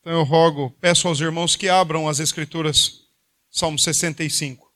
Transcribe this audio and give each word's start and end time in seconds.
Então 0.00 0.14
eu 0.14 0.22
rogo, 0.22 0.70
peço 0.80 1.06
aos 1.08 1.20
irmãos 1.20 1.56
que 1.56 1.68
abram 1.68 2.08
as 2.08 2.20
Escrituras, 2.20 3.02
Salmo 3.50 3.78
65. 3.78 4.72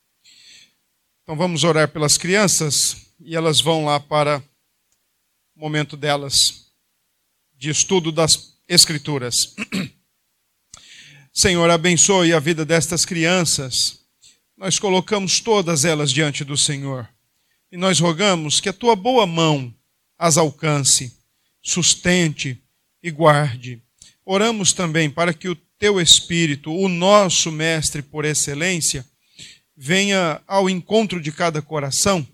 Então 1.23 1.35
vamos 1.35 1.63
orar 1.63 1.87
pelas 1.89 2.15
crianças 2.15 3.07
e 3.19 3.35
elas 3.35 3.59
vão 3.59 3.83
lá 3.85 3.99
para 3.99 4.37
o 5.55 5.59
momento 5.59 5.97
delas 5.97 6.67
de 7.57 7.71
estudo 7.71 8.11
das 8.11 8.59
Escrituras. 8.67 9.55
Senhor, 11.33 11.71
abençoe 11.71 12.31
a 12.31 12.39
vida 12.39 12.63
destas 12.63 13.03
crianças. 13.03 14.05
Nós 14.55 14.77
colocamos 14.77 15.39
todas 15.39 15.85
elas 15.85 16.11
diante 16.11 16.43
do 16.43 16.55
Senhor 16.55 17.09
e 17.71 17.77
nós 17.77 17.99
rogamos 17.99 18.59
que 18.59 18.69
a 18.69 18.73
tua 18.73 18.95
boa 18.95 19.25
mão 19.25 19.73
as 20.19 20.37
alcance, 20.37 21.17
sustente 21.63 22.63
e 23.01 23.09
guarde 23.09 23.84
Oramos 24.25 24.73
também 24.73 25.09
para 25.09 25.33
que 25.33 25.47
o 25.47 25.55
teu 25.77 26.01
Espírito, 26.01 26.73
o 26.73 26.87
nosso 26.87 27.51
Mestre 27.51 28.01
por 28.01 28.25
excelência, 28.25 29.05
venha 29.77 30.41
ao 30.47 30.69
encontro 30.69 31.21
de 31.21 31.31
cada 31.31 31.61
coração 31.61 32.25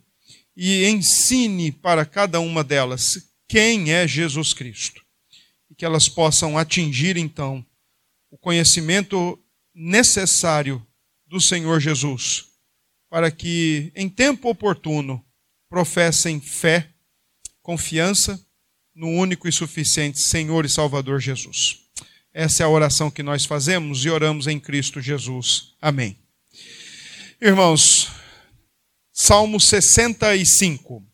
e 0.55 0.85
ensine 0.85 1.71
para 1.71 2.05
cada 2.05 2.39
uma 2.39 2.63
delas 2.63 3.27
quem 3.48 3.91
é 3.91 4.07
Jesus 4.07 4.53
Cristo. 4.53 5.01
E 5.70 5.75
que 5.75 5.84
elas 5.84 6.07
possam 6.07 6.57
atingir, 6.57 7.17
então, 7.17 7.65
o 8.29 8.37
conhecimento 8.37 9.37
necessário 9.73 10.85
do 11.27 11.41
Senhor 11.41 11.79
Jesus, 11.79 12.45
para 13.09 13.31
que, 13.31 13.91
em 13.95 14.07
tempo 14.07 14.49
oportuno, 14.49 15.23
professem 15.70 16.39
fé, 16.39 16.89
confiança 17.62 18.39
no 18.93 19.07
único 19.07 19.48
e 19.48 19.51
suficiente 19.51 20.20
Senhor 20.20 20.65
e 20.65 20.70
Salvador 20.70 21.20
Jesus. 21.20 21.80
Essa 22.34 22.63
é 22.63 22.66
a 22.66 22.70
oração 22.70 23.12
que 23.12 23.21
nós 23.21 23.44
fazemos 23.44 24.05
e 24.05 24.09
oramos 24.09 24.48
em 24.48 24.58
Cristo 24.58 25.02
Jesus. 25.02 25.73
Amém. 25.81 26.17
Irmãos, 27.41 28.07
Salmo 29.12 29.60
65. 29.60 31.05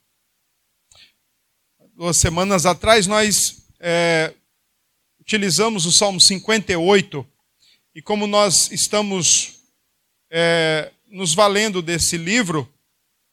Duas 1.96 2.18
semanas 2.18 2.68
atrás 2.68 3.08
nós 3.08 3.64
é, 3.80 4.32
utilizamos 5.20 5.88
o 5.88 5.92
Salmo 5.92 6.22
58 6.22 7.28
e 7.96 8.02
como 8.04 8.28
nós 8.28 8.72
estamos 8.72 9.56
é, 10.30 10.92
nos 11.08 11.34
valendo 11.34 11.82
desse 11.82 12.16
livro, 12.16 12.72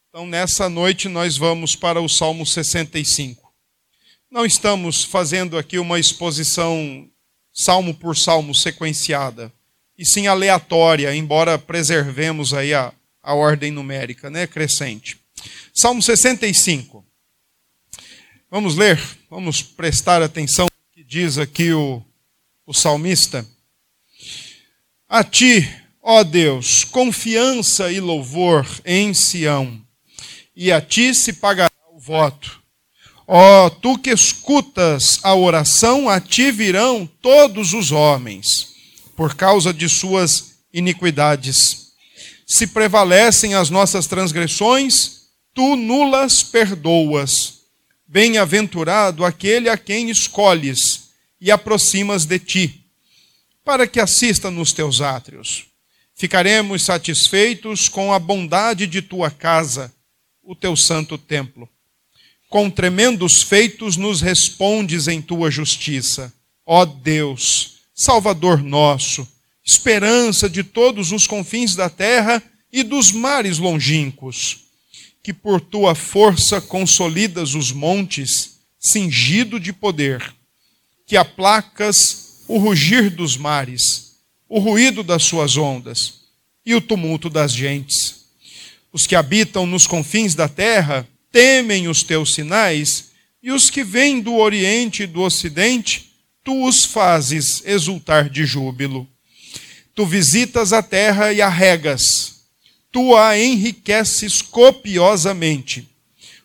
então 0.09 0.27
nessa 0.27 0.71
noite 0.71 1.07
nós 1.07 1.37
vamos 1.37 1.77
para 1.77 2.01
o 2.01 2.09
Salmo 2.09 2.47
65. 2.47 3.53
Não 4.31 4.47
estamos 4.47 5.05
fazendo 5.05 5.59
aqui 5.59 5.79
uma 5.79 5.99
exposição 6.01 7.11
salmo 7.55 7.95
por 7.95 8.17
salmo 8.17 8.53
sequenciada, 8.53 9.53
e 9.97 10.05
sim 10.05 10.27
aleatória, 10.27 11.15
embora 11.15 11.57
preservemos 11.57 12.53
aí 12.53 12.75
a, 12.75 12.93
a 13.23 13.33
ordem 13.33 13.71
numérica, 13.71 14.29
né, 14.29 14.45
crescente. 14.45 15.17
Salmo 15.73 16.03
65. 16.03 17.07
Vamos 18.51 18.75
ler, 18.75 19.01
vamos 19.31 19.63
prestar 19.63 20.21
atenção 20.21 20.67
no 20.67 20.93
que 20.93 21.05
diz 21.05 21.39
aqui 21.39 21.73
o, 21.73 22.03
o 22.67 22.75
salmista. 22.75 23.47
A 25.09 25.23
ti, 25.23 25.69
ó 26.03 26.25
Deus, 26.25 26.83
confiança 26.83 27.93
e 27.93 28.01
louvor 28.01 28.67
em 28.85 29.15
Sião, 29.15 29.81
e 30.57 30.73
a 30.73 30.81
ti 30.81 31.15
se 31.15 31.35
pagará 31.35 31.73
o 31.93 32.01
voto 32.01 32.64
Ó, 33.27 33.67
oh, 33.67 33.71
tu 33.71 33.99
que 33.99 34.11
escutas 34.11 35.19
a 35.23 35.35
oração, 35.35 36.11
a 36.11 36.21
ti 36.21 36.51
virão 36.51 37.09
todos 37.23 37.73
os 37.73 37.91
homens, 37.91 38.75
por 39.17 39.35
causa 39.35 39.73
de 39.73 39.89
suas 39.89 40.57
iniquidades. 40.73 41.95
Se 42.47 42.67
prevalecem 42.67 43.55
as 43.55 43.71
nossas 43.71 44.07
transgressões, 44.07 45.23
tu 45.55 45.75
nulas 45.75 46.43
perdoas. 46.43 47.61
Bem-aventurado 48.07 49.25
aquele 49.25 49.71
a 49.71 49.79
quem 49.79 50.11
escolhes 50.11 51.09
e 51.41 51.51
aproximas 51.51 52.27
de 52.27 52.39
ti, 52.39 52.85
para 53.65 53.87
que 53.87 53.99
assista 53.99 54.51
nos 54.51 54.75
teus 54.75 55.01
átrios. 55.01 55.65
Ficaremos 56.15 56.85
satisfeitos 56.85 57.89
com 57.89 58.13
a 58.13 58.19
bondade 58.19 58.87
de 58.87 59.01
tua 59.01 59.31
casa, 59.31 59.93
o 60.43 60.55
teu 60.55 60.77
santo 60.77 61.17
templo 61.17 61.67
com 62.55 62.71
tremendos 62.71 63.43
feitos 63.43 63.97
nos 63.97 64.21
respondes 64.21 65.09
em 65.09 65.21
tua 65.21 65.51
justiça. 65.51 66.33
Ó 66.65 66.85
Deus, 66.85 67.79
Salvador 67.93 68.63
nosso, 68.63 69.27
esperança 69.67 70.49
de 70.49 70.63
todos 70.63 71.11
os 71.11 71.27
confins 71.27 71.75
da 71.75 71.91
terra 71.91 72.41
e 72.73 72.85
dos 72.85 73.11
mares 73.11 73.59
longínquos, 73.59 74.67
que 75.21 75.33
por 75.33 75.61
tua 75.61 75.97
força 75.97 76.61
consolidas 76.61 77.57
os 77.57 77.73
montes, 77.73 78.61
cingido 78.79 79.59
de 79.59 79.73
poder, 79.73 80.33
que 81.09 81.17
aplacas 81.17 82.45
o 82.47 82.57
rugir 82.57 83.11
dos 83.11 83.37
mares, 83.37 84.19
o 84.49 84.61
ruído 84.61 85.03
das 85.03 85.25
suas 85.25 85.57
ondas 85.57 86.21
e 86.65 86.73
o 86.73 86.81
tumulto 86.81 87.29
das 87.29 87.53
gentes. 87.53 88.27
Os 88.93 89.09
que 89.09 89.17
habitam 89.17 89.67
nos 89.67 89.89
confins 89.89 90.37
da 90.37 90.49
terra, 90.49 91.05
temem 91.35 91.89
os 91.89 92.05
teus 92.05 92.33
sinais, 92.33 93.07
e 93.43 93.51
os 93.51 93.69
que 93.69 93.83
vêm 93.83 94.21
do 94.21 94.37
Oriente 94.37 95.03
e 95.03 95.07
do 95.09 95.21
Ocidente, 95.21 96.13
tu 96.45 96.65
os 96.65 96.85
fazes 96.85 97.61
exultar 97.67 98.31
de 98.31 98.47
júbilo. 98.47 99.05
Tu 99.97 100.07
visitas 100.07 100.73
a 100.73 100.81
terra 100.81 101.33
e 101.33 101.43
a 101.43 101.49
regas, 101.49 102.45
tu 102.93 103.17
a 103.17 103.37
enriqueces 103.37 104.41
copiosamente. 104.43 105.89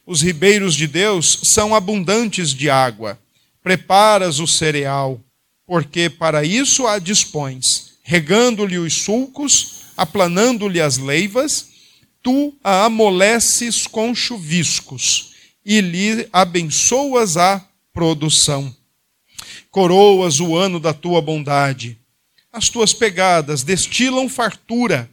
Os 0.07 0.23
ribeiros 0.23 0.75
de 0.75 0.88
Deus 0.88 1.39
são 1.53 1.75
abundantes 1.75 2.51
de 2.51 2.67
água. 2.67 3.19
Preparas 3.61 4.39
o 4.39 4.47
cereal, 4.47 5.21
porque 5.67 6.09
para 6.09 6.44
isso 6.44 6.88
a 6.88 6.97
dispões, 6.97 7.91
regando-lhe 8.01 8.79
os 8.79 8.95
sulcos, 8.95 9.83
aplanando-lhe 9.95 10.81
as 10.81 10.97
leivas, 10.97 11.67
tu 12.22 12.53
a 12.63 12.85
amoleces 12.85 13.88
com 13.88 14.13
chuviscos 14.13 15.34
e 15.66 15.81
lhe 15.81 16.28
abençoas 16.31 17.38
a 17.38 17.66
produção. 17.94 18.75
Coroas 19.72 20.40
o 20.40 20.56
ano 20.56 20.80
da 20.80 20.94
tua 20.94 21.22
bondade. 21.22 21.97
As 22.52 22.69
tuas 22.69 22.94
pegadas 22.94 23.63
destilam 23.63 24.28
fartura, 24.28 25.09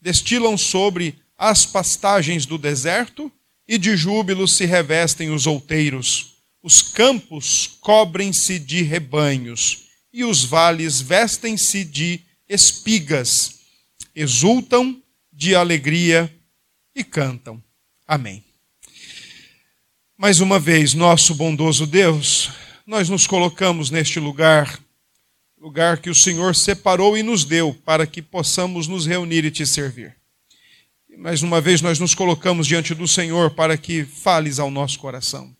destilam 0.00 0.58
sobre 0.58 1.14
as 1.38 1.64
pastagens 1.64 2.46
do 2.46 2.58
deserto, 2.58 3.30
e 3.66 3.78
de 3.78 3.96
júbilo 3.96 4.46
se 4.48 4.64
revestem 4.64 5.30
os 5.30 5.46
outeiros. 5.46 6.34
Os 6.62 6.82
campos 6.82 7.78
cobrem-se 7.80 8.58
de 8.58 8.82
rebanhos, 8.82 9.84
e 10.12 10.24
os 10.24 10.44
vales 10.44 11.00
vestem-se 11.00 11.84
de 11.84 12.20
espigas. 12.48 13.60
Exultam 14.14 15.00
de 15.32 15.54
alegria 15.54 16.32
e 16.94 17.02
cantam. 17.02 17.62
Amém. 18.06 18.44
Mais 20.16 20.40
uma 20.40 20.58
vez, 20.58 20.94
nosso 20.94 21.34
bondoso 21.34 21.86
Deus, 21.86 22.50
nós 22.86 23.08
nos 23.08 23.26
colocamos 23.26 23.90
neste 23.90 24.20
lugar, 24.20 24.78
lugar 25.58 25.98
que 25.98 26.10
o 26.10 26.14
Senhor 26.14 26.54
separou 26.54 27.16
e 27.16 27.22
nos 27.22 27.44
deu 27.44 27.74
para 27.84 28.06
que 28.06 28.20
possamos 28.20 28.86
nos 28.86 29.06
reunir 29.06 29.44
e 29.44 29.50
te 29.50 29.66
servir. 29.66 30.14
Mais 31.16 31.42
uma 31.42 31.60
vez, 31.60 31.80
nós 31.80 31.98
nos 31.98 32.14
colocamos 32.14 32.66
diante 32.66 32.94
do 32.94 33.06
Senhor 33.06 33.50
para 33.50 33.76
que 33.76 34.04
fales 34.04 34.58
ao 34.58 34.70
nosso 34.70 34.98
coração, 34.98 35.54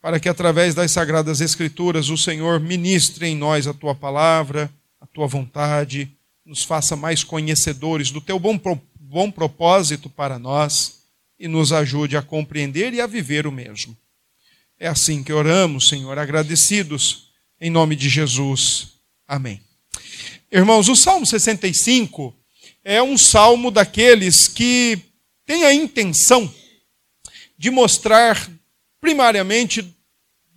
para 0.00 0.18
que 0.18 0.28
através 0.28 0.74
das 0.74 0.90
sagradas 0.90 1.40
Escrituras 1.40 2.08
o 2.08 2.16
Senhor 2.16 2.60
ministre 2.60 3.26
em 3.26 3.36
nós 3.36 3.66
a 3.66 3.74
tua 3.74 3.94
palavra, 3.94 4.70
a 5.00 5.06
tua 5.06 5.26
vontade, 5.26 6.10
nos 6.44 6.62
faça 6.62 6.96
mais 6.96 7.24
conhecedores 7.24 8.10
do 8.10 8.20
teu 8.20 8.38
bom 8.38 8.58
propósito 8.58 8.93
bom 9.14 9.30
propósito 9.30 10.10
para 10.10 10.40
nós 10.40 11.04
e 11.38 11.46
nos 11.46 11.72
ajude 11.72 12.16
a 12.16 12.22
compreender 12.22 12.92
e 12.92 13.00
a 13.00 13.06
viver 13.06 13.46
o 13.46 13.52
mesmo. 13.52 13.96
É 14.76 14.88
assim 14.88 15.22
que 15.22 15.32
oramos, 15.32 15.88
Senhor, 15.88 16.18
agradecidos 16.18 17.28
em 17.60 17.70
nome 17.70 17.94
de 17.94 18.08
Jesus. 18.08 18.94
Amém. 19.28 19.62
Irmãos, 20.50 20.88
o 20.88 20.96
Salmo 20.96 21.24
65 21.24 22.34
é 22.82 23.00
um 23.00 23.16
salmo 23.16 23.70
daqueles 23.70 24.48
que 24.48 24.98
tem 25.46 25.62
a 25.62 25.72
intenção 25.72 26.52
de 27.56 27.70
mostrar, 27.70 28.50
primariamente, 29.00 29.96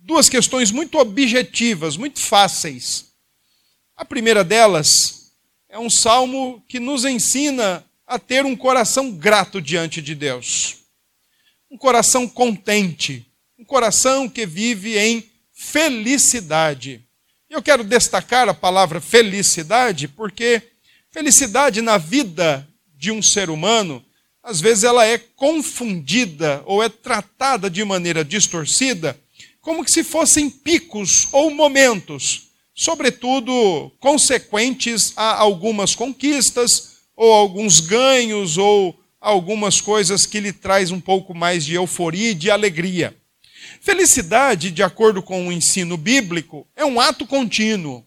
duas 0.00 0.28
questões 0.28 0.72
muito 0.72 0.98
objetivas, 0.98 1.96
muito 1.96 2.18
fáceis. 2.18 3.12
A 3.94 4.04
primeira 4.04 4.42
delas 4.42 5.30
é 5.68 5.78
um 5.78 5.88
salmo 5.88 6.60
que 6.66 6.80
nos 6.80 7.04
ensina 7.04 7.84
a 8.08 8.18
ter 8.18 8.46
um 8.46 8.56
coração 8.56 9.10
grato 9.12 9.60
diante 9.60 10.00
de 10.00 10.14
Deus. 10.14 10.76
Um 11.70 11.76
coração 11.76 12.26
contente, 12.26 13.26
um 13.58 13.64
coração 13.64 14.26
que 14.26 14.46
vive 14.46 14.98
em 14.98 15.30
felicidade. 15.52 17.04
Eu 17.50 17.62
quero 17.62 17.84
destacar 17.84 18.48
a 18.48 18.54
palavra 18.54 18.98
felicidade, 18.98 20.08
porque 20.08 20.62
felicidade 21.10 21.82
na 21.82 21.98
vida 21.98 22.66
de 22.96 23.10
um 23.10 23.20
ser 23.20 23.50
humano, 23.50 24.02
às 24.42 24.58
vezes 24.58 24.84
ela 24.84 25.06
é 25.06 25.18
confundida 25.18 26.62
ou 26.64 26.82
é 26.82 26.88
tratada 26.88 27.68
de 27.68 27.84
maneira 27.84 28.24
distorcida, 28.24 29.20
como 29.60 29.84
que 29.84 29.90
se 29.90 30.02
fossem 30.02 30.48
picos 30.48 31.28
ou 31.30 31.50
momentos, 31.50 32.48
sobretudo 32.74 33.92
consequentes 34.00 35.12
a 35.14 35.34
algumas 35.34 35.94
conquistas 35.94 36.97
ou 37.18 37.32
alguns 37.32 37.80
ganhos 37.80 38.56
ou 38.56 38.96
algumas 39.20 39.80
coisas 39.80 40.24
que 40.24 40.38
lhe 40.38 40.52
traz 40.52 40.92
um 40.92 41.00
pouco 41.00 41.34
mais 41.34 41.64
de 41.64 41.74
euforia 41.74 42.30
e 42.30 42.34
de 42.34 42.48
alegria. 42.48 43.12
Felicidade, 43.80 44.70
de 44.70 44.84
acordo 44.84 45.20
com 45.20 45.48
o 45.48 45.52
ensino 45.52 45.96
bíblico, 45.96 46.64
é 46.76 46.84
um 46.84 47.00
ato 47.00 47.26
contínuo. 47.26 48.04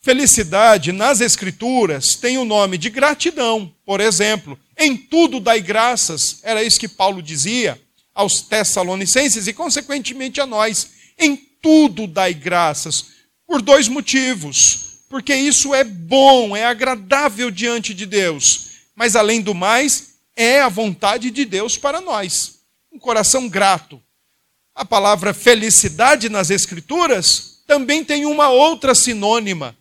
Felicidade 0.00 0.90
nas 0.90 1.20
Escrituras 1.20 2.16
tem 2.16 2.36
o 2.36 2.44
nome 2.44 2.76
de 2.76 2.90
gratidão. 2.90 3.72
Por 3.84 4.00
exemplo, 4.00 4.58
em 4.76 4.96
tudo 4.96 5.38
dai 5.38 5.60
graças, 5.60 6.40
era 6.42 6.64
isso 6.64 6.80
que 6.80 6.88
Paulo 6.88 7.22
dizia 7.22 7.80
aos 8.12 8.40
Tessalonicenses 8.40 9.46
e, 9.46 9.52
consequentemente, 9.52 10.40
a 10.40 10.46
nós. 10.46 10.90
Em 11.16 11.36
tudo 11.62 12.08
dai 12.08 12.34
graças, 12.34 13.06
por 13.46 13.62
dois 13.62 13.86
motivos. 13.86 14.85
Porque 15.08 15.34
isso 15.34 15.74
é 15.74 15.84
bom, 15.84 16.56
é 16.56 16.64
agradável 16.64 17.50
diante 17.50 17.94
de 17.94 18.06
Deus. 18.06 18.66
Mas, 18.94 19.14
além 19.14 19.40
do 19.40 19.54
mais, 19.54 20.16
é 20.34 20.60
a 20.60 20.68
vontade 20.68 21.30
de 21.30 21.44
Deus 21.44 21.76
para 21.76 22.00
nós. 22.00 22.60
Um 22.92 22.98
coração 22.98 23.48
grato. 23.48 24.02
A 24.74 24.84
palavra 24.84 25.32
felicidade 25.32 26.28
nas 26.28 26.50
Escrituras 26.50 27.62
também 27.66 28.04
tem 28.04 28.26
uma 28.26 28.50
outra 28.50 28.94
sinônima: 28.94 29.76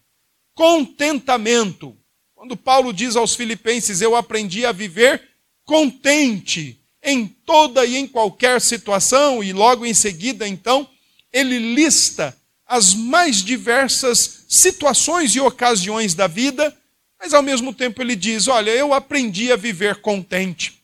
contentamento. 0.54 1.95
Quando 2.33 2.56
Paulo 2.56 2.94
diz 2.94 3.16
aos 3.16 3.36
Filipenses: 3.36 4.01
Eu 4.01 4.16
aprendi 4.16 4.66
a 4.66 4.72
viver 4.72 5.22
contente 5.66 6.80
em 7.04 7.27
toda 7.27 7.86
e 7.86 7.95
em 7.95 8.07
qualquer 8.07 8.60
situação, 8.60 9.44
e 9.44 9.54
logo 9.54 9.86
em 9.86 9.94
seguida, 9.94 10.48
então, 10.48 10.89
ele 11.31 11.75
lista 11.75 12.36
as 12.66 12.95
mais 12.95 13.44
diversas 13.44 14.35
situações 14.48 15.36
e 15.36 15.40
ocasiões 15.40 16.14
da 16.14 16.28
vida 16.28 16.76
mas 17.26 17.34
ao 17.34 17.42
mesmo 17.42 17.74
tempo 17.74 18.02
ele 18.02 18.16
diz: 18.16 18.48
Olha, 18.48 18.72
eu 18.72 18.94
aprendi 18.94 19.52
a 19.52 19.56
viver 19.56 19.96
contente. 19.98 20.80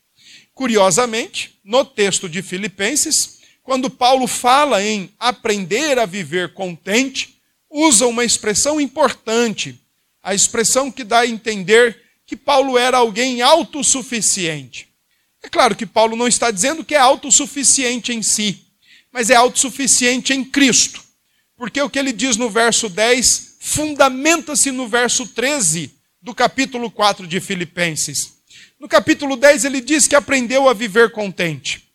Curiosamente, 0.54 1.60
no 1.64 1.86
texto 1.86 2.28
de 2.28 2.42
Filipenses, 2.42 3.40
quando 3.64 3.90
Paulo 3.90 4.28
fala 4.28 4.84
em 4.84 5.12
aprender 5.20 5.98
a 6.00 6.06
viver 6.06 6.54
contente, 6.54 7.38
usa 7.70 8.06
uma 8.08 8.26
expressão 8.26 8.82
importante, 8.82 9.80
a 10.22 10.34
expressão 10.34 10.92
que 10.92 11.04
dá 11.04 11.20
a 11.20 11.28
entender 11.28 12.02
que 12.26 12.36
Paulo 12.36 12.78
era 12.78 12.98
alguém 12.98 13.42
autossuficiente. 13.42 14.88
É 15.44 15.50
claro 15.50 15.76
que 15.76 15.86
Paulo 15.86 16.16
não 16.16 16.28
está 16.28 16.52
dizendo 16.52 16.84
que 16.84 16.96
é 16.96 17.00
autossuficiente 17.00 18.12
em 18.12 18.22
si, 18.22 18.64
mas 19.12 19.30
é 19.30 19.36
autossuficiente 19.36 20.34
em 20.34 20.44
Cristo. 20.44 21.04
Porque 21.56 21.82
o 21.82 21.90
que 21.90 22.00
ele 22.00 22.12
diz 22.12 22.38
no 22.38 22.50
verso 22.50 22.90
10 22.90 23.51
fundamenta-se 23.64 24.72
no 24.72 24.88
verso 24.88 25.28
13 25.28 25.94
do 26.20 26.34
capítulo 26.34 26.90
4 26.90 27.28
de 27.28 27.40
Filipenses. 27.40 28.34
No 28.80 28.88
capítulo 28.88 29.38
10 29.38 29.66
ele 29.66 29.80
diz 29.80 30.08
que 30.08 30.16
aprendeu 30.16 30.68
a 30.68 30.74
viver 30.74 31.12
contente. 31.12 31.88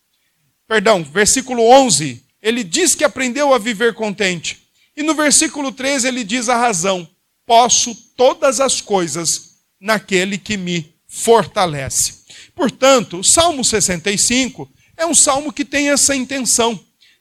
Perdão, 0.69 1.03
versículo 1.03 1.65
11, 1.65 2.23
ele 2.41 2.63
diz 2.63 2.95
que 2.95 3.03
aprendeu 3.03 3.53
a 3.53 3.59
viver 3.59 3.95
contente. 3.95 4.63
E 4.97 5.03
no 5.03 5.13
versículo 5.13 5.73
13 5.73 6.07
ele 6.07 6.23
diz 6.23 6.49
a 6.49 6.57
razão: 6.57 7.07
posso 7.45 7.93
todas 8.17 8.61
as 8.61 8.81
coisas 8.81 9.57
naquele 9.81 10.39
que 10.39 10.57
me 10.57 10.95
fortalece. 11.09 12.21
Portanto, 12.55 13.19
o 13.19 13.25
Salmo 13.25 13.65
65 13.65 14.71
é 14.97 15.05
um 15.05 15.15
salmo 15.17 15.53
que 15.53 15.65
tem 15.65 15.91
essa 15.91 16.15
intenção 16.15 16.79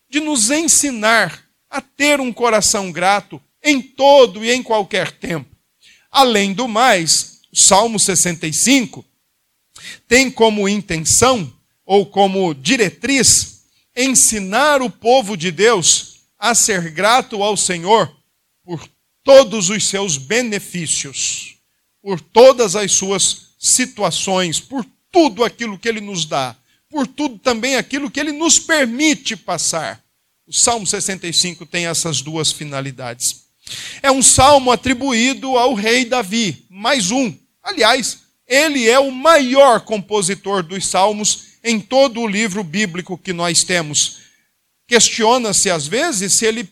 de 0.07 0.19
nos 0.19 0.51
ensinar 0.51 1.43
a 1.67 1.81
ter 1.81 2.21
um 2.21 2.31
coração 2.31 2.91
grato 2.91 3.41
em 3.65 3.81
todo 3.81 4.45
e 4.45 4.51
em 4.51 4.61
qualquer 4.61 5.11
tempo. 5.11 5.53
Além 6.11 6.53
do 6.53 6.67
mais, 6.67 7.41
o 7.51 7.59
Salmo 7.59 7.99
65 7.99 9.03
tem 10.07 10.29
como 10.29 10.69
intenção 10.69 11.51
ou 11.85 12.05
como 12.05 12.53
diretriz 12.53 13.63
ensinar 13.95 14.81
o 14.81 14.89
povo 14.89 15.35
de 15.35 15.51
Deus 15.51 16.19
a 16.37 16.53
ser 16.53 16.91
grato 16.91 17.41
ao 17.41 17.57
Senhor 17.57 18.15
por 18.63 18.87
todos 19.23 19.69
os 19.69 19.87
seus 19.87 20.17
benefícios, 20.17 21.55
por 22.01 22.21
todas 22.21 22.75
as 22.75 22.91
suas 22.91 23.55
situações, 23.57 24.59
por 24.59 24.85
tudo 25.11 25.43
aquilo 25.43 25.79
que 25.79 25.89
ele 25.89 26.01
nos 26.01 26.25
dá, 26.25 26.55
por 26.89 27.07
tudo 27.07 27.39
também 27.39 27.75
aquilo 27.75 28.11
que 28.11 28.19
ele 28.19 28.31
nos 28.31 28.59
permite 28.59 29.35
passar. 29.35 30.03
O 30.45 30.53
Salmo 30.53 30.85
65 30.85 31.65
tem 31.65 31.87
essas 31.87 32.21
duas 32.21 32.51
finalidades. 32.51 33.44
É 34.01 34.11
um 34.11 34.21
salmo 34.21 34.71
atribuído 34.71 35.57
ao 35.57 35.73
rei 35.73 36.05
Davi, 36.05 36.65
mais 36.69 37.11
um. 37.11 37.33
Aliás, 37.63 38.19
ele 38.47 38.87
é 38.87 38.99
o 38.99 39.11
maior 39.11 39.81
compositor 39.81 40.61
dos 40.61 40.87
salmos 40.87 41.55
em 41.63 41.79
todo 41.79 42.21
o 42.21 42.27
livro 42.27 42.63
bíblico 42.63 43.17
que 43.17 43.33
nós 43.33 43.63
temos. 43.63 44.19
Questiona-se 44.87 45.69
às 45.71 45.87
vezes 45.87 46.37
se 46.37 46.45
ele 46.45 46.69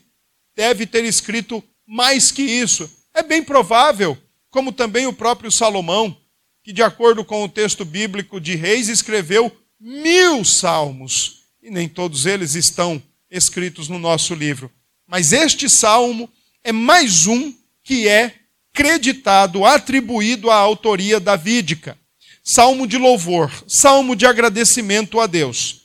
deve 0.54 0.86
ter 0.86 1.04
escrito 1.04 1.62
mais 1.86 2.30
que 2.30 2.42
isso. 2.42 2.88
É 3.12 3.22
bem 3.22 3.42
provável, 3.42 4.16
como 4.50 4.72
também 4.72 5.06
o 5.06 5.12
próprio 5.12 5.50
Salomão, 5.50 6.16
que, 6.62 6.72
de 6.72 6.82
acordo 6.82 7.24
com 7.24 7.42
o 7.42 7.48
texto 7.48 7.84
bíblico 7.84 8.40
de 8.40 8.54
Reis, 8.54 8.88
escreveu 8.88 9.50
mil 9.80 10.44
salmos. 10.44 11.42
E 11.60 11.70
nem 11.70 11.88
todos 11.88 12.24
eles 12.24 12.54
estão 12.54 13.02
escritos 13.30 13.88
no 13.88 13.98
nosso 13.98 14.34
livro. 14.34 14.70
Mas 15.06 15.32
este 15.32 15.68
salmo 15.68 16.30
é 16.64 16.72
mais 16.72 17.26
um 17.26 17.52
que 17.82 18.08
é 18.08 18.34
creditado, 18.72 19.66
atribuído 19.66 20.50
à 20.50 20.56
autoria 20.56 21.20
davídica. 21.20 21.96
Salmo 22.42 22.86
de 22.86 22.96
louvor, 22.96 23.52
salmo 23.68 24.16
de 24.16 24.26
agradecimento 24.26 25.20
a 25.20 25.26
Deus. 25.26 25.82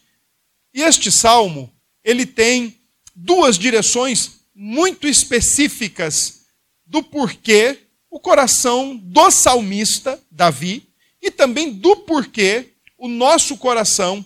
E 0.74 0.82
este 0.82 1.12
salmo, 1.12 1.72
ele 2.04 2.26
tem 2.26 2.78
duas 3.14 3.58
direções 3.58 4.40
muito 4.56 5.08
específicas 5.08 6.46
do 6.86 7.04
porquê 7.04 7.80
o 8.10 8.20
coração 8.20 8.96
do 8.96 9.30
salmista 9.30 10.20
Davi 10.32 10.88
e 11.22 11.30
também 11.30 11.72
do 11.72 11.98
porquê 11.98 12.74
o 12.98 13.08
nosso 13.08 13.58
coração 13.58 14.26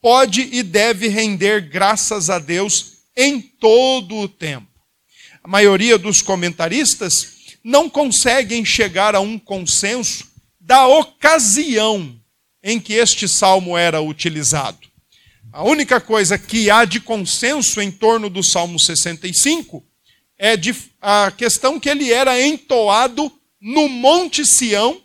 pode 0.00 0.48
e 0.52 0.62
deve 0.62 1.08
render 1.08 1.68
graças 1.68 2.30
a 2.30 2.38
Deus 2.38 2.92
em 3.16 3.40
todo 3.40 4.16
o 4.16 4.28
tempo 4.28 4.73
a 5.44 5.48
maioria 5.48 5.98
dos 5.98 6.22
comentaristas 6.22 7.58
não 7.62 7.88
conseguem 7.88 8.64
chegar 8.64 9.14
a 9.14 9.20
um 9.20 9.38
consenso 9.38 10.26
da 10.58 10.86
ocasião 10.86 12.18
em 12.62 12.80
que 12.80 12.94
este 12.94 13.28
salmo 13.28 13.76
era 13.76 14.00
utilizado. 14.00 14.78
A 15.52 15.62
única 15.62 16.00
coisa 16.00 16.38
que 16.38 16.70
há 16.70 16.86
de 16.86 16.98
consenso 16.98 17.80
em 17.82 17.90
torno 17.90 18.30
do 18.30 18.42
Salmo 18.42 18.80
65 18.80 19.84
é 20.38 20.56
de, 20.56 20.74
a 21.00 21.30
questão 21.30 21.78
que 21.78 21.90
ele 21.90 22.10
era 22.10 22.40
entoado 22.40 23.30
no 23.60 23.86
Monte 23.88 24.46
Sião, 24.46 25.00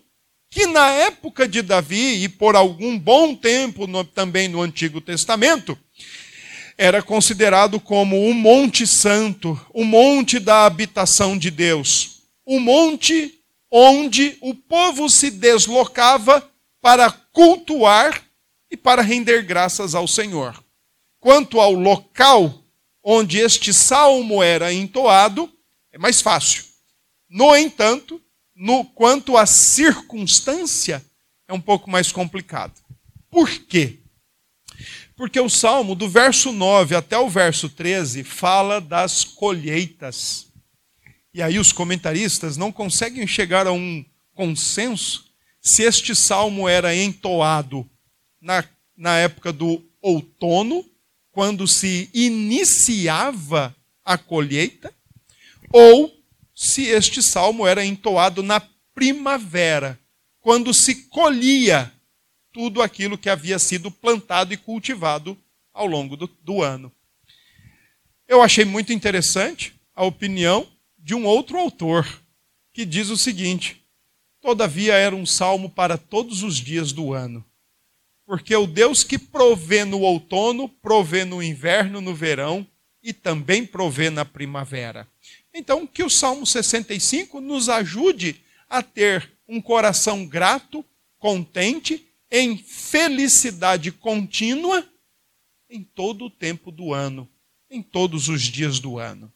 que 0.50 0.66
na 0.66 0.90
época 0.90 1.48
de 1.48 1.62
Davi 1.62 2.24
e 2.24 2.30
por 2.30 2.56
algum 2.56 2.98
bom 2.98 3.36
tempo 3.36 3.86
no, 3.86 4.04
também 4.06 4.48
no 4.48 4.62
Antigo 4.62 5.02
Testamento, 5.02 5.78
era 6.80 7.04
considerado 7.04 7.78
como 7.78 8.26
o 8.26 8.34
Monte 8.34 8.88
Santo, 8.88 9.60
o 9.74 9.84
monte 9.84 10.40
da 10.40 10.66
habitação 10.66 11.38
de 11.38 11.52
Deus, 11.52 12.22
o 12.46 12.58
monte 12.58 13.38
onde 13.70 14.38
o 14.40 14.56
povo 14.56 15.10
se 15.10 15.30
deslocava 15.30 16.50
para 16.82 17.12
cultuar 17.12 18.24
e 18.72 18.78
para 18.78 19.02
render 19.02 19.44
graças 19.44 19.94
ao 19.94 20.08
Senhor. 20.08 20.58
Quanto 21.20 21.60
ao 21.60 21.74
local 21.74 22.64
onde 23.04 23.40
este 23.40 23.74
salmo 23.74 24.42
era 24.42 24.72
entoado, 24.72 25.52
é 25.92 25.98
mais 25.98 26.22
fácil. 26.22 26.64
No 27.30 27.54
entanto, 27.58 28.22
no 28.56 28.86
quanto 28.86 29.36
à 29.36 29.46
circunstância, 29.46 31.06
é 31.46 31.54
um 31.54 31.60
pouco 31.60 31.90
mais 31.90 32.10
complicado. 32.10 32.80
Por 33.30 33.50
quê? 33.50 34.00
Porque 35.20 35.38
o 35.38 35.50
salmo, 35.50 35.96
do 35.96 36.08
verso 36.08 36.54
9 36.54 36.96
até 36.96 37.18
o 37.18 37.30
verso 37.30 37.68
13, 37.68 38.24
fala 38.24 38.80
das 38.80 39.26
colheitas. 39.26 40.48
E 41.34 41.42
aí 41.42 41.60
os 41.60 41.74
comentaristas 41.74 42.56
não 42.56 42.72
conseguem 42.72 43.28
chegar 43.28 43.68
a 43.68 43.74
um 43.74 44.06
consenso 44.34 45.26
se 45.62 45.84
este 45.84 46.16
salmo 46.16 46.70
era 46.70 46.96
entoado 46.96 47.86
na, 48.40 48.64
na 48.96 49.18
época 49.18 49.52
do 49.52 49.86
outono, 50.02 50.86
quando 51.34 51.68
se 51.68 52.10
iniciava 52.14 53.76
a 54.06 54.18
colheita, 54.18 54.90
ou 55.74 56.18
se 56.56 56.84
este 56.84 57.22
salmo 57.22 57.68
era 57.68 57.84
entoado 57.84 58.42
na 58.42 58.62
primavera, 58.96 60.00
quando 60.40 60.74
se 60.74 60.96
colhia 61.10 61.92
tudo 62.52 62.82
aquilo 62.82 63.18
que 63.18 63.30
havia 63.30 63.60
sido 63.60 63.92
plantado 63.92 64.54
e 64.54 64.58
cultivado 64.58 65.38
ao 65.74 65.86
longo 65.86 66.18
do, 66.18 66.28
do 66.44 66.62
ano. 66.62 66.92
Eu 68.28 68.42
achei 68.42 68.66
muito 68.66 68.94
interessante 68.94 69.74
a 69.96 70.04
opinião 70.04 70.68
de 70.98 71.16
um 71.16 71.26
outro 71.26 71.58
autor, 71.58 72.08
que 72.74 72.86
diz 72.86 73.10
o 73.10 73.18
seguinte: 73.18 73.84
Todavia 74.42 74.94
era 74.94 75.16
um 75.16 75.26
salmo 75.26 75.70
para 75.70 75.98
todos 75.98 76.44
os 76.44 76.58
dias 76.58 76.92
do 76.92 77.14
ano. 77.14 77.44
Porque 78.26 78.56
o 78.56 78.68
Deus 78.68 79.04
que 79.04 79.18
provê 79.18 79.84
no 79.84 80.02
outono, 80.02 80.70
provê 80.70 81.26
no 81.26 81.42
inverno, 81.42 82.00
no 82.00 82.14
verão 82.14 82.66
e 83.02 83.12
também 83.12 83.66
provê 83.66 84.10
na 84.10 84.24
primavera. 84.24 85.08
Então, 85.54 85.88
que 85.88 86.04
o 86.04 86.10
Salmo 86.10 86.46
65 86.46 87.42
nos 87.42 87.70
ajude 87.70 88.42
a 88.70 88.84
ter 88.84 89.30
um 89.48 89.60
coração 89.60 90.26
grato, 90.26 90.86
contente, 91.18 92.06
em 92.32 92.58
felicidade 92.58 93.92
contínua 93.92 94.88
em 95.70 95.84
todo 95.84 96.26
o 96.26 96.30
tempo 96.30 96.72
do 96.72 96.94
ano, 96.94 97.30
em 97.70 97.82
todos 97.82 98.28
os 98.28 98.42
dias 98.42 98.80
do 98.80 98.98
ano. 98.98 99.32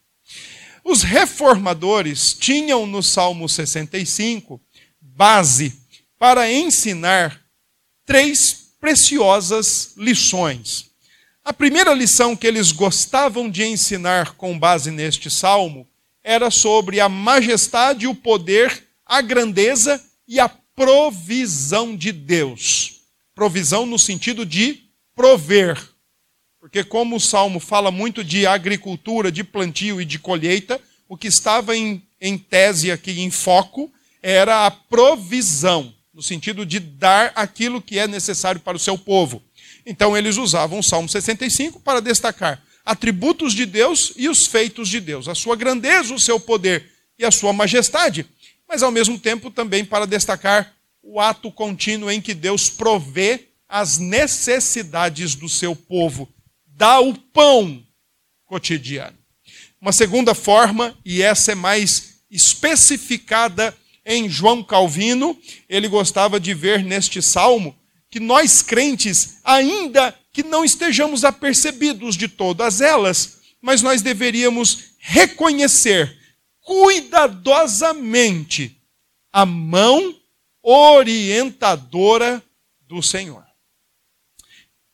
Os 0.84 1.02
reformadores 1.02 2.34
tinham 2.34 2.86
no 2.86 3.02
Salmo 3.02 3.48
65 3.48 4.62
base 5.00 5.78
para 6.18 6.52
ensinar 6.52 7.42
três 8.06 8.74
preciosas 8.80 9.94
lições. 9.96 10.92
A 11.44 11.54
primeira 11.54 11.94
lição 11.94 12.36
que 12.36 12.48
eles 12.48 12.72
gostavam 12.72 13.50
de 13.50 13.64
ensinar 13.64 14.36
com 14.36 14.58
base 14.58 14.92
neste 14.92 15.30
salmo 15.30 15.88
era 16.24 16.50
sobre 16.50 17.00
a 17.00 17.10
majestade, 17.10 18.08
o 18.08 18.16
poder, 18.16 18.88
a 19.06 19.22
grandeza 19.22 20.04
e 20.28 20.40
a 20.40 20.48
provisão 20.76 21.96
de 21.96 22.12
Deus. 22.12 23.02
Provisão 23.36 23.86
no 23.86 23.98
sentido 23.98 24.46
de 24.46 24.84
prover. 25.16 25.82
Porque, 26.60 26.84
como 26.84 27.18
o 27.18 27.20
salmo 27.20 27.60
fala 27.60 27.92
muito 27.92 28.24
de 28.24 28.48
agricultura, 28.48 29.32
de 29.32 29.44
plantio 29.44 30.02
e 30.02 30.06
de 30.06 30.18
colheita, 30.18 30.80
o 31.10 31.18
que 31.18 31.28
estava 31.28 31.76
em, 31.76 32.02
em 32.20 32.38
tese 32.38 32.92
aqui, 32.92 33.20
em 33.20 33.30
foco, 33.30 33.92
era 34.22 34.66
a 34.66 34.72
provisão, 34.72 35.94
no 36.14 36.22
sentido 36.22 36.66
de 36.66 36.80
dar 36.80 37.34
aquilo 37.36 37.82
que 37.82 38.00
é 38.00 38.08
necessário 38.08 38.62
para 38.62 38.78
o 38.78 38.80
seu 38.80 38.98
povo. 38.98 39.44
Então, 39.86 40.16
eles 40.16 40.38
usavam 40.38 40.80
o 40.80 40.84
Salmo 40.84 41.10
65 41.10 41.82
para 41.82 42.00
destacar 42.00 42.64
atributos 42.86 43.54
de 43.54 43.66
Deus 43.66 44.14
e 44.16 44.28
os 44.28 44.46
feitos 44.46 44.90
de 44.90 45.00
Deus, 45.00 45.28
a 45.28 45.36
sua 45.36 45.56
grandeza, 45.56 46.14
o 46.14 46.20
seu 46.20 46.40
poder 46.40 46.90
e 47.18 47.26
a 47.26 47.32
sua 47.32 47.54
majestade, 47.54 48.26
mas 48.68 48.84
ao 48.84 48.92
mesmo 48.92 49.20
tempo 49.20 49.52
também 49.52 49.86
para 49.86 50.08
destacar 50.08 50.74
o 51.02 51.20
ato 51.20 51.52
contínuo 51.52 52.10
em 52.10 52.22
que 52.22 52.34
Deus 52.34 52.70
provê 52.70 53.48
as 53.68 53.98
necessidades 53.98 55.36
do 55.36 55.50
seu 55.50 55.76
povo, 55.76 56.30
dá 56.66 57.00
o 57.00 57.14
pão 57.14 57.84
cotidiano. 58.46 59.18
Uma 59.82 59.92
segunda 59.92 60.34
forma, 60.34 60.98
e 61.04 61.22
essa 61.22 61.52
é 61.52 61.56
mais 61.56 62.22
especificada 62.32 63.76
em 64.06 64.30
João 64.30 64.64
Calvino, 64.64 65.38
ele 65.68 65.88
gostava 65.88 66.40
de 66.40 66.54
ver 66.54 66.84
neste 66.84 67.22
salmo 67.22 67.76
que 68.10 68.20
nós 68.20 68.62
crentes, 68.62 69.38
ainda 69.44 70.16
que 70.32 70.44
não 70.44 70.64
estejamos 70.64 71.24
apercebidos 71.24 72.16
de 72.16 72.28
todas 72.28 72.80
elas, 72.80 73.40
mas 73.62 73.82
nós 73.82 74.02
deveríamos 74.02 74.94
reconhecer 75.00 76.18
cuidadosamente 76.64 78.82
a 79.32 79.46
mão 79.46 80.20
orientadora 80.62 82.44
do 82.82 83.04
Senhor. 83.04 83.44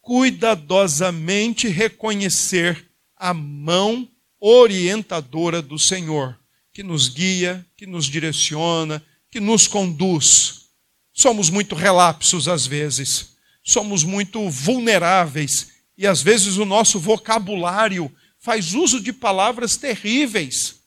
Cuidadosamente 0.02 1.68
reconhecer 1.68 2.88
a 3.16 3.34
mão 3.34 4.08
orientadora 4.40 5.62
do 5.62 5.78
Senhor, 5.78 6.40
que 6.74 6.82
nos 6.82 7.10
guia, 7.10 7.66
que 7.78 7.86
nos 7.86 8.06
direciona, 8.06 9.04
que 9.30 9.40
nos 9.40 9.68
conduz. 9.68 10.70
Somos 11.14 11.50
muito 11.50 11.76
relapsos 11.76 12.48
às 12.48 12.66
vezes, 12.66 13.36
somos 13.64 14.04
muito 14.04 14.50
vulneráveis 14.50 15.74
e 15.98 16.08
às 16.08 16.22
vezes 16.22 16.58
o 16.58 16.66
nosso 16.66 17.00
vocabulário 17.00 18.12
faz 18.40 18.74
uso 18.74 19.02
de 19.02 19.12
palavras 19.12 19.76
terríveis, 19.76 20.79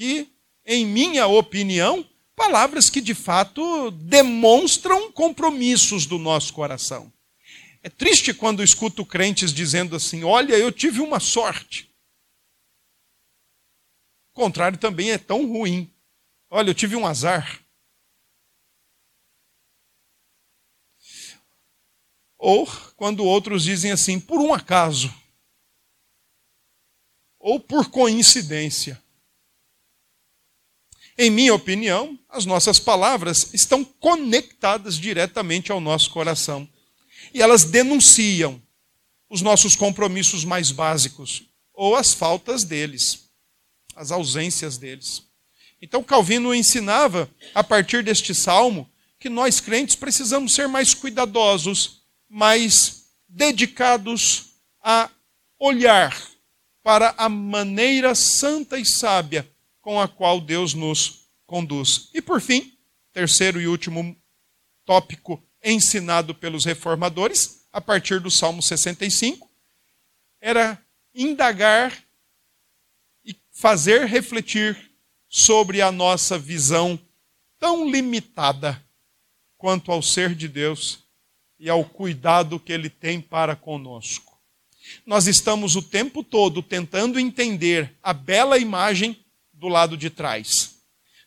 que, 0.00 0.32
em 0.64 0.86
minha 0.86 1.26
opinião, 1.26 2.08
palavras 2.34 2.88
que 2.88 3.02
de 3.02 3.14
fato 3.14 3.90
demonstram 3.90 5.12
compromissos 5.12 6.06
do 6.06 6.18
nosso 6.18 6.54
coração. 6.54 7.12
É 7.82 7.90
triste 7.90 8.32
quando 8.32 8.62
escuto 8.62 9.04
crentes 9.04 9.52
dizendo 9.52 9.94
assim: 9.94 10.24
Olha, 10.24 10.54
eu 10.54 10.72
tive 10.72 11.02
uma 11.02 11.20
sorte. 11.20 11.94
O 14.32 14.36
contrário 14.40 14.78
também 14.78 15.10
é 15.10 15.18
tão 15.18 15.46
ruim. 15.46 15.92
Olha, 16.48 16.70
eu 16.70 16.74
tive 16.74 16.96
um 16.96 17.06
azar. 17.06 17.62
Ou 22.38 22.66
quando 22.96 23.22
outros 23.22 23.64
dizem 23.64 23.92
assim, 23.92 24.18
por 24.18 24.40
um 24.40 24.54
acaso. 24.54 25.14
Ou 27.38 27.60
por 27.60 27.90
coincidência. 27.90 28.98
Em 31.18 31.30
minha 31.30 31.54
opinião, 31.54 32.18
as 32.28 32.46
nossas 32.46 32.78
palavras 32.78 33.52
estão 33.52 33.84
conectadas 33.84 34.96
diretamente 34.96 35.70
ao 35.70 35.80
nosso 35.80 36.10
coração. 36.10 36.68
E 37.34 37.42
elas 37.42 37.64
denunciam 37.64 38.60
os 39.28 39.42
nossos 39.42 39.76
compromissos 39.76 40.44
mais 40.44 40.70
básicos 40.70 41.44
ou 41.72 41.94
as 41.94 42.12
faltas 42.12 42.64
deles, 42.64 43.30
as 43.94 44.10
ausências 44.10 44.78
deles. 44.78 45.22
Então, 45.80 46.02
Calvino 46.02 46.54
ensinava, 46.54 47.30
a 47.54 47.64
partir 47.64 48.02
deste 48.02 48.34
salmo, 48.34 48.90
que 49.18 49.28
nós 49.28 49.60
crentes 49.60 49.96
precisamos 49.96 50.54
ser 50.54 50.68
mais 50.68 50.94
cuidadosos, 50.94 52.02
mais 52.28 53.04
dedicados 53.28 54.46
a 54.82 55.10
olhar 55.58 56.16
para 56.82 57.14
a 57.16 57.28
maneira 57.28 58.14
santa 58.14 58.78
e 58.78 58.84
sábia 58.84 59.48
com 59.80 60.00
a 60.00 60.08
qual 60.08 60.40
Deus 60.40 60.74
nos 60.74 61.28
conduz. 61.46 62.10
E 62.14 62.20
por 62.20 62.40
fim, 62.40 62.76
terceiro 63.12 63.60
e 63.60 63.66
último 63.66 64.16
tópico 64.84 65.42
ensinado 65.62 66.34
pelos 66.34 66.64
reformadores, 66.64 67.66
a 67.72 67.80
partir 67.80 68.20
do 68.20 68.30
Salmo 68.30 68.62
65, 68.62 69.48
era 70.40 70.80
indagar 71.14 71.96
e 73.24 73.36
fazer 73.52 74.06
refletir 74.06 74.90
sobre 75.28 75.80
a 75.80 75.92
nossa 75.92 76.38
visão 76.38 76.98
tão 77.58 77.88
limitada 77.88 78.82
quanto 79.56 79.92
ao 79.92 80.02
ser 80.02 80.34
de 80.34 80.48
Deus 80.48 81.04
e 81.58 81.68
ao 81.68 81.84
cuidado 81.84 82.58
que 82.58 82.72
ele 82.72 82.88
tem 82.88 83.20
para 83.20 83.54
conosco. 83.54 84.40
Nós 85.04 85.26
estamos 85.26 85.76
o 85.76 85.82
tempo 85.82 86.24
todo 86.24 86.62
tentando 86.62 87.20
entender 87.20 87.94
a 88.02 88.12
bela 88.12 88.58
imagem 88.58 89.24
do 89.60 89.68
lado 89.68 89.94
de 89.94 90.08
trás. 90.08 90.76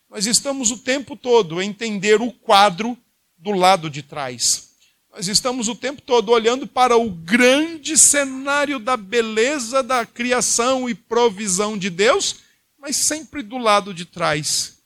Nós 0.10 0.26
estamos 0.26 0.72
o 0.72 0.78
tempo 0.78 1.16
todo 1.16 1.60
a 1.60 1.66
entender 1.66 2.20
o 2.20 2.32
quadro 2.32 2.98
do 3.38 3.52
lado 3.52 3.90
de 3.90 4.02
trás. 4.02 4.72
Nós 5.12 5.28
estamos 5.28 5.68
o 5.68 5.76
tempo 5.76 6.02
todo 6.02 6.32
olhando 6.32 6.66
para 6.66 6.98
o 6.98 7.12
grande 7.12 7.96
cenário 7.96 8.80
da 8.80 8.98
beleza 8.98 9.84
da 9.84 10.04
criação 10.04 10.90
e 10.90 10.96
provisão 10.96 11.78
de 11.78 11.92
Deus, 11.92 12.38
mas 12.80 12.96
sempre 12.96 13.44
do 13.44 13.60
lado 13.60 13.94
de 13.94 14.06
trás. 14.06 14.80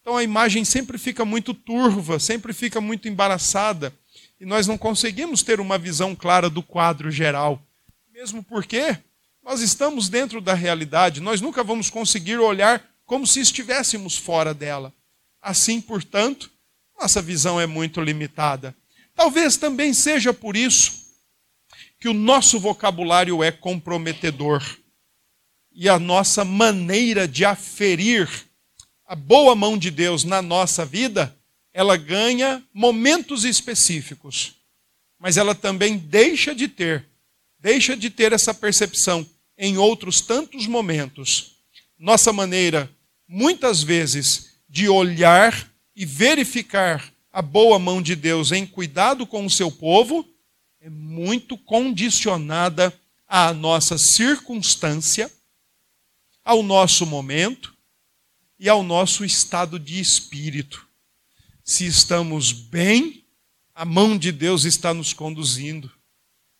Então 0.00 0.16
a 0.16 0.22
imagem 0.22 0.64
sempre 0.64 0.96
fica 0.96 1.24
muito 1.24 1.52
turva, 1.52 2.20
sempre 2.20 2.52
fica 2.52 2.80
muito 2.80 3.08
embaraçada, 3.08 3.92
e 4.40 4.46
nós 4.46 4.68
não 4.68 4.78
conseguimos 4.78 5.42
ter 5.42 5.58
uma 5.58 5.76
visão 5.76 6.14
clara 6.14 6.48
do 6.48 6.62
quadro 6.62 7.10
geral. 7.10 7.60
Mesmo 8.12 8.44
porque 8.44 8.96
nós 9.42 9.60
estamos 9.60 10.08
dentro 10.08 10.40
da 10.40 10.54
realidade, 10.54 11.20
nós 11.20 11.40
nunca 11.40 11.64
vamos 11.64 11.90
conseguir 11.90 12.38
olhar 12.38 12.91
como 13.12 13.26
se 13.26 13.40
estivéssemos 13.40 14.16
fora 14.16 14.54
dela. 14.54 14.90
Assim, 15.42 15.82
portanto, 15.82 16.50
nossa 16.98 17.20
visão 17.20 17.60
é 17.60 17.66
muito 17.66 18.00
limitada. 18.00 18.74
Talvez 19.14 19.58
também 19.58 19.92
seja 19.92 20.32
por 20.32 20.56
isso 20.56 21.12
que 22.00 22.08
o 22.08 22.14
nosso 22.14 22.58
vocabulário 22.58 23.42
é 23.42 23.52
comprometedor 23.52 24.64
e 25.70 25.90
a 25.90 25.98
nossa 25.98 26.42
maneira 26.42 27.28
de 27.28 27.44
aferir 27.44 28.30
a 29.04 29.14
boa 29.14 29.54
mão 29.54 29.76
de 29.76 29.90
Deus 29.90 30.24
na 30.24 30.40
nossa 30.40 30.82
vida, 30.82 31.36
ela 31.70 31.98
ganha 31.98 32.64
momentos 32.72 33.44
específicos, 33.44 34.54
mas 35.18 35.36
ela 35.36 35.54
também 35.54 35.98
deixa 35.98 36.54
de 36.54 36.66
ter, 36.66 37.06
deixa 37.58 37.94
de 37.94 38.08
ter 38.08 38.32
essa 38.32 38.54
percepção 38.54 39.28
em 39.58 39.76
outros 39.76 40.22
tantos 40.22 40.66
momentos. 40.66 41.56
Nossa 41.98 42.32
maneira 42.32 42.90
muitas 43.32 43.82
vezes, 43.82 44.50
de 44.68 44.90
olhar 44.90 45.72
e 45.96 46.04
verificar 46.04 47.10
a 47.32 47.40
boa 47.40 47.78
mão 47.78 48.02
de 48.02 48.14
Deus 48.14 48.52
em 48.52 48.66
cuidado 48.66 49.26
com 49.26 49.46
o 49.46 49.50
seu 49.50 49.72
povo, 49.72 50.28
é 50.78 50.90
muito 50.90 51.56
condicionada 51.56 52.92
à 53.26 53.54
nossa 53.54 53.96
circunstância, 53.96 55.32
ao 56.44 56.62
nosso 56.62 57.06
momento 57.06 57.74
e 58.58 58.68
ao 58.68 58.82
nosso 58.82 59.24
estado 59.24 59.78
de 59.78 59.98
espírito. 59.98 60.86
Se 61.64 61.86
estamos 61.86 62.52
bem, 62.52 63.24
a 63.74 63.86
mão 63.86 64.18
de 64.18 64.30
Deus 64.30 64.64
está 64.64 64.92
nos 64.92 65.14
conduzindo. 65.14 65.90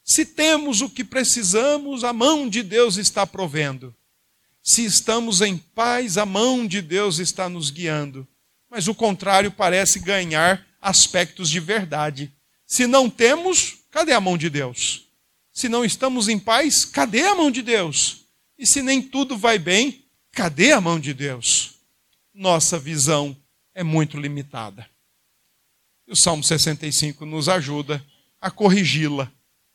Se 0.02 0.24
temos 0.24 0.80
o 0.80 0.88
que 0.88 1.04
precisamos, 1.04 2.02
a 2.02 2.14
mão 2.14 2.48
de 2.48 2.62
Deus 2.62 2.96
está 2.96 3.26
provendo. 3.26 3.94
Se 4.62 4.84
estamos 4.84 5.40
em 5.40 5.58
paz, 5.58 6.16
a 6.16 6.24
mão 6.24 6.66
de 6.66 6.80
Deus 6.80 7.18
está 7.18 7.48
nos 7.48 7.70
guiando. 7.70 8.26
Mas 8.70 8.86
o 8.88 8.94
contrário 8.94 9.50
parece 9.50 9.98
ganhar 9.98 10.66
aspectos 10.80 11.50
de 11.50 11.60
verdade. 11.60 12.32
Se 12.66 12.86
não 12.86 13.10
temos, 13.10 13.78
cadê 13.90 14.12
a 14.12 14.20
mão 14.20 14.38
de 14.38 14.48
Deus? 14.48 15.08
Se 15.52 15.68
não 15.68 15.84
estamos 15.84 16.28
em 16.28 16.38
paz, 16.38 16.84
cadê 16.84 17.22
a 17.22 17.34
mão 17.34 17.50
de 17.50 17.60
Deus? 17.60 18.24
E 18.56 18.66
se 18.66 18.80
nem 18.80 19.02
tudo 19.02 19.36
vai 19.36 19.58
bem, 19.58 20.06
cadê 20.30 20.72
a 20.72 20.80
mão 20.80 20.98
de 20.98 21.12
Deus? 21.12 21.74
Nossa 22.32 22.78
visão 22.78 23.36
é 23.74 23.82
muito 23.82 24.18
limitada. 24.18 24.88
E 26.06 26.12
o 26.12 26.16
Salmo 26.16 26.42
65 26.42 27.26
nos 27.26 27.48
ajuda 27.48 28.04
a 28.40 28.50
corrigi-la 28.50 29.30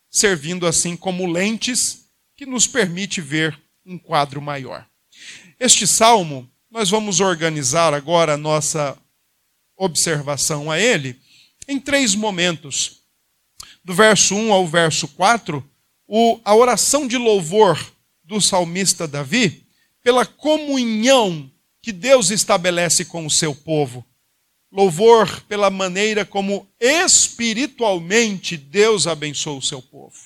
servindo 0.09 0.65
assim 0.65 0.95
como 0.95 1.31
lentes 1.31 2.05
que 2.35 2.45
nos 2.45 2.65
permite 2.65 3.21
ver 3.21 3.59
um 3.87 3.97
quadro 3.97 4.41
maior. 4.41 4.85
Este 5.57 5.87
salmo, 5.87 6.47
nós 6.69 6.89
vamos 6.89 7.21
organizar 7.21 7.93
agora 7.93 8.33
a 8.33 8.37
nossa 8.37 8.97
observação 9.77 10.69
a 10.69 10.77
ele 10.77 11.17
em 11.67 11.79
três 11.79 12.13
momentos. 12.13 13.03
Do 13.83 13.93
verso 13.93 14.35
1 14.35 14.51
ao 14.51 14.67
verso 14.67 15.07
4, 15.07 15.63
o, 16.05 16.39
a 16.43 16.53
oração 16.53 17.07
de 17.07 17.17
louvor 17.17 17.79
do 18.25 18.41
salmista 18.41 19.07
Davi, 19.07 19.65
pela 20.03 20.25
comunhão 20.25 21.49
que 21.81 21.93
Deus 21.93 22.29
estabelece 22.29 23.05
com 23.05 23.25
o 23.25 23.31
seu 23.31 23.55
povo. 23.55 24.05
Louvor 24.69 25.41
pela 25.43 25.69
maneira 25.69 26.25
como 26.25 26.67
espiritualmente 26.77 28.57
Deus 28.57 29.07
abençoa 29.07 29.57
o 29.57 29.61
seu 29.61 29.81
povo. 29.81 30.17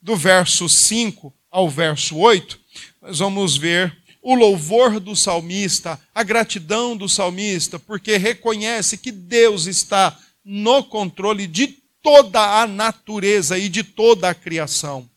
Do 0.00 0.16
verso 0.16 0.66
5 0.66 1.32
ao 1.50 1.68
verso 1.68 2.16
8, 2.16 2.65
nós 3.06 3.20
vamos 3.20 3.56
ver 3.56 3.96
o 4.20 4.34
louvor 4.34 4.98
do 4.98 5.14
salmista, 5.14 6.00
a 6.12 6.24
gratidão 6.24 6.96
do 6.96 7.08
salmista, 7.08 7.78
porque 7.78 8.16
reconhece 8.16 8.98
que 8.98 9.12
Deus 9.12 9.66
está 9.66 10.18
no 10.44 10.82
controle 10.82 11.46
de 11.46 11.68
toda 12.02 12.60
a 12.60 12.66
natureza 12.66 13.56
e 13.56 13.68
de 13.68 13.84
toda 13.84 14.28
a 14.28 14.34
criação. 14.34 15.08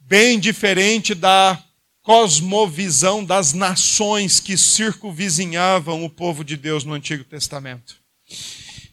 Bem 0.00 0.40
diferente 0.40 1.14
da 1.14 1.62
cosmovisão 2.02 3.22
das 3.22 3.52
nações 3.52 4.40
que 4.40 4.56
circunvizinhavam 4.56 6.06
o 6.06 6.08
povo 6.08 6.42
de 6.42 6.56
Deus 6.56 6.84
no 6.84 6.94
Antigo 6.94 7.24
Testamento. 7.24 7.96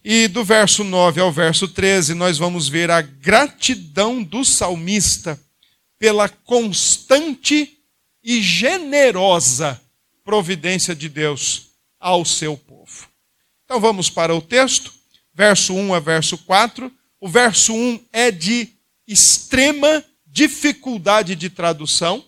E 0.04 0.28
do 0.28 0.44
verso 0.44 0.84
9 0.84 1.22
ao 1.22 1.32
verso 1.32 1.66
13, 1.70 2.14
nós 2.14 2.38
vamos 2.38 2.68
ver 2.68 2.92
a 2.92 3.02
gratidão 3.02 4.22
do 4.22 4.44
salmista 4.44 5.40
pela 6.04 6.28
constante 6.28 7.78
e 8.22 8.42
generosa 8.42 9.80
providência 10.22 10.94
de 10.94 11.08
Deus 11.08 11.68
ao 11.98 12.26
seu 12.26 12.58
povo. 12.58 13.08
Então 13.64 13.80
vamos 13.80 14.10
para 14.10 14.36
o 14.36 14.42
texto, 14.42 14.94
verso 15.34 15.74
1 15.74 15.94
a 15.94 16.02
verso 16.02 16.38
4. 16.40 16.92
O 17.22 17.30
verso 17.30 17.74
1 17.74 18.02
é 18.12 18.32
de 18.32 18.68
extrema 19.08 20.04
dificuldade 20.28 21.38
de 21.38 21.50
tradução 21.50 22.22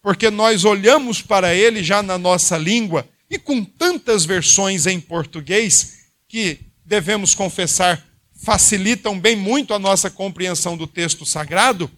porque 0.00 0.30
nós 0.30 0.64
olhamos 0.64 1.20
para 1.20 1.52
ele 1.52 1.82
já 1.82 2.04
na 2.04 2.16
nossa 2.16 2.56
língua 2.56 3.08
e 3.28 3.40
com 3.40 3.64
tantas 3.64 4.24
versões 4.24 4.86
em 4.86 5.00
português 5.00 6.12
que 6.28 6.60
devemos 6.84 7.34
confessar 7.34 8.06
facilitam 8.36 9.18
bem 9.18 9.34
muito 9.34 9.74
a 9.74 9.80
nossa 9.80 10.08
compreensão 10.10 10.76
do 10.76 10.86
texto 10.86 11.26
sagrado, 11.26 11.90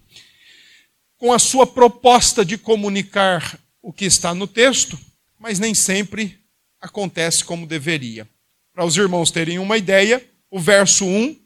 com 1.18 1.32
a 1.32 1.38
sua 1.38 1.66
proposta 1.66 2.44
de 2.44 2.56
comunicar 2.56 3.58
o 3.82 3.92
que 3.92 4.04
está 4.04 4.32
no 4.32 4.46
texto, 4.46 4.98
mas 5.38 5.58
nem 5.58 5.74
sempre 5.74 6.38
acontece 6.80 7.44
como 7.44 7.66
deveria. 7.66 8.28
Para 8.72 8.84
os 8.84 8.96
irmãos 8.96 9.30
terem 9.30 9.58
uma 9.58 9.76
ideia, 9.76 10.24
o 10.50 10.60
verso 10.60 11.04
1, 11.04 11.36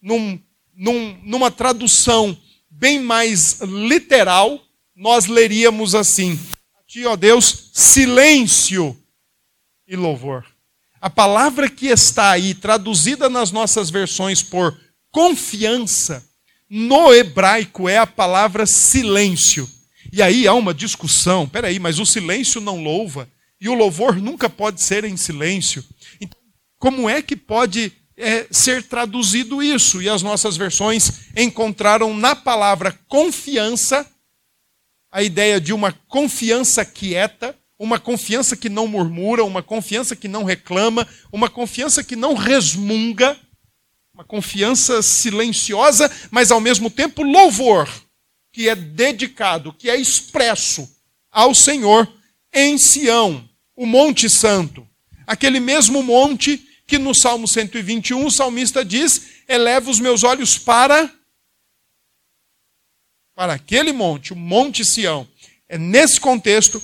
num, 0.00 0.40
num, 0.74 1.20
numa 1.22 1.50
tradução 1.50 2.36
bem 2.70 2.98
mais 2.98 3.60
literal, 3.60 4.58
nós 4.96 5.26
leríamos 5.26 5.94
assim: 5.94 6.40
A 6.78 6.82
ti, 6.86 7.04
ó 7.04 7.14
Deus, 7.14 7.70
silêncio 7.74 8.98
e 9.86 9.94
louvor. 9.94 10.46
A 11.00 11.10
palavra 11.10 11.68
que 11.68 11.86
está 11.88 12.30
aí, 12.30 12.54
traduzida 12.54 13.28
nas 13.28 13.50
nossas 13.50 13.90
versões 13.90 14.42
por 14.42 14.78
confiança, 15.10 16.26
no 16.70 17.12
hebraico 17.12 17.88
é 17.88 17.98
a 17.98 18.06
palavra 18.06 18.64
silêncio. 18.64 19.68
E 20.12 20.22
aí 20.22 20.46
há 20.46 20.54
uma 20.54 20.72
discussão: 20.72 21.48
peraí, 21.48 21.80
mas 21.80 21.98
o 21.98 22.06
silêncio 22.06 22.60
não 22.60 22.82
louva, 22.82 23.28
e 23.60 23.68
o 23.68 23.74
louvor 23.74 24.16
nunca 24.16 24.48
pode 24.48 24.80
ser 24.80 25.04
em 25.04 25.16
silêncio. 25.16 25.84
Então, 26.20 26.40
como 26.78 27.10
é 27.10 27.20
que 27.20 27.34
pode 27.34 27.92
é, 28.16 28.46
ser 28.50 28.84
traduzido 28.84 29.60
isso? 29.60 30.00
E 30.00 30.08
as 30.08 30.22
nossas 30.22 30.56
versões 30.56 31.10
encontraram 31.36 32.16
na 32.16 32.36
palavra 32.36 32.96
confiança 33.08 34.08
a 35.10 35.22
ideia 35.24 35.60
de 35.60 35.72
uma 35.72 35.92
confiança 36.06 36.84
quieta, 36.84 37.56
uma 37.76 37.98
confiança 37.98 38.56
que 38.56 38.68
não 38.68 38.86
murmura, 38.86 39.44
uma 39.44 39.62
confiança 39.62 40.14
que 40.14 40.28
não 40.28 40.44
reclama, 40.44 41.06
uma 41.32 41.48
confiança 41.48 42.04
que 42.04 42.14
não 42.14 42.34
resmunga, 42.34 43.36
uma 44.20 44.24
confiança 44.24 45.00
silenciosa, 45.00 46.10
mas 46.30 46.50
ao 46.50 46.60
mesmo 46.60 46.90
tempo 46.90 47.22
louvor, 47.22 47.88
que 48.52 48.68
é 48.68 48.74
dedicado, 48.74 49.72
que 49.72 49.88
é 49.88 49.98
expresso 49.98 50.86
ao 51.30 51.54
Senhor 51.54 52.06
em 52.52 52.76
Sião, 52.76 53.48
o 53.74 53.86
Monte 53.86 54.28
Santo. 54.28 54.86
Aquele 55.26 55.58
mesmo 55.58 56.02
monte 56.02 56.58
que 56.86 56.98
no 56.98 57.14
Salmo 57.14 57.48
121 57.48 58.26
o 58.26 58.30
salmista 58.30 58.84
diz: 58.84 59.42
Eleva 59.48 59.90
os 59.90 59.98
meus 59.98 60.22
olhos 60.22 60.58
para 60.58 61.10
para 63.34 63.54
aquele 63.54 63.90
monte, 63.90 64.34
o 64.34 64.36
Monte 64.36 64.84
Sião. 64.84 65.26
É 65.66 65.78
nesse 65.78 66.20
contexto 66.20 66.82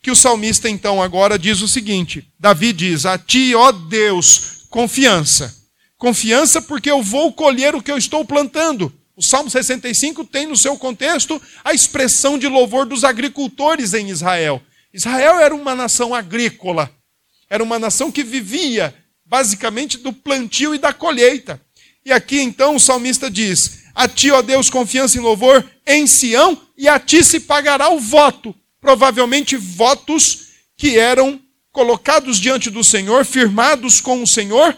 que 0.00 0.10
o 0.10 0.14
salmista 0.14 0.68
então 0.68 1.02
agora 1.02 1.36
diz 1.36 1.62
o 1.62 1.68
seguinte: 1.68 2.30
Davi 2.38 2.72
diz: 2.72 3.04
A 3.04 3.18
ti, 3.18 3.56
ó 3.56 3.72
Deus, 3.72 4.66
confiança. 4.70 5.65
Confiança 5.98 6.60
porque 6.60 6.90
eu 6.90 7.02
vou 7.02 7.32
colher 7.32 7.74
o 7.74 7.82
que 7.82 7.90
eu 7.90 7.96
estou 7.96 8.24
plantando. 8.24 8.92
O 9.16 9.22
Salmo 9.22 9.48
65 9.48 10.24
tem 10.24 10.46
no 10.46 10.56
seu 10.56 10.76
contexto 10.76 11.40
a 11.64 11.72
expressão 11.72 12.38
de 12.38 12.46
louvor 12.46 12.84
dos 12.84 13.02
agricultores 13.02 13.94
em 13.94 14.10
Israel. 14.10 14.60
Israel 14.92 15.38
era 15.38 15.54
uma 15.54 15.74
nação 15.74 16.14
agrícola, 16.14 16.90
era 17.48 17.62
uma 17.62 17.78
nação 17.78 18.12
que 18.12 18.22
vivia 18.22 18.94
basicamente 19.24 19.98
do 19.98 20.12
plantio 20.12 20.74
e 20.74 20.78
da 20.78 20.92
colheita. 20.92 21.60
E 22.04 22.12
aqui 22.12 22.40
então 22.40 22.76
o 22.76 22.80
salmista 22.80 23.30
diz: 23.30 23.84
a 23.94 24.06
ti, 24.06 24.30
ó 24.30 24.42
Deus, 24.42 24.68
confiança 24.68 25.16
e 25.16 25.20
louvor 25.20 25.64
em 25.86 26.06
Sião, 26.06 26.60
e 26.76 26.86
a 26.86 27.00
ti 27.00 27.24
se 27.24 27.40
pagará 27.40 27.88
o 27.88 27.98
voto. 27.98 28.54
Provavelmente 28.80 29.56
votos 29.56 30.48
que 30.76 30.98
eram 30.98 31.40
colocados 31.72 32.38
diante 32.38 32.70
do 32.70 32.84
Senhor, 32.84 33.24
firmados 33.24 34.00
com 34.00 34.22
o 34.22 34.26
Senhor, 34.26 34.76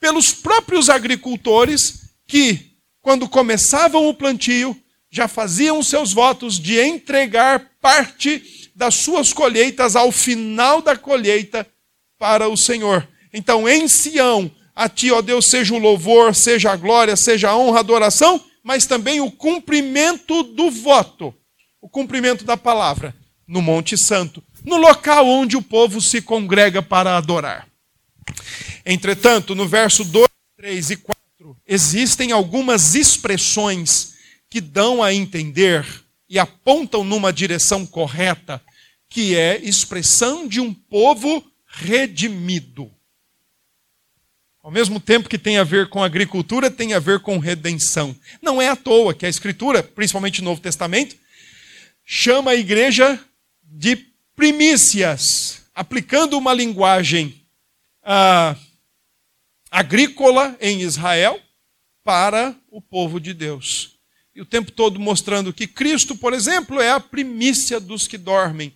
pelos 0.00 0.32
próprios 0.32 0.88
agricultores 0.88 2.10
que, 2.26 2.72
quando 3.02 3.28
começavam 3.28 4.08
o 4.08 4.14
plantio, 4.14 4.76
já 5.10 5.28
faziam 5.28 5.82
seus 5.82 6.12
votos 6.12 6.58
de 6.58 6.80
entregar 6.80 7.70
parte 7.80 8.70
das 8.74 8.94
suas 8.94 9.32
colheitas 9.32 9.94
ao 9.94 10.10
final 10.10 10.80
da 10.80 10.96
colheita 10.96 11.66
para 12.18 12.48
o 12.48 12.56
Senhor. 12.56 13.06
Então, 13.32 13.68
em 13.68 13.86
Sião, 13.86 14.50
a 14.74 14.88
ti, 14.88 15.10
ó 15.10 15.20
Deus, 15.20 15.50
seja 15.50 15.74
o 15.74 15.78
louvor, 15.78 16.34
seja 16.34 16.72
a 16.72 16.76
glória, 16.76 17.16
seja 17.16 17.50
a 17.50 17.56
honra, 17.56 17.78
a 17.78 17.80
adoração, 17.80 18.42
mas 18.62 18.86
também 18.86 19.20
o 19.20 19.30
cumprimento 19.30 20.42
do 20.42 20.70
voto, 20.70 21.34
o 21.80 21.88
cumprimento 21.88 22.44
da 22.44 22.56
palavra, 22.56 23.14
no 23.46 23.60
Monte 23.60 23.98
Santo, 23.98 24.42
no 24.64 24.76
local 24.76 25.26
onde 25.26 25.56
o 25.56 25.62
povo 25.62 26.00
se 26.00 26.22
congrega 26.22 26.80
para 26.80 27.16
adorar. 27.16 27.66
Entretanto, 28.84 29.54
no 29.54 29.66
verso 29.66 30.04
2, 30.04 30.28
3 30.56 30.90
e 30.90 30.96
4, 30.96 31.56
existem 31.66 32.32
algumas 32.32 32.94
expressões 32.94 34.14
que 34.48 34.60
dão 34.60 35.02
a 35.02 35.12
entender 35.12 35.86
e 36.28 36.38
apontam 36.38 37.04
numa 37.04 37.32
direção 37.32 37.86
correta 37.86 38.62
que 39.08 39.36
é 39.36 39.58
expressão 39.58 40.46
de 40.46 40.60
um 40.60 40.72
povo 40.72 41.44
redimido. 41.66 42.90
Ao 44.62 44.70
mesmo 44.70 45.00
tempo 45.00 45.28
que 45.28 45.38
tem 45.38 45.58
a 45.58 45.64
ver 45.64 45.88
com 45.88 46.04
agricultura, 46.04 46.70
tem 46.70 46.92
a 46.92 46.98
ver 46.98 47.20
com 47.20 47.38
redenção. 47.38 48.14
Não 48.42 48.60
é 48.60 48.68
à 48.68 48.76
toa 48.76 49.14
que 49.14 49.24
a 49.24 49.28
Escritura, 49.28 49.82
principalmente 49.82 50.42
no 50.42 50.50
Novo 50.50 50.60
Testamento, 50.60 51.16
chama 52.04 52.50
a 52.50 52.56
igreja 52.56 53.18
de 53.64 53.96
primícias, 54.36 55.62
aplicando 55.74 56.36
uma 56.36 56.52
linguagem 56.52 57.40
ah, 58.02 58.54
agrícola 59.70 60.56
em 60.60 60.80
Israel 60.80 61.40
para 62.02 62.56
o 62.70 62.80
povo 62.80 63.20
de 63.20 63.32
Deus. 63.32 63.98
E 64.34 64.40
o 64.40 64.46
tempo 64.46 64.72
todo 64.72 64.98
mostrando 64.98 65.52
que 65.52 65.66
Cristo, 65.66 66.16
por 66.16 66.32
exemplo, 66.32 66.80
é 66.80 66.90
a 66.90 67.00
primícia 67.00 67.78
dos 67.78 68.06
que 68.06 68.18
dormem. 68.18 68.72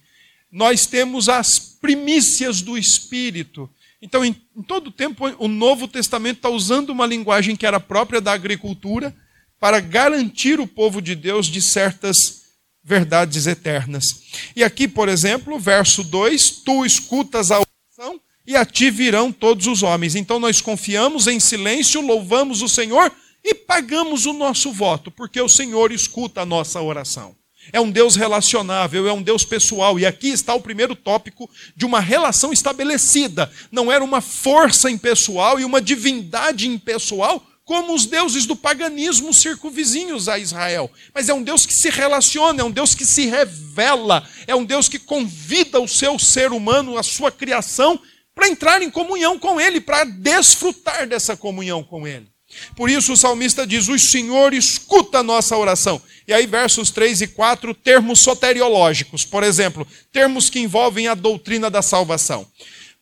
Nós 0.50 0.86
temos 0.86 1.28
as 1.28 1.58
primícias 1.58 2.60
do 2.60 2.78
Espírito. 2.78 3.68
Então, 4.00 4.24
em, 4.24 4.36
em 4.56 4.62
todo 4.62 4.88
o 4.88 4.92
tempo, 4.92 5.26
o 5.38 5.48
Novo 5.48 5.88
Testamento 5.88 6.36
está 6.36 6.48
usando 6.48 6.90
uma 6.90 7.06
linguagem 7.06 7.56
que 7.56 7.66
era 7.66 7.80
própria 7.80 8.20
da 8.20 8.32
agricultura 8.32 9.14
para 9.58 9.80
garantir 9.80 10.60
o 10.60 10.66
povo 10.66 11.00
de 11.00 11.14
Deus 11.14 11.46
de 11.46 11.62
certas 11.62 12.44
verdades 12.82 13.46
eternas. 13.46 14.22
E 14.54 14.62
aqui, 14.62 14.86
por 14.86 15.08
exemplo, 15.08 15.58
verso 15.58 16.04
2: 16.04 16.62
Tu 16.64 16.84
escutas 16.84 17.50
a 17.50 17.60
oração 17.60 18.20
e 18.46 18.56
a 18.56 18.64
ti 18.64 18.90
virão 18.90 19.32
todos 19.32 19.66
os 19.66 19.82
homens. 19.82 20.14
Então 20.14 20.38
nós 20.38 20.60
confiamos 20.60 21.26
em 21.26 21.40
silêncio, 21.40 22.00
louvamos 22.00 22.62
o 22.62 22.68
Senhor 22.68 23.12
e 23.42 23.54
pagamos 23.54 24.26
o 24.26 24.32
nosso 24.32 24.72
voto, 24.72 25.10
porque 25.10 25.40
o 25.40 25.48
Senhor 25.48 25.92
escuta 25.92 26.42
a 26.42 26.46
nossa 26.46 26.80
oração. 26.80 27.34
É 27.72 27.80
um 27.80 27.90
Deus 27.90 28.14
relacionável, 28.14 29.08
é 29.08 29.12
um 29.12 29.22
Deus 29.22 29.44
pessoal. 29.44 29.98
E 29.98 30.04
aqui 30.04 30.28
está 30.28 30.54
o 30.54 30.60
primeiro 30.60 30.94
tópico 30.94 31.48
de 31.74 31.86
uma 31.86 32.00
relação 32.00 32.52
estabelecida. 32.52 33.50
Não 33.70 33.90
era 33.90 34.04
uma 34.04 34.20
força 34.20 34.90
impessoal 34.90 35.58
e 35.58 35.64
uma 35.64 35.80
divindade 35.80 36.68
impessoal, 36.68 37.42
como 37.64 37.94
os 37.94 38.04
deuses 38.04 38.44
do 38.44 38.54
paganismo 38.54 39.32
circunvizinhos 39.32 40.28
a 40.28 40.38
Israel. 40.38 40.90
Mas 41.14 41.30
é 41.30 41.34
um 41.34 41.42
Deus 41.42 41.64
que 41.64 41.74
se 41.74 41.88
relaciona, 41.88 42.60
é 42.60 42.64
um 42.64 42.70
Deus 42.70 42.94
que 42.94 43.06
se 43.06 43.24
revela, 43.26 44.28
é 44.46 44.54
um 44.54 44.64
Deus 44.64 44.86
que 44.86 44.98
convida 44.98 45.80
o 45.80 45.88
seu 45.88 46.18
ser 46.18 46.52
humano, 46.52 46.98
a 46.98 47.02
sua 47.02 47.30
criação, 47.32 47.98
para 48.34 48.48
entrar 48.48 48.82
em 48.82 48.90
comunhão 48.90 49.38
com 49.38 49.60
Ele, 49.60 49.80
para 49.80 50.04
desfrutar 50.04 51.06
dessa 51.06 51.36
comunhão 51.36 51.82
com 51.82 52.06
Ele. 52.06 52.34
Por 52.76 52.90
isso 52.90 53.12
o 53.12 53.16
salmista 53.16 53.66
diz: 53.66 53.88
O 53.88 53.98
Senhor 53.98 54.52
escuta 54.54 55.18
a 55.18 55.22
nossa 55.22 55.56
oração. 55.56 56.00
E 56.26 56.32
aí, 56.32 56.46
versos 56.46 56.90
3 56.90 57.22
e 57.22 57.26
4, 57.28 57.74
termos 57.74 58.20
soteriológicos, 58.20 59.24
por 59.24 59.42
exemplo, 59.42 59.86
termos 60.12 60.48
que 60.48 60.58
envolvem 60.58 61.08
a 61.08 61.14
doutrina 61.14 61.70
da 61.70 61.82
salvação. 61.82 62.46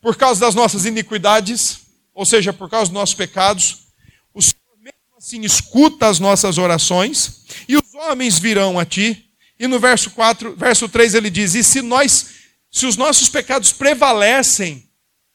Por 0.01 0.17
causa 0.17 0.41
das 0.41 0.55
nossas 0.55 0.85
iniquidades, 0.85 1.79
ou 2.15 2.27
seja, 2.27 2.53
por 2.53 2.69
causa 2.69 2.87
dos 2.87 2.95
nossos 2.95 3.15
pecados, 3.15 3.87
o 4.35 4.43
Senhor 4.43 4.77
mesmo 4.81 5.17
assim 5.17 5.43
escuta 5.43 6.09
as 6.09 6.19
nossas 6.19 6.59
orações, 6.59 7.45
e 7.69 7.77
os 7.77 7.95
homens 7.95 8.39
virão 8.39 8.79
a 8.79 8.85
ti. 8.85 9.29
E 9.59 9.67
no 9.69 9.79
verso 9.79 10.11
4, 10.11 10.57
verso 10.57 10.89
3 10.89 11.15
ele 11.15 11.31
diz: 11.31 11.55
E 11.55 11.63
se 11.63 11.81
nós, 11.83 12.27
se 12.71 12.87
os 12.87 12.97
nossos 12.97 13.29
pecados 13.29 13.73
prevalecem, 13.73 14.89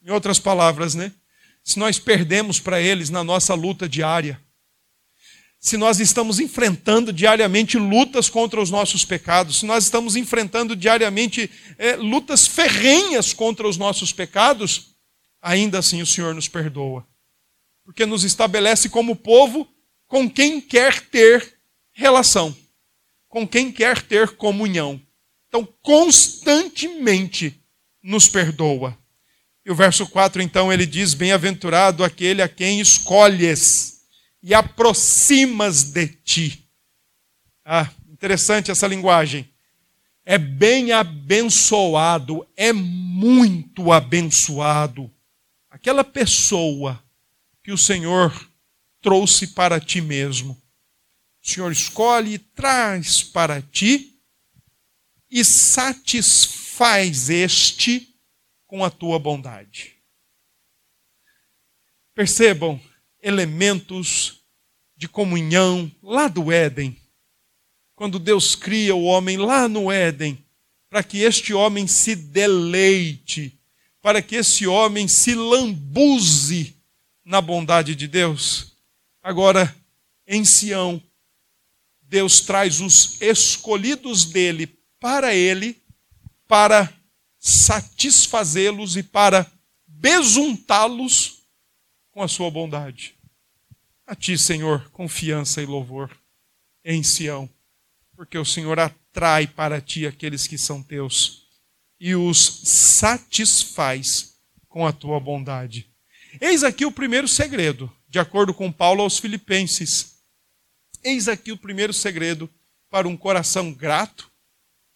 em 0.07 0.11
outras 0.11 0.39
palavras, 0.39 0.95
né? 0.95 1.11
Se 1.61 1.77
nós 1.77 1.99
perdemos 1.99 2.61
para 2.61 2.81
eles 2.81 3.09
na 3.09 3.25
nossa 3.25 3.53
luta 3.53 3.89
diária, 3.89 4.41
se 5.59 5.75
nós 5.75 5.99
estamos 5.99 6.39
enfrentando 6.39 7.11
diariamente 7.11 7.77
lutas 7.77 8.29
contra 8.29 8.61
os 8.61 8.71
nossos 8.71 9.03
pecados, 9.03 9.59
se 9.59 9.65
nós 9.65 9.83
estamos 9.83 10.15
enfrentando 10.15 10.77
diariamente 10.77 11.51
é, 11.77 11.97
lutas 11.97 12.47
ferrenhas 12.47 13.33
contra 13.33 13.67
os 13.67 13.75
nossos 13.75 14.13
pecados, 14.13 14.95
ainda 15.41 15.79
assim 15.79 16.01
o 16.01 16.05
Senhor 16.05 16.33
nos 16.33 16.47
perdoa. 16.47 17.05
Porque 17.83 18.05
nos 18.05 18.23
estabelece 18.23 18.87
como 18.87 19.13
povo 19.13 19.67
com 20.07 20.29
quem 20.29 20.61
quer 20.61 21.01
ter 21.01 21.55
relação, 21.91 22.55
com 23.27 23.45
quem 23.45 23.73
quer 23.73 24.01
ter 24.01 24.37
comunhão. 24.37 25.01
Então, 25.49 25.67
constantemente 25.81 27.61
nos 28.01 28.29
perdoa. 28.29 28.97
E 29.67 29.71
o 29.71 29.75
verso 29.75 30.07
4, 30.07 30.41
então, 30.41 30.71
ele 30.71 30.85
diz: 30.85 31.13
Bem-aventurado 31.13 32.01
aquele 32.01 32.41
a 32.41 32.47
quem 32.47 32.79
escolhes 32.79 33.99
e 34.41 34.53
aproximas 34.53 35.83
de 35.83 36.07
ti. 36.07 36.65
Ah, 37.65 37.91
interessante 38.09 38.71
essa 38.71 38.87
linguagem. 38.87 39.45
É 40.23 40.37
bem 40.37 40.93
abençoado, 40.93 42.47
é 42.55 42.71
muito 42.71 43.91
abençoado. 43.91 45.11
Aquela 45.69 46.05
pessoa 46.05 47.03
que 47.61 47.73
o 47.73 47.77
Senhor 47.77 48.33
trouxe 49.01 49.47
para 49.47 49.81
ti 49.81 49.99
mesmo. 49.99 50.53
O 51.43 51.49
Senhor 51.49 51.73
escolhe 51.73 52.35
e 52.35 52.39
traz 52.39 53.21
para 53.21 53.61
ti 53.61 54.17
e 55.29 55.43
satisfaz 55.43 57.29
este 57.29 58.16
com 58.67 58.83
a 58.83 58.91
tua 58.91 59.17
bondade. 59.17 59.95
Percebam 62.13 62.79
elementos 63.21 64.43
de 64.95 65.07
comunhão 65.07 65.91
lá 66.03 66.27
do 66.27 66.51
Éden. 66.51 66.95
Quando 67.95 68.19
Deus 68.19 68.55
cria 68.55 68.93
o 68.93 69.03
homem 69.03 69.37
lá 69.37 69.67
no 69.67 69.91
Éden, 69.91 70.43
para 70.89 71.03
que 71.03 71.19
este 71.19 71.53
homem 71.53 71.87
se 71.87 72.15
deleite, 72.15 73.59
para 74.01 74.21
que 74.21 74.35
esse 74.35 74.67
homem 74.67 75.07
se 75.07 75.33
lambuze 75.33 76.75
na 77.23 77.41
bondade 77.41 77.95
de 77.95 78.07
Deus. 78.07 78.77
Agora, 79.21 79.75
em 80.25 80.45
Sião, 80.45 81.01
Deus 82.01 82.39
traz 82.39 82.79
os 82.79 83.21
escolhidos 83.21 84.25
dele 84.25 84.67
para 84.99 85.33
ele, 85.33 85.81
para 86.47 86.96
satisfazê-los 87.39 88.95
e 88.95 89.03
para 89.03 89.51
besuntá-los 89.85 91.43
com 92.11 92.21
a 92.21 92.27
sua 92.27 92.49
bondade. 92.49 93.15
A 94.05 94.15
ti, 94.15 94.37
Senhor, 94.37 94.89
confiança 94.91 95.61
e 95.61 95.65
louvor 95.65 96.17
em 96.83 97.03
Sião, 97.03 97.49
porque 98.15 98.37
o 98.37 98.45
Senhor 98.45 98.79
atrai 98.79 99.47
para 99.47 99.81
ti 99.81 100.07
aqueles 100.07 100.47
que 100.47 100.57
são 100.57 100.81
teus 100.81 101.47
e 101.99 102.15
os 102.15 102.61
satisfaz 102.63 104.35
com 104.67 104.85
a 104.85 104.93
tua 104.93 105.19
bondade. 105.19 105.91
Eis 106.39 106.63
aqui 106.63 106.85
o 106.85 106.91
primeiro 106.91 107.27
segredo, 107.27 107.91
de 108.07 108.19
acordo 108.19 108.53
com 108.53 108.71
Paulo 108.71 109.01
aos 109.01 109.17
Filipenses. 109.17 110.21
Eis 111.03 111.27
aqui 111.27 111.51
o 111.51 111.57
primeiro 111.57 111.93
segredo 111.93 112.49
para 112.89 113.07
um 113.07 113.17
coração 113.17 113.73
grato, 113.73 114.31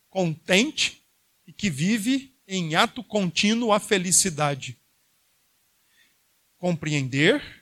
contente 0.10 1.02
e 1.46 1.52
que 1.52 1.70
vive 1.70 2.31
em 2.54 2.76
ato 2.76 3.04
contínuo 3.04 3.72
a 3.72 3.80
felicidade. 3.80 4.78
Compreender 6.58 7.62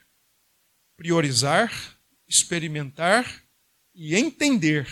priorizar, 1.00 1.98
experimentar 2.28 3.42
e 3.96 4.18
entender 4.18 4.86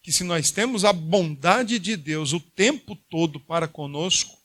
que 0.00 0.12
se 0.12 0.22
nós 0.22 0.52
temos 0.52 0.84
a 0.84 0.92
bondade 0.92 1.80
de 1.80 1.96
Deus 1.96 2.32
o 2.32 2.38
tempo 2.38 2.94
todo 2.94 3.40
para 3.40 3.66
conosco, 3.66 4.38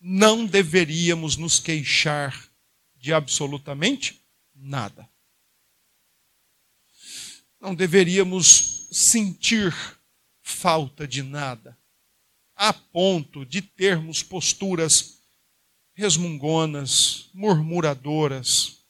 não 0.00 0.44
deveríamos 0.44 1.36
nos 1.36 1.60
queixar 1.60 2.50
de 2.96 3.14
absolutamente 3.14 4.20
nada. 4.52 5.08
Não 7.60 7.76
deveríamos 7.76 8.88
sentir 8.90 9.72
falta 10.42 11.06
de 11.06 11.22
nada, 11.22 11.78
a 12.60 12.74
ponto 12.74 13.46
de 13.46 13.62
termos 13.62 14.22
posturas 14.22 15.22
resmungonas, 15.94 17.30
murmuradoras, 17.32 18.84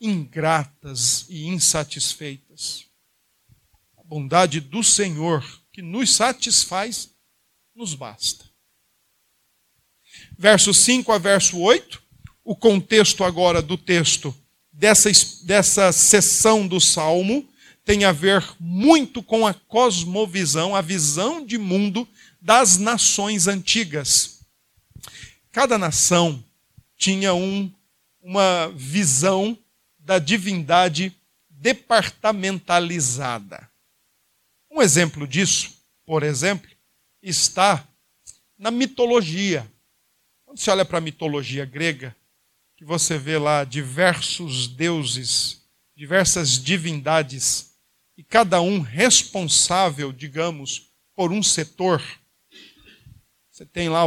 ingratas 0.00 1.24
e 1.28 1.46
insatisfeitas. 1.46 2.86
A 3.96 4.02
bondade 4.02 4.58
do 4.58 4.82
Senhor 4.82 5.44
que 5.72 5.80
nos 5.80 6.16
satisfaz, 6.16 7.10
nos 7.76 7.94
basta. 7.94 8.44
Verso 10.36 10.74
5 10.74 11.12
a 11.12 11.18
verso 11.18 11.60
8, 11.60 12.02
o 12.42 12.56
contexto 12.56 13.22
agora 13.22 13.62
do 13.62 13.78
texto 13.78 14.34
dessa, 14.72 15.12
dessa 15.44 15.92
sessão 15.92 16.66
do 16.66 16.80
Salmo 16.80 17.48
tem 17.84 18.04
a 18.04 18.10
ver 18.10 18.44
muito 18.58 19.22
com 19.22 19.46
a 19.46 19.54
cosmovisão, 19.54 20.74
a 20.74 20.80
visão 20.80 21.46
de 21.46 21.56
mundo 21.56 22.06
das 22.46 22.78
nações 22.78 23.46
antigas. 23.48 24.40
Cada 25.50 25.76
nação 25.76 26.44
tinha 26.96 27.34
um, 27.34 27.68
uma 28.22 28.68
visão 28.68 29.58
da 29.98 30.20
divindade 30.20 31.12
departamentalizada. 31.50 33.68
Um 34.70 34.80
exemplo 34.80 35.26
disso, 35.26 35.76
por 36.06 36.22
exemplo, 36.22 36.70
está 37.20 37.84
na 38.56 38.70
mitologia. 38.70 39.68
Quando 40.44 40.60
você 40.60 40.70
olha 40.70 40.84
para 40.84 40.98
a 40.98 41.00
mitologia 41.00 41.64
grega, 41.64 42.14
que 42.76 42.84
você 42.84 43.18
vê 43.18 43.38
lá 43.38 43.64
diversos 43.64 44.68
deuses, 44.68 45.62
diversas 45.96 46.62
divindades, 46.62 47.72
e 48.16 48.22
cada 48.22 48.60
um 48.60 48.78
responsável, 48.78 50.12
digamos, 50.12 50.92
por 51.16 51.32
um 51.32 51.42
setor. 51.42 52.00
Você 53.56 53.64
tem 53.64 53.88
lá 53.88 54.02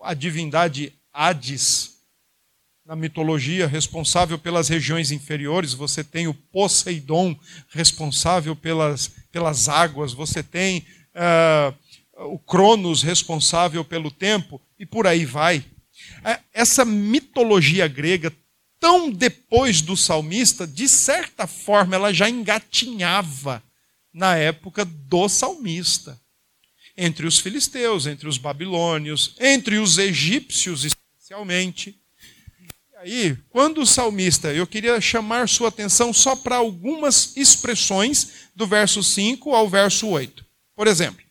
a 0.00 0.14
divindade 0.14 0.92
Hades, 1.12 1.96
na 2.84 2.94
mitologia, 2.94 3.66
responsável 3.66 4.38
pelas 4.38 4.68
regiões 4.68 5.10
inferiores, 5.10 5.74
você 5.74 6.04
tem 6.04 6.28
o 6.28 6.34
Poseidon, 6.34 7.36
responsável 7.70 8.54
pelas, 8.54 9.08
pelas 9.32 9.68
águas, 9.68 10.12
você 10.12 10.40
tem 10.40 10.86
uh, 11.16 12.32
o 12.32 12.38
Cronos, 12.38 13.02
responsável 13.02 13.84
pelo 13.84 14.08
tempo, 14.08 14.62
e 14.78 14.86
por 14.86 15.04
aí 15.04 15.24
vai. 15.24 15.64
É, 16.22 16.38
essa 16.52 16.84
mitologia 16.84 17.88
grega, 17.88 18.32
tão 18.78 19.10
depois 19.10 19.80
do 19.82 19.96
salmista, 19.96 20.64
de 20.64 20.88
certa 20.88 21.48
forma, 21.48 21.96
ela 21.96 22.14
já 22.14 22.30
engatinhava 22.30 23.60
na 24.14 24.36
época 24.36 24.84
do 24.84 25.28
salmista. 25.28 26.24
Entre 26.96 27.26
os 27.26 27.38
filisteus, 27.38 28.06
entre 28.06 28.28
os 28.28 28.38
babilônios, 28.38 29.34
entre 29.38 29.78
os 29.78 29.98
egípcios 29.98 30.84
especialmente 30.84 31.98
aí, 33.06 33.36
quando 33.50 33.82
o 33.82 33.86
salmista, 33.86 34.52
eu 34.52 34.66
queria 34.66 35.00
chamar 35.00 35.48
sua 35.48 35.68
atenção 35.68 36.12
só 36.12 36.34
para 36.34 36.56
algumas 36.56 37.36
expressões 37.36 38.48
do 38.54 38.66
verso 38.66 39.02
5 39.02 39.54
ao 39.54 39.68
verso 39.68 40.08
8. 40.08 40.44
Por 40.74 40.86
exemplo, 40.86 41.24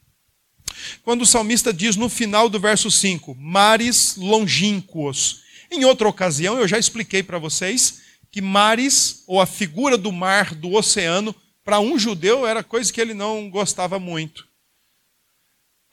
quando 1.03 1.23
o 1.23 1.25
salmista 1.25 1.73
diz 1.73 1.95
no 1.95 2.09
final 2.09 2.47
do 2.47 2.59
verso 2.59 2.89
5, 2.89 3.35
mares 3.35 4.15
longínquos. 4.15 5.41
Em 5.71 5.83
outra 5.83 6.07
ocasião, 6.07 6.57
eu 6.57 6.67
já 6.67 6.77
expliquei 6.77 7.23
para 7.23 7.39
vocês 7.39 8.01
que 8.31 8.41
mares, 8.41 9.23
ou 9.27 9.41
a 9.41 9.45
figura 9.45 9.97
do 9.97 10.11
mar, 10.11 10.53
do 10.53 10.73
oceano, 10.73 11.33
para 11.63 11.79
um 11.79 11.97
judeu 11.97 12.45
era 12.45 12.63
coisa 12.63 12.91
que 12.91 13.01
ele 13.01 13.13
não 13.13 13.49
gostava 13.49 13.99
muito. 13.99 14.47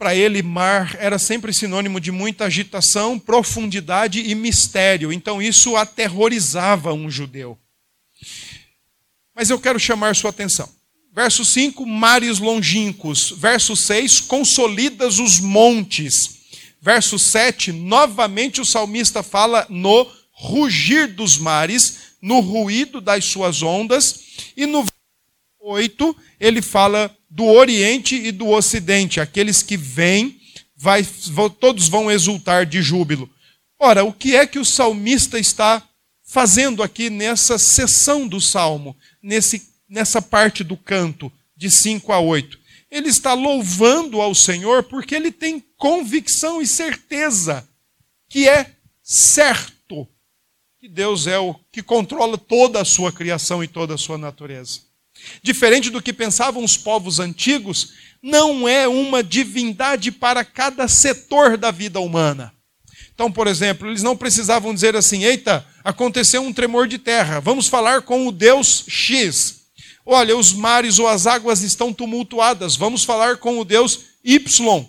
Para 0.03 0.17
ele, 0.17 0.43
mar 0.43 0.97
era 0.99 1.17
sempre 1.17 1.55
sinônimo 1.55 2.01
de 2.01 2.11
muita 2.11 2.47
agitação, 2.47 3.21
profundidade 3.21 4.19
e 4.19 4.35
mistério. 4.35 5.12
Então, 5.12 5.41
isso 5.41 5.77
aterrorizava 5.77 6.93
um 6.93 7.09
judeu. 7.09 7.57
Mas 9.33 9.49
eu 9.49 9.61
quero 9.61 9.79
chamar 9.79 10.17
sua 10.17 10.31
atenção. 10.31 10.69
Verso 11.15 11.45
5, 11.45 11.87
mares 11.87 12.41
longínquos. 12.41 13.31
Verso 13.31 13.77
6, 13.77 14.19
consolidas 14.23 15.21
os 15.21 15.38
montes. 15.38 16.41
Verso 16.81 17.17
7, 17.17 17.71
novamente 17.71 18.61
o 18.61 18.67
salmista 18.67 19.23
fala 19.23 19.65
no 19.71 20.05
rugir 20.33 21.15
dos 21.15 21.38
mares, 21.38 22.17
no 22.21 22.41
ruído 22.41 23.01
das 23.01 23.27
suas 23.27 23.62
ondas. 23.62 24.19
E 24.57 24.67
no 24.67 24.85
8, 25.61 26.17
ele 26.41 26.61
fala 26.61 27.17
do 27.33 27.47
Oriente 27.47 28.14
e 28.14 28.31
do 28.31 28.49
Ocidente. 28.49 29.18
Aqueles 29.18 29.62
que 29.62 29.75
vêm, 29.77 30.38
vai, 30.77 31.03
todos 31.59 31.88
vão 31.88 32.11
exultar 32.11 32.66
de 32.66 32.83
júbilo. 32.83 33.29
Ora, 33.81 34.05
o 34.05 34.12
que 34.12 34.37
é 34.37 34.47
que 34.47 34.59
o 34.59 34.64
salmista 34.64 35.38
está 35.38 35.83
fazendo 36.23 36.83
aqui 36.83 37.09
nessa 37.09 37.59
sessão 37.59 38.29
do 38.29 38.40
salmo, 38.40 38.95
nesse, 39.23 39.62
nessa 39.88 40.21
parte 40.21 40.62
do 40.62 40.77
canto, 40.77 41.33
de 41.57 41.71
5 41.71 42.12
a 42.12 42.21
8? 42.21 42.59
Ele 42.90 43.09
está 43.09 43.33
louvando 43.33 44.21
ao 44.21 44.35
Senhor 44.35 44.83
porque 44.85 45.14
ele 45.14 45.33
tem 45.33 45.64
convicção 45.79 46.61
e 46.61 46.66
certeza 46.66 47.66
que 48.29 48.47
é 48.47 48.71
certo 49.03 50.07
que 50.79 50.88
Deus 50.88 51.27
é 51.27 51.38
o 51.38 51.55
que 51.71 51.83
controla 51.83 52.37
toda 52.37 52.81
a 52.81 52.85
sua 52.85 53.11
criação 53.11 53.64
e 53.64 53.68
toda 53.68 53.95
a 53.95 53.99
sua 53.99 54.18
natureza. 54.18 54.81
Diferente 55.43 55.91
do 55.91 56.03
que 56.03 56.13
pensavam 56.13 56.63
os 56.63 56.77
povos 56.77 57.19
antigos, 57.19 57.93
não 58.23 58.69
é 58.69 58.87
uma 58.87 59.23
divindade 59.23 60.13
para 60.13 60.45
cada 60.45 60.87
setor 60.87 61.57
da 61.57 61.71
vida 61.71 62.01
humana. 62.01 62.53
Então, 63.15 63.31
por 63.31 63.47
exemplo, 63.47 63.89
eles 63.89 64.03
não 64.03 64.17
precisavam 64.17 64.73
dizer 64.73 64.97
assim: 64.97 65.25
eita, 65.25 65.67
aconteceu 65.85 66.43
um 66.43 66.53
tremor 66.53 66.87
de 66.87 66.99
terra, 66.99 67.41
vamos 67.41 67.67
falar 67.67 68.03
com 68.03 68.27
o 68.27 68.33
Deus 68.33 68.85
X. 68.89 69.63
Olha, 70.05 70.37
os 70.37 70.53
mares 70.53 70.99
ou 70.99 71.07
as 71.07 71.27
águas 71.27 71.63
estão 71.63 71.93
tumultuadas, 71.93 72.75
vamos 72.75 73.05
falar 73.05 73.37
com 73.37 73.59
o 73.59 73.65
Deus 73.65 74.01
Y. 74.25 74.87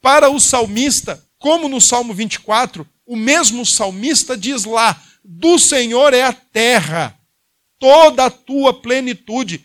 Para 0.00 0.28
o 0.30 0.38
salmista, 0.38 1.24
como 1.38 1.68
no 1.68 1.80
Salmo 1.80 2.14
24, 2.14 2.86
o 3.06 3.16
mesmo 3.16 3.64
salmista 3.64 4.36
diz 4.36 4.64
lá: 4.64 5.00
do 5.24 5.58
Senhor 5.58 6.12
é 6.14 6.22
a 6.22 6.32
terra, 6.32 7.16
toda 7.78 8.26
a 8.26 8.30
tua 8.30 8.74
plenitude 8.74 9.64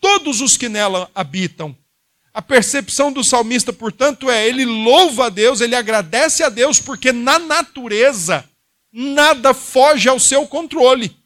todos 0.00 0.40
os 0.40 0.56
que 0.56 0.68
nela 0.68 1.10
habitam. 1.14 1.76
A 2.32 2.40
percepção 2.40 3.12
do 3.12 3.24
salmista, 3.24 3.72
portanto, 3.72 4.30
é 4.30 4.46
ele 4.46 4.64
louva 4.64 5.26
a 5.26 5.28
Deus, 5.28 5.60
ele 5.60 5.74
agradece 5.74 6.42
a 6.42 6.48
Deus, 6.48 6.78
porque 6.78 7.12
na 7.12 7.38
natureza 7.38 8.48
nada 8.92 9.52
foge 9.52 10.08
ao 10.08 10.18
seu 10.18 10.46
controle. 10.46 11.16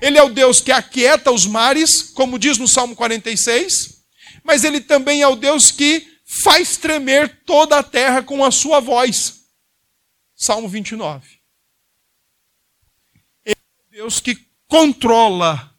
Ele 0.00 0.16
é 0.16 0.22
o 0.22 0.30
Deus 0.30 0.60
que 0.60 0.72
aquieta 0.72 1.30
os 1.30 1.44
mares, 1.44 2.02
como 2.02 2.38
diz 2.38 2.56
no 2.56 2.66
Salmo 2.66 2.96
46, 2.96 4.04
mas 4.42 4.64
ele 4.64 4.80
também 4.80 5.22
é 5.22 5.28
o 5.28 5.36
Deus 5.36 5.70
que 5.70 6.06
faz 6.24 6.76
tremer 6.76 7.42
toda 7.44 7.78
a 7.78 7.82
terra 7.82 8.22
com 8.22 8.44
a 8.44 8.50
sua 8.50 8.80
voz. 8.80 9.40
Salmo 10.34 10.68
29. 10.68 11.28
Ele 13.44 13.56
é 13.56 13.88
o 13.88 13.90
Deus 13.90 14.20
que 14.20 14.38
controla 14.66 15.69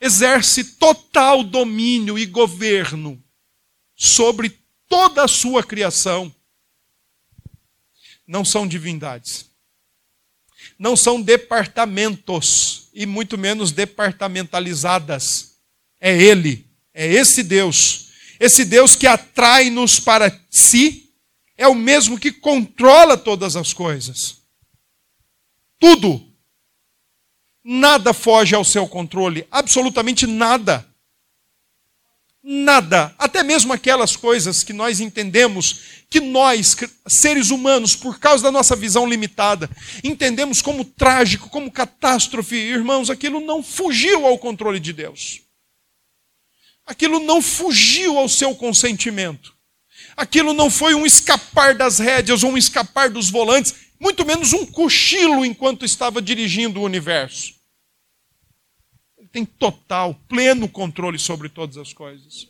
exerce 0.00 0.64
total 0.64 1.42
domínio 1.42 2.18
e 2.18 2.26
governo 2.26 3.22
sobre 3.94 4.58
toda 4.88 5.24
a 5.24 5.28
sua 5.28 5.62
criação. 5.62 6.34
Não 8.26 8.44
são 8.44 8.66
divindades. 8.66 9.50
Não 10.78 10.96
são 10.96 11.22
departamentos 11.22 12.88
e 12.92 13.06
muito 13.06 13.38
menos 13.38 13.72
departamentalizadas. 13.72 15.56
É 16.00 16.14
Ele, 16.14 16.66
é 16.92 17.06
esse 17.06 17.42
Deus. 17.42 18.10
Esse 18.38 18.64
Deus 18.64 18.94
que 18.94 19.06
atrai-nos 19.06 19.98
para 19.98 20.44
si 20.50 21.14
é 21.56 21.66
o 21.66 21.74
mesmo 21.74 22.18
que 22.18 22.30
controla 22.30 23.16
todas 23.16 23.56
as 23.56 23.72
coisas. 23.72 24.42
Tudo 25.78 26.25
Nada 27.68 28.12
foge 28.12 28.54
ao 28.54 28.64
seu 28.64 28.86
controle, 28.86 29.44
absolutamente 29.50 30.24
nada. 30.24 30.86
Nada, 32.40 33.12
até 33.18 33.42
mesmo 33.42 33.72
aquelas 33.72 34.14
coisas 34.14 34.62
que 34.62 34.72
nós 34.72 35.00
entendemos 35.00 35.80
que 36.08 36.20
nós, 36.20 36.76
seres 37.08 37.50
humanos, 37.50 37.96
por 37.96 38.20
causa 38.20 38.44
da 38.44 38.52
nossa 38.52 38.76
visão 38.76 39.04
limitada, 39.04 39.68
entendemos 40.04 40.62
como 40.62 40.84
trágico, 40.84 41.50
como 41.50 41.68
catástrofe, 41.68 42.54
irmãos, 42.54 43.10
aquilo 43.10 43.40
não 43.40 43.64
fugiu 43.64 44.24
ao 44.24 44.38
controle 44.38 44.78
de 44.78 44.92
Deus. 44.92 45.40
Aquilo 46.86 47.18
não 47.18 47.42
fugiu 47.42 48.16
ao 48.16 48.28
seu 48.28 48.54
consentimento. 48.54 49.52
Aquilo 50.16 50.54
não 50.54 50.70
foi 50.70 50.94
um 50.94 51.04
escapar 51.04 51.74
das 51.74 51.98
rédeas 51.98 52.44
ou 52.44 52.52
um 52.52 52.56
escapar 52.56 53.10
dos 53.10 53.28
volantes, 53.28 53.74
muito 53.98 54.24
menos 54.24 54.52
um 54.52 54.64
cochilo 54.64 55.44
enquanto 55.44 55.84
estava 55.84 56.22
dirigindo 56.22 56.78
o 56.78 56.84
universo 56.84 57.55
tem 59.36 59.44
total, 59.44 60.14
pleno 60.26 60.66
controle 60.66 61.18
sobre 61.18 61.50
todas 61.50 61.76
as 61.76 61.92
coisas. 61.92 62.48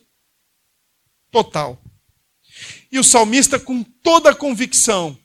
Total. 1.29 1.77
E 2.89 2.97
o 2.97 3.03
salmista, 3.03 3.59
com 3.59 3.83
toda 3.83 4.29
a 4.29 4.35
convicção, 4.35 5.19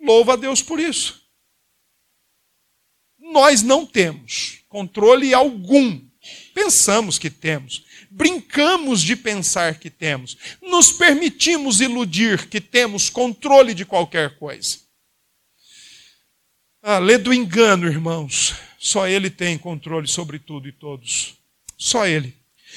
louva 0.00 0.34
a 0.34 0.36
Deus 0.36 0.62
por 0.62 0.78
isso. 0.78 1.20
Nós 3.18 3.60
não 3.60 3.84
temos 3.84 4.60
controle 4.68 5.34
algum. 5.34 6.00
Pensamos 6.54 7.18
que 7.18 7.28
temos. 7.28 7.84
Brincamos 8.08 9.02
de 9.02 9.16
pensar 9.16 9.80
que 9.80 9.90
temos. 9.90 10.36
Nos 10.62 10.92
permitimos 10.92 11.80
iludir 11.80 12.48
que 12.48 12.60
temos 12.60 13.10
controle 13.10 13.74
de 13.74 13.84
qualquer 13.84 14.38
coisa. 14.38 14.78
Ah, 16.80 17.00
lê 17.00 17.18
do 17.18 17.34
engano, 17.34 17.88
irmãos. 17.88 18.54
Só 18.84 19.08
Ele 19.08 19.30
tem 19.30 19.56
controle 19.56 20.06
sobre 20.06 20.38
tudo 20.38 20.68
e 20.68 20.72
todos. 20.72 21.38
Só 21.78 22.06
Ele. 22.06 22.36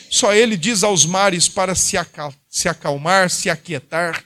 Só 0.10 0.34
Ele 0.34 0.56
diz 0.56 0.82
aos 0.82 1.06
mares 1.06 1.50
para 1.50 1.76
se, 1.76 1.98
acalmar, 1.98 3.30
se 3.30 3.50
aquietar. 3.50 4.24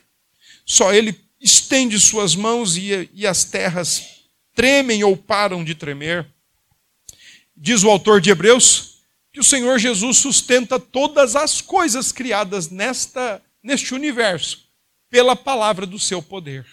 Só 0.64 0.94
Ele 0.94 1.20
estende 1.40 2.00
suas 2.00 2.36
mãos 2.36 2.78
e, 2.78 3.10
e 3.16 3.26
as 3.26 3.46
terras 3.46 4.28
tremem 4.54 5.04
ou 5.04 5.18
param 5.18 5.64
de 5.64 5.74
tremer. 5.74 6.28
Diz 7.58 7.84
o 7.84 7.90
autor 7.90 8.22
de 8.22 8.30
Hebreus 8.30 9.00
que 9.34 9.40
o 9.40 9.44
Senhor 9.44 9.80
Jesus 9.80 10.18
sustenta 10.18 10.80
todas 10.80 11.36
as 11.36 11.62
coisas 11.62 12.12
criadas 12.12 12.70
nesta, 12.70 13.42
neste 13.64 13.96
universo 13.96 14.68
pela 15.10 15.36
palavra 15.36 15.88
do 15.88 15.98
seu 15.98 16.22
poder. 16.22 16.64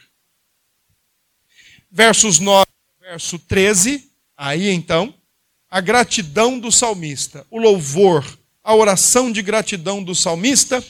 Versos 1.91 2.39
9, 2.39 2.67
verso 3.01 3.39
13, 3.39 4.08
aí 4.39 4.71
então, 4.71 5.13
a 5.69 5.81
gratidão 5.81 6.59
do 6.59 6.71
salmista, 6.71 7.45
o 7.51 7.59
louvor, 7.59 8.25
a 8.63 8.75
oração 8.75 9.33
de 9.33 9.43
gratidão 9.43 10.03
do 10.03 10.15
salmista 10.15 10.83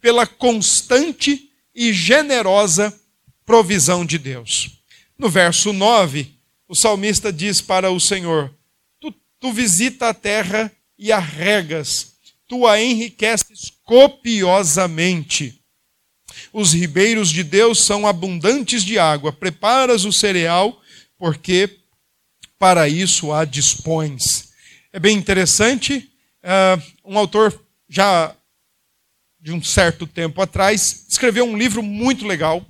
pela 0.00 0.26
constante 0.26 1.48
e 1.74 1.92
generosa 1.92 2.92
provisão 3.44 4.04
de 4.04 4.18
Deus. 4.18 4.82
No 5.16 5.30
verso 5.30 5.72
9, 5.72 6.34
o 6.68 6.74
salmista 6.74 7.32
diz 7.32 7.60
para 7.60 7.90
o 7.90 8.00
Senhor: 8.00 8.52
Tu, 9.00 9.14
tu 9.38 9.52
visita 9.52 10.08
a 10.08 10.14
terra 10.14 10.70
e 10.98 11.12
a 11.12 11.18
regas, 11.18 12.14
tu 12.48 12.66
a 12.66 12.80
enriqueces 12.80 13.72
copiosamente. 13.84 15.62
Os 16.52 16.72
ribeiros 16.72 17.30
de 17.30 17.42
Deus 17.42 17.82
são 17.84 18.06
abundantes 18.06 18.82
de 18.82 18.98
água, 18.98 19.32
preparas 19.32 20.04
o 20.04 20.12
cereal, 20.12 20.80
porque 21.18 21.78
para 22.58 22.88
isso 22.88 23.32
a 23.32 23.44
dispões. 23.44 24.50
É 24.92 24.98
bem 24.98 25.16
interessante, 25.16 26.10
uh, 26.42 26.82
um 27.04 27.18
autor 27.18 27.64
já 27.88 28.34
de 29.40 29.52
um 29.52 29.62
certo 29.62 30.06
tempo 30.06 30.40
atrás 30.40 31.06
escreveu 31.08 31.44
um 31.44 31.56
livro 31.56 31.82
muito 31.82 32.26
legal, 32.26 32.64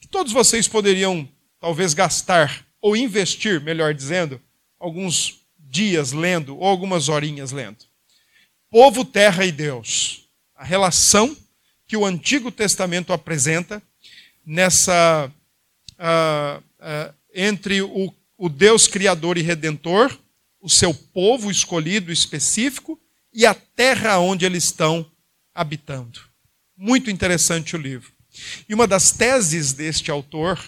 que 0.00 0.08
todos 0.08 0.32
vocês 0.32 0.66
poderiam 0.66 1.28
talvez 1.60 1.94
gastar 1.94 2.64
ou 2.80 2.96
investir, 2.96 3.60
melhor 3.60 3.92
dizendo, 3.94 4.40
alguns 4.78 5.40
dias 5.58 6.12
lendo 6.12 6.56
ou 6.56 6.64
algumas 6.64 7.08
horinhas 7.08 7.50
lendo. 7.50 7.84
Povo, 8.70 9.04
terra 9.04 9.44
e 9.44 9.52
Deus. 9.52 10.28
A 10.54 10.64
relação 10.64 11.36
que 11.86 11.96
o 11.96 12.06
Antigo 12.06 12.50
Testamento 12.50 13.12
apresenta 13.12 13.82
nessa 14.44 15.30
uh, 15.98 16.62
uh, 16.78 17.14
entre 17.34 17.82
o, 17.82 18.14
o 18.36 18.48
Deus 18.48 18.86
Criador 18.86 19.38
e 19.38 19.42
Redentor, 19.42 20.16
o 20.60 20.68
seu 20.68 20.94
povo 20.94 21.50
escolhido 21.50 22.10
específico 22.10 23.00
e 23.32 23.44
a 23.44 23.54
terra 23.54 24.18
onde 24.18 24.44
eles 24.44 24.64
estão 24.64 25.10
habitando. 25.54 26.20
Muito 26.76 27.10
interessante 27.10 27.76
o 27.76 27.78
livro. 27.78 28.12
E 28.68 28.74
uma 28.74 28.86
das 28.86 29.12
teses 29.12 29.72
deste 29.72 30.10
autor 30.10 30.58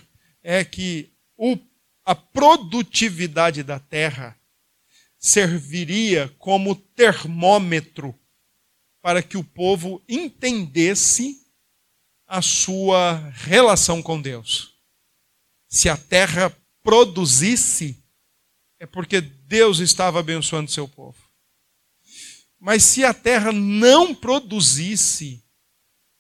é 0.43 0.65
que 0.65 1.11
o, 1.37 1.59
a 2.05 2.15
produtividade 2.15 3.63
da 3.63 3.79
terra 3.79 4.39
serviria 5.19 6.33
como 6.39 6.77
termômetro 6.77 8.15
para 9.03 9.23
que 9.23 9.37
o 9.37 9.45
povo 9.45 10.03
entendesse 10.09 11.41
a 12.27 12.43
sua 12.43 13.31
relação 13.35 14.03
com 14.03 14.21
Deus. 14.21 14.75
Se 15.69 15.89
a 15.89 15.97
terra 15.97 16.57
produzisse, 16.87 18.01
é 18.79 18.87
porque 18.87 19.21
Deus 19.21 19.81
estava 19.81 20.21
abençoando 20.21 20.71
seu 20.71 20.87
povo. 20.87 21.19
Mas 22.61 22.85
se 22.85 23.05
a 23.05 23.13
terra 23.13 23.51
não 23.51 24.15
produzisse, 24.15 25.43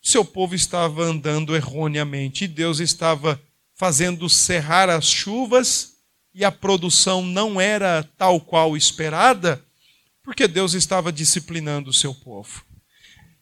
seu 0.02 0.24
povo 0.24 0.56
estava 0.56 1.04
andando 1.04 1.54
erroneamente 1.54 2.44
e 2.44 2.48
Deus 2.48 2.80
estava 2.80 3.40
fazendo 3.76 4.28
cerrar 4.28 4.90
as 4.90 5.06
chuvas 5.06 5.98
e 6.34 6.44
a 6.44 6.50
produção 6.50 7.22
não 7.22 7.60
era 7.60 8.02
tal 8.18 8.40
qual 8.40 8.76
esperada, 8.76 9.64
porque 10.20 10.48
Deus 10.48 10.74
estava 10.74 11.12
disciplinando 11.12 11.90
o 11.90 11.94
seu 11.94 12.12
povo. 12.12 12.64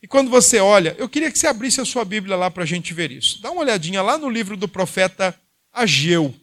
E 0.03 0.07
quando 0.07 0.31
você 0.31 0.61
olha, 0.61 0.95
eu 0.99 1.09
queria 1.09 1.33
que 1.33 1.39
você 1.39 1.47
abrisse 1.47 1.81
a 1.81 1.87
sua 1.87 2.05
Bíblia 2.05 2.37
lá 2.37 2.51
para 2.51 2.65
a 2.65 2.67
gente 2.67 2.93
ver 2.93 3.11
isso. 3.11 3.41
Dá 3.41 3.51
uma 3.51 3.63
olhadinha 3.63 4.03
lá 4.03 4.19
no 4.19 4.29
livro 4.29 4.59
do 4.59 4.69
profeta 4.69 5.35
Ageu. 5.73 6.35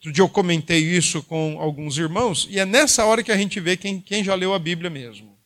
Outro 0.00 0.12
dia 0.12 0.22
eu 0.24 0.28
comentei 0.30 0.78
isso 0.78 1.22
com 1.22 1.58
alguns 1.60 1.98
irmãos, 1.98 2.48
e 2.50 2.58
é 2.58 2.64
nessa 2.64 3.04
hora 3.04 3.22
que 3.22 3.30
a 3.30 3.36
gente 3.36 3.60
vê 3.60 3.76
quem, 3.76 4.00
quem 4.00 4.24
já 4.24 4.34
leu 4.34 4.54
a 4.54 4.58
Bíblia 4.58 4.88
mesmo. 4.88 5.38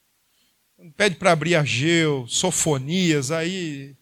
Pede 0.97 1.17
para 1.17 1.33
abrir 1.33 1.57
Ageu, 1.57 2.25
Sofonias, 2.29 3.33
aí 3.33 3.97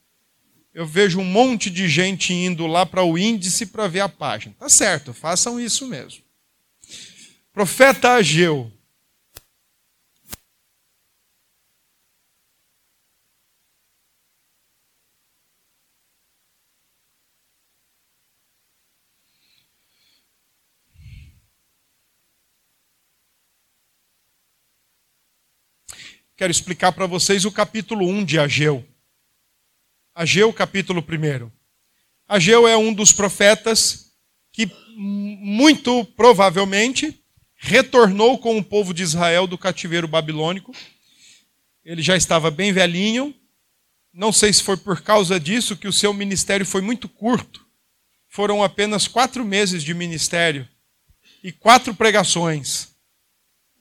eu 0.75 0.87
vejo 0.87 1.19
um 1.21 1.25
monte 1.25 1.71
de 1.71 1.89
gente 1.89 2.35
indo 2.35 2.67
lá 2.67 2.85
para 2.85 3.03
o 3.03 3.17
índice 3.17 3.65
para 3.65 3.89
ver 3.89 4.01
a 4.01 4.11
página. 4.11 4.55
Tá 4.59 4.69
certo, 4.69 5.15
façam 5.15 5.59
isso 5.59 5.87
mesmo. 5.87 6.23
Profeta 7.51 8.11
Ageu, 8.13 8.71
quero 26.37 26.51
explicar 26.51 26.93
para 26.93 27.07
vocês 27.07 27.45
o 27.45 27.53
capítulo 27.53 28.07
1 28.09 28.25
de 28.25 28.39
Ageu. 28.39 28.85
Ageu, 30.15 30.53
capítulo 30.53 31.03
1. 31.03 31.51
Ageu 32.29 32.67
é 32.67 32.77
um 32.77 32.93
dos 32.93 33.13
profetas 33.13 34.13
que, 34.53 34.71
muito 34.97 36.05
provavelmente, 36.17 37.19
retornou 37.57 38.39
com 38.39 38.59
o 38.59 38.65
povo 38.65 38.93
de 38.93 39.03
Israel 39.03 39.47
do 39.47 39.57
cativeiro 39.57 40.09
babilônico. 40.09 40.75
Ele 41.85 42.03
já 42.03 42.17
estava 42.17 42.51
bem 42.51 42.73
velhinho. 42.73 43.35
Não 44.13 44.33
sei 44.33 44.53
se 44.53 44.63
foi 44.63 44.77
por 44.77 45.01
causa 45.01 45.41
disso 45.41 45.77
que 45.77 45.89
o 45.89 45.93
seu 45.93 46.13
ministério 46.13 46.67
foi 46.67 46.83
muito 46.83 47.09
curto. 47.09 47.67
Foram 48.29 48.63
apenas 48.63 49.07
quatro 49.07 49.45
meses 49.45 49.83
de 49.83 49.95
ministério 49.95 50.69
e 51.43 51.53
quatro 51.53 51.95
pregações 51.95 52.92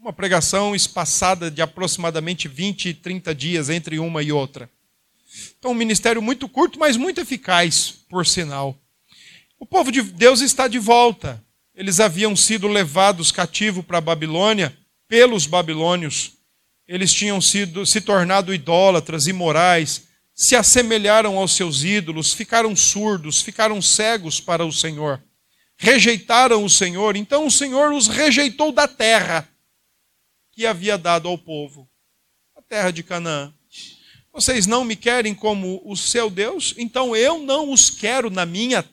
uma 0.01 0.11
pregação 0.11 0.75
espaçada 0.75 1.51
de 1.51 1.61
aproximadamente 1.61 2.47
20, 2.47 2.95
30 2.95 3.35
dias 3.35 3.69
entre 3.69 3.99
uma 3.99 4.23
e 4.23 4.31
outra. 4.31 4.67
Então, 5.59 5.71
um 5.71 5.75
ministério 5.75 6.19
muito 6.23 6.49
curto, 6.49 6.79
mas 6.79 6.97
muito 6.97 7.21
eficaz, 7.21 7.93
por 8.09 8.25
sinal. 8.25 8.75
O 9.59 9.65
povo 9.65 9.91
de 9.91 10.01
Deus 10.01 10.41
está 10.41 10.67
de 10.67 10.79
volta. 10.79 11.41
Eles 11.75 11.99
haviam 11.99 12.35
sido 12.35 12.67
levados 12.67 13.31
cativo 13.31 13.83
para 13.83 13.99
a 13.99 14.01
Babilônia 14.01 14.75
pelos 15.07 15.45
babilônios. 15.45 16.33
Eles 16.87 17.13
tinham 17.13 17.39
sido 17.39 17.85
se 17.85 18.01
tornado 18.01 18.55
idólatras, 18.55 19.27
imorais, 19.27 20.07
se 20.33 20.55
assemelharam 20.55 21.37
aos 21.37 21.55
seus 21.55 21.83
ídolos, 21.83 22.33
ficaram 22.33 22.75
surdos, 22.75 23.39
ficaram 23.39 23.79
cegos 23.79 24.41
para 24.41 24.65
o 24.65 24.73
Senhor. 24.73 25.21
Rejeitaram 25.77 26.63
o 26.65 26.69
Senhor, 26.69 27.15
então 27.15 27.45
o 27.45 27.51
Senhor 27.51 27.93
os 27.93 28.07
rejeitou 28.07 28.71
da 28.71 28.87
terra 28.87 29.47
havia 30.65 30.97
dado 30.97 31.27
ao 31.27 31.37
povo, 31.37 31.89
a 32.55 32.61
terra 32.61 32.91
de 32.91 33.03
Canaã. 33.03 33.53
Vocês 34.33 34.65
não 34.65 34.85
me 34.85 34.95
querem 34.95 35.35
como 35.35 35.81
o 35.83 35.95
seu 35.95 36.29
Deus? 36.29 36.73
Então 36.77 37.15
eu 37.15 37.39
não 37.39 37.71
os 37.71 37.89
quero 37.89 38.29
na 38.29 38.45
minha 38.45 38.87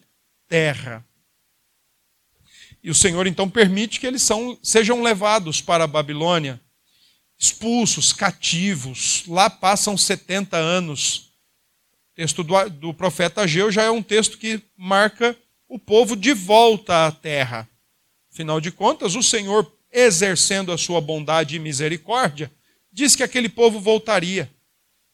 terra. 0.48 1.04
E 2.82 2.90
o 2.90 2.94
Senhor 2.94 3.26
então 3.26 3.48
permite 3.48 4.00
que 4.00 4.06
eles 4.06 4.22
são, 4.22 4.58
sejam 4.62 5.02
levados 5.02 5.60
para 5.60 5.84
a 5.84 5.88
Babilônia, 5.88 6.60
expulsos, 7.38 8.12
cativos. 8.12 9.24
Lá 9.26 9.48
passam 9.48 9.96
70 9.96 10.56
anos. 10.56 11.30
O 12.12 12.14
texto 12.16 12.42
do, 12.42 12.68
do 12.70 12.94
profeta 12.94 13.42
Ageu 13.42 13.70
já 13.70 13.84
é 13.84 13.90
um 13.90 14.02
texto 14.02 14.38
que 14.38 14.60
marca 14.76 15.36
o 15.68 15.78
povo 15.78 16.16
de 16.16 16.32
volta 16.32 17.06
à 17.06 17.12
terra. 17.12 17.68
Afinal 18.32 18.60
de 18.60 18.72
contas, 18.72 19.14
o 19.14 19.22
Senhor 19.22 19.64
exercendo 19.92 20.72
a 20.72 20.78
sua 20.78 21.00
bondade 21.00 21.56
e 21.56 21.58
misericórdia, 21.58 22.50
disse 22.92 23.16
que 23.16 23.22
aquele 23.22 23.48
povo 23.48 23.80
voltaria. 23.80 24.50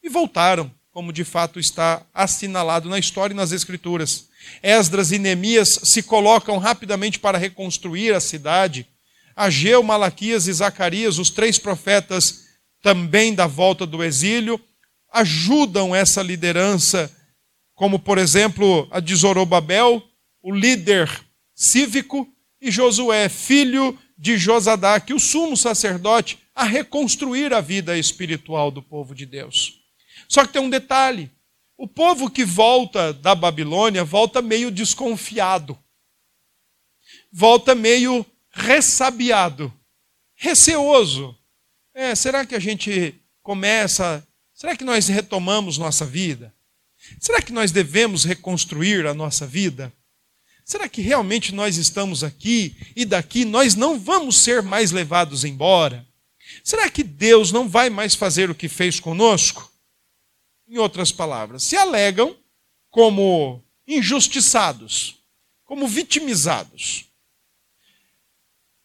E 0.03 0.09
voltaram, 0.09 0.71
como 0.91 1.11
de 1.11 1.23
fato 1.23 1.59
está 1.59 2.05
assinalado 2.13 2.87
na 2.89 2.99
história 2.99 3.33
e 3.33 3.35
nas 3.35 3.51
Escrituras. 3.51 4.29
Esdras 4.61 5.11
e 5.11 5.19
Neemias 5.19 5.79
se 5.83 6.03
colocam 6.03 6.57
rapidamente 6.57 7.19
para 7.19 7.37
reconstruir 7.37 8.13
a 8.13 8.19
cidade. 8.19 8.87
Ageu, 9.35 9.83
Malaquias 9.83 10.47
e 10.47 10.53
Zacarias, 10.53 11.17
os 11.17 11.29
três 11.29 11.57
profetas 11.57 12.45
também 12.81 13.33
da 13.33 13.47
volta 13.47 13.85
do 13.85 14.03
exílio, 14.03 14.61
ajudam 15.11 15.95
essa 15.95 16.21
liderança, 16.21 17.11
como 17.73 17.97
por 17.97 18.17
exemplo 18.17 18.87
a 18.91 18.99
de 18.99 19.15
Zorobabel, 19.15 20.03
o 20.41 20.53
líder 20.53 21.09
cívico, 21.55 22.27
e 22.61 22.71
Josué, 22.71 23.27
filho 23.27 23.97
de 24.17 24.37
Josadaque, 24.37 25.13
o 25.13 25.19
sumo 25.19 25.57
sacerdote, 25.57 26.39
a 26.53 26.63
reconstruir 26.63 27.53
a 27.53 27.59
vida 27.59 27.97
espiritual 27.97 28.71
do 28.71 28.81
povo 28.81 29.13
de 29.13 29.25
Deus. 29.25 29.81
Só 30.29 30.45
que 30.45 30.53
tem 30.53 30.61
um 30.61 30.69
detalhe: 30.69 31.29
o 31.77 31.87
povo 31.87 32.29
que 32.29 32.45
volta 32.45 33.13
da 33.13 33.35
Babilônia 33.35 34.03
volta 34.03 34.41
meio 34.41 34.71
desconfiado, 34.71 35.77
volta 37.31 37.75
meio 37.75 38.25
ressabiado, 38.51 39.73
receoso. 40.35 41.37
É, 41.93 42.15
será 42.15 42.45
que 42.45 42.55
a 42.55 42.59
gente 42.59 43.15
começa? 43.41 44.25
Será 44.53 44.75
que 44.75 44.83
nós 44.83 45.07
retomamos 45.07 45.77
nossa 45.77 46.05
vida? 46.05 46.53
Será 47.19 47.41
que 47.41 47.51
nós 47.51 47.71
devemos 47.71 48.23
reconstruir 48.23 49.05
a 49.05 49.13
nossa 49.13 49.45
vida? 49.45 49.93
Será 50.65 50.89
que 50.89 50.99
realmente 50.99 51.53
nós 51.53 51.77
estamos 51.77 52.23
aqui 52.23 52.75
e 52.95 53.05
daqui 53.05 53.45
nós 53.45 53.75
não 53.75 53.99
vamos 53.99 54.37
ser 54.37 54.63
mais 54.63 54.91
levados 54.91 55.43
embora? 55.43 56.03
Será 56.63 56.89
que 56.89 57.03
Deus 57.03 57.51
não 57.51 57.69
vai 57.69 57.87
mais 57.87 58.15
fazer 58.15 58.49
o 58.49 58.55
que 58.55 58.67
fez 58.67 58.99
conosco? 58.99 59.71
Em 60.67 60.79
outras 60.79 61.11
palavras, 61.11 61.61
se 61.61 61.77
alegam 61.77 62.35
como 62.89 63.63
injustiçados, 63.87 65.19
como 65.63 65.87
vitimizados. 65.87 67.05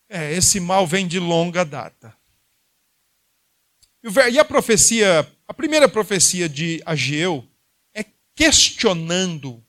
É, 0.06 0.34
esse 0.34 0.60
mal 0.60 0.86
vem 0.86 1.08
de 1.08 1.18
longa 1.18 1.64
data. 1.64 2.14
E 4.30 4.38
a 4.38 4.44
profecia, 4.44 5.26
a 5.48 5.54
primeira 5.54 5.88
profecia 5.88 6.46
de 6.46 6.82
Ageu 6.84 7.48
é 7.94 8.04
questionando 8.34 9.64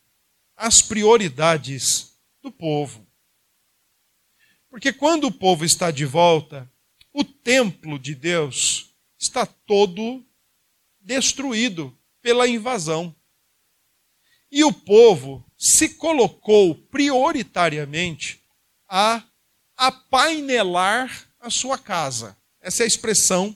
as 0.61 0.79
prioridades 0.79 2.13
do 2.39 2.51
povo. 2.51 3.07
Porque 4.69 4.93
quando 4.93 5.25
o 5.25 5.31
povo 5.31 5.65
está 5.65 5.89
de 5.89 6.05
volta, 6.05 6.71
o 7.11 7.23
templo 7.23 7.97
de 7.97 8.13
Deus 8.13 8.93
está 9.17 9.43
todo 9.43 10.23
destruído 10.99 11.97
pela 12.21 12.47
invasão. 12.47 13.15
E 14.51 14.63
o 14.63 14.71
povo 14.71 15.43
se 15.57 15.95
colocou 15.95 16.75
prioritariamente 16.75 18.43
a 18.87 19.23
apainelar 19.75 21.27
a 21.39 21.49
sua 21.49 21.79
casa. 21.79 22.37
Essa 22.61 22.83
é 22.83 22.85
a 22.85 22.87
expressão 22.87 23.55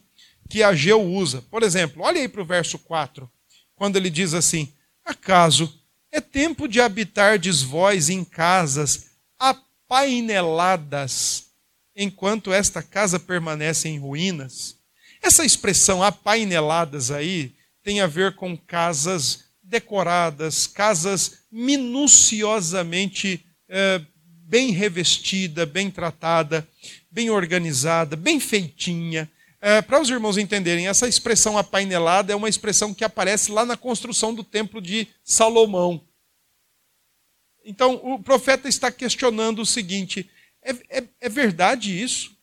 que 0.50 0.64
Ageu 0.64 1.04
usa. 1.04 1.44
Por 1.44 1.62
exemplo, 1.62 2.02
olha 2.02 2.20
aí 2.20 2.28
para 2.28 2.42
o 2.42 2.46
verso 2.46 2.80
4, 2.80 3.32
quando 3.76 3.96
ele 3.96 4.10
diz 4.10 4.34
assim: 4.34 4.74
Acaso 5.04 5.85
é 6.16 6.22
tempo 6.22 6.66
de 6.66 6.80
habitardes 6.80 7.62
vós 7.62 8.10
em 8.10 8.24
casas 8.24 9.08
apaineladas, 9.38 11.48
enquanto 11.94 12.54
esta 12.54 12.82
casa 12.82 13.20
permanece 13.20 13.90
em 13.90 14.00
ruínas? 14.00 14.78
Essa 15.22 15.44
expressão 15.44 16.02
apaineladas 16.02 17.12
aí 17.12 17.54
tem 17.84 18.00
a 18.00 18.08
ver 18.08 18.36
com 18.36 18.58
casas 18.58 19.44
decoradas, 19.62 20.66
casas 20.66 21.40
minuciosamente 21.52 23.46
é, 23.68 24.02
bem 24.48 24.72
revestida, 24.72 25.66
bem 25.66 25.92
tratada, 25.92 26.66
bem 27.12 27.30
organizada, 27.30 28.16
bem 28.16 28.40
feitinha. 28.40 29.30
É, 29.62 29.82
Para 29.82 30.02
os 30.02 30.10
irmãos 30.10 30.38
entenderem, 30.38 30.88
essa 30.88 31.08
expressão 31.08 31.58
apainelada 31.58 32.32
é 32.32 32.36
uma 32.36 32.50
expressão 32.50 32.94
que 32.94 33.04
aparece 33.04 33.52
lá 33.52 33.66
na 33.66 33.78
construção 33.78 34.34
do 34.34 34.44
templo 34.44 34.82
de 34.82 35.08
Salomão. 35.24 36.06
Então, 37.64 38.00
o 38.04 38.22
profeta 38.22 38.68
está 38.68 38.92
questionando 38.92 39.62
o 39.62 39.66
seguinte: 39.66 40.30
é, 40.62 41.00
é, 41.00 41.04
é 41.22 41.30
verdade 41.30 42.00
isso? 42.00 42.36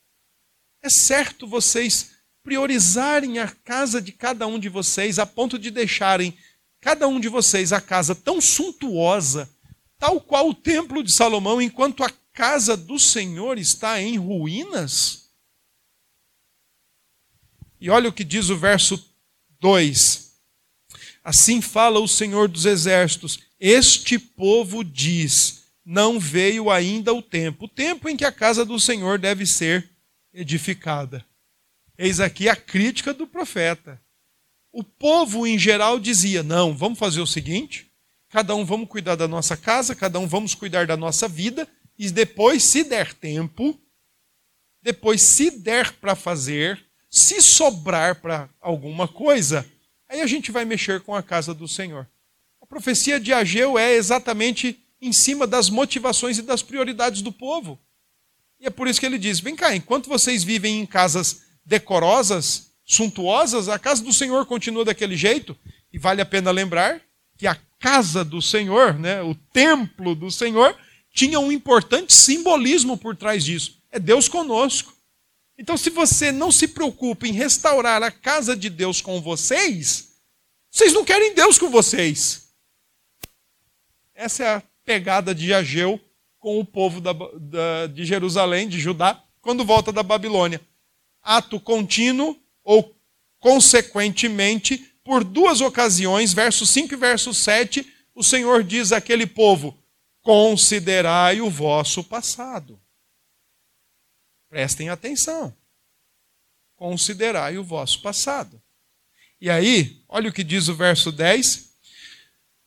É 0.82 0.90
certo 0.90 1.46
vocês 1.46 2.10
priorizarem 2.42 3.38
a 3.38 3.48
casa 3.48 4.02
de 4.02 4.10
cada 4.10 4.46
um 4.46 4.58
de 4.58 4.68
vocês 4.68 5.18
a 5.18 5.26
ponto 5.26 5.58
de 5.58 5.70
deixarem 5.70 6.36
cada 6.80 7.06
um 7.06 7.20
de 7.20 7.28
vocês 7.28 7.72
a 7.72 7.80
casa 7.80 8.12
tão 8.12 8.40
suntuosa, 8.40 9.48
tal 9.96 10.20
qual 10.20 10.48
o 10.48 10.54
templo 10.54 11.04
de 11.04 11.14
Salomão, 11.14 11.62
enquanto 11.62 12.02
a 12.02 12.10
casa 12.32 12.76
do 12.76 12.98
Senhor 12.98 13.56
está 13.56 14.02
em 14.02 14.18
ruínas? 14.18 15.21
E 17.82 17.90
olha 17.90 18.08
o 18.08 18.12
que 18.12 18.22
diz 18.22 18.48
o 18.48 18.56
verso 18.56 19.12
2. 19.58 20.38
Assim 21.24 21.60
fala 21.60 21.98
o 21.98 22.06
Senhor 22.06 22.46
dos 22.46 22.64
Exércitos: 22.64 23.40
Este 23.58 24.20
povo 24.20 24.84
diz: 24.84 25.64
Não 25.84 26.20
veio 26.20 26.70
ainda 26.70 27.12
o 27.12 27.20
tempo, 27.20 27.64
o 27.64 27.68
tempo 27.68 28.08
em 28.08 28.16
que 28.16 28.24
a 28.24 28.30
casa 28.30 28.64
do 28.64 28.78
Senhor 28.78 29.18
deve 29.18 29.44
ser 29.46 29.90
edificada. 30.32 31.26
Eis 31.98 32.20
aqui 32.20 32.48
a 32.48 32.54
crítica 32.54 33.12
do 33.12 33.26
profeta. 33.26 34.00
O 34.70 34.84
povo 34.84 35.44
em 35.44 35.58
geral 35.58 35.98
dizia: 35.98 36.44
não, 36.44 36.76
vamos 36.76 37.00
fazer 37.00 37.20
o 37.20 37.26
seguinte, 37.26 37.90
cada 38.28 38.54
um 38.54 38.64
vamos 38.64 38.88
cuidar 38.88 39.16
da 39.16 39.26
nossa 39.26 39.56
casa, 39.56 39.92
cada 39.92 40.20
um 40.20 40.28
vamos 40.28 40.54
cuidar 40.54 40.86
da 40.86 40.96
nossa 40.96 41.26
vida, 41.26 41.68
e 41.98 42.08
depois, 42.12 42.62
se 42.62 42.84
der 42.84 43.12
tempo, 43.12 43.76
depois, 44.80 45.20
se 45.22 45.50
der 45.50 45.92
para 45.94 46.14
fazer, 46.14 46.91
se 47.12 47.42
sobrar 47.42 48.22
para 48.22 48.48
alguma 48.58 49.06
coisa, 49.06 49.66
aí 50.08 50.22
a 50.22 50.26
gente 50.26 50.50
vai 50.50 50.64
mexer 50.64 51.02
com 51.02 51.14
a 51.14 51.22
casa 51.22 51.52
do 51.52 51.68
Senhor. 51.68 52.08
A 52.58 52.64
profecia 52.64 53.20
de 53.20 53.34
Ageu 53.34 53.78
é 53.78 53.92
exatamente 53.92 54.82
em 54.98 55.12
cima 55.12 55.46
das 55.46 55.68
motivações 55.68 56.38
e 56.38 56.42
das 56.42 56.62
prioridades 56.62 57.20
do 57.20 57.30
povo. 57.30 57.78
E 58.58 58.66
é 58.66 58.70
por 58.70 58.88
isso 58.88 58.98
que 58.98 59.04
ele 59.04 59.18
diz: 59.18 59.40
vem 59.40 59.54
cá, 59.54 59.76
enquanto 59.76 60.08
vocês 60.08 60.42
vivem 60.42 60.80
em 60.80 60.86
casas 60.86 61.42
decorosas, 61.66 62.70
suntuosas, 62.82 63.68
a 63.68 63.78
casa 63.78 64.02
do 64.02 64.12
Senhor 64.12 64.46
continua 64.46 64.84
daquele 64.84 65.16
jeito. 65.16 65.54
E 65.92 65.98
vale 65.98 66.22
a 66.22 66.26
pena 66.26 66.50
lembrar 66.50 67.02
que 67.36 67.46
a 67.46 67.58
casa 67.78 68.24
do 68.24 68.40
Senhor, 68.40 68.98
né, 68.98 69.20
o 69.20 69.34
templo 69.34 70.14
do 70.14 70.30
Senhor, 70.30 70.74
tinha 71.12 71.38
um 71.38 71.52
importante 71.52 72.14
simbolismo 72.14 72.96
por 72.96 73.14
trás 73.14 73.44
disso. 73.44 73.82
É 73.90 73.98
Deus 73.98 74.28
conosco. 74.28 74.94
Então, 75.62 75.76
se 75.76 75.90
você 75.90 76.32
não 76.32 76.50
se 76.50 76.66
preocupa 76.66 77.24
em 77.24 77.30
restaurar 77.30 78.02
a 78.02 78.10
casa 78.10 78.56
de 78.56 78.68
Deus 78.68 79.00
com 79.00 79.22
vocês, 79.22 80.16
vocês 80.68 80.92
não 80.92 81.04
querem 81.04 81.36
Deus 81.36 81.56
com 81.56 81.70
vocês. 81.70 82.48
Essa 84.12 84.42
é 84.42 84.54
a 84.56 84.62
pegada 84.84 85.32
de 85.32 85.54
Ageu 85.54 86.00
com 86.40 86.58
o 86.58 86.64
povo 86.64 87.00
da, 87.00 87.12
da, 87.12 87.86
de 87.86 88.04
Jerusalém, 88.04 88.68
de 88.68 88.80
Judá, 88.80 89.22
quando 89.40 89.64
volta 89.64 89.92
da 89.92 90.02
Babilônia. 90.02 90.60
Ato 91.22 91.60
contínuo, 91.60 92.36
ou 92.64 92.92
consequentemente, 93.38 94.92
por 95.04 95.22
duas 95.22 95.60
ocasiões, 95.60 96.32
verso 96.32 96.66
5 96.66 96.92
e 96.92 96.96
verso 96.96 97.32
7, 97.32 97.86
o 98.16 98.24
Senhor 98.24 98.64
diz 98.64 98.90
àquele 98.90 99.28
povo: 99.28 99.78
considerai 100.22 101.40
o 101.40 101.48
vosso 101.48 102.02
passado. 102.02 102.82
Prestem 104.52 104.90
atenção. 104.90 105.56
Considerai 106.76 107.56
o 107.56 107.64
vosso 107.64 108.02
passado. 108.02 108.62
E 109.40 109.48
aí, 109.48 110.04
olha 110.06 110.28
o 110.28 110.32
que 110.32 110.44
diz 110.44 110.68
o 110.68 110.74
verso 110.74 111.10
10. 111.10 111.70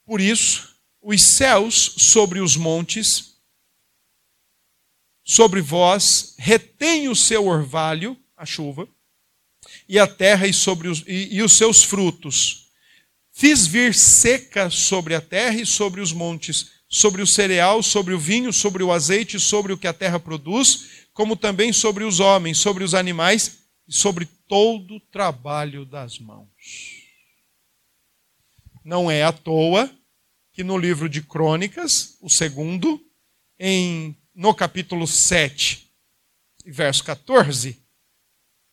Por 0.03 0.19
isso, 0.19 0.79
os 0.99 1.21
céus 1.21 1.93
sobre 1.99 2.39
os 2.39 2.57
montes, 2.57 3.35
sobre 5.23 5.61
vós, 5.61 6.33
retêm 6.39 7.07
o 7.07 7.15
seu 7.15 7.45
orvalho, 7.45 8.17
a 8.35 8.47
chuva, 8.47 8.89
e 9.87 9.99
a 9.99 10.07
terra 10.07 10.47
e, 10.47 10.53
sobre 10.53 10.87
os, 10.87 11.03
e, 11.05 11.35
e 11.35 11.43
os 11.43 11.55
seus 11.55 11.83
frutos. 11.83 12.71
Fiz 13.31 13.67
vir 13.67 13.93
seca 13.93 14.71
sobre 14.71 15.13
a 15.13 15.21
terra 15.21 15.61
e 15.61 15.67
sobre 15.67 16.01
os 16.01 16.11
montes, 16.11 16.71
sobre 16.89 17.21
o 17.21 17.27
cereal, 17.27 17.83
sobre 17.83 18.15
o 18.15 18.19
vinho, 18.19 18.51
sobre 18.51 18.81
o 18.81 18.91
azeite, 18.91 19.39
sobre 19.39 19.71
o 19.71 19.77
que 19.77 19.85
a 19.85 19.93
terra 19.93 20.19
produz, 20.19 20.94
como 21.15 21.37
também 21.37 21.71
sobre 21.71 22.03
os 22.03 22.19
homens, 22.19 22.57
sobre 22.57 22.83
os 22.83 22.93
animais 22.93 23.59
e 23.87 23.95
sobre 23.95 24.25
todo 24.25 24.97
o 24.97 24.99
trabalho 24.99 25.85
das 25.85 26.19
mãos. 26.19 26.49
Não 28.83 29.09
é 29.09 29.23
à 29.23 29.31
toa 29.31 29.89
que 30.51 30.61
no 30.61 30.77
livro 30.77 31.07
de 31.07 31.21
Crônicas, 31.21 32.17
o 32.21 32.29
segundo, 32.29 33.01
em, 33.57 34.13
no 34.35 34.53
capítulo 34.53 35.07
7, 35.07 35.89
verso 36.65 37.01
14, 37.05 37.81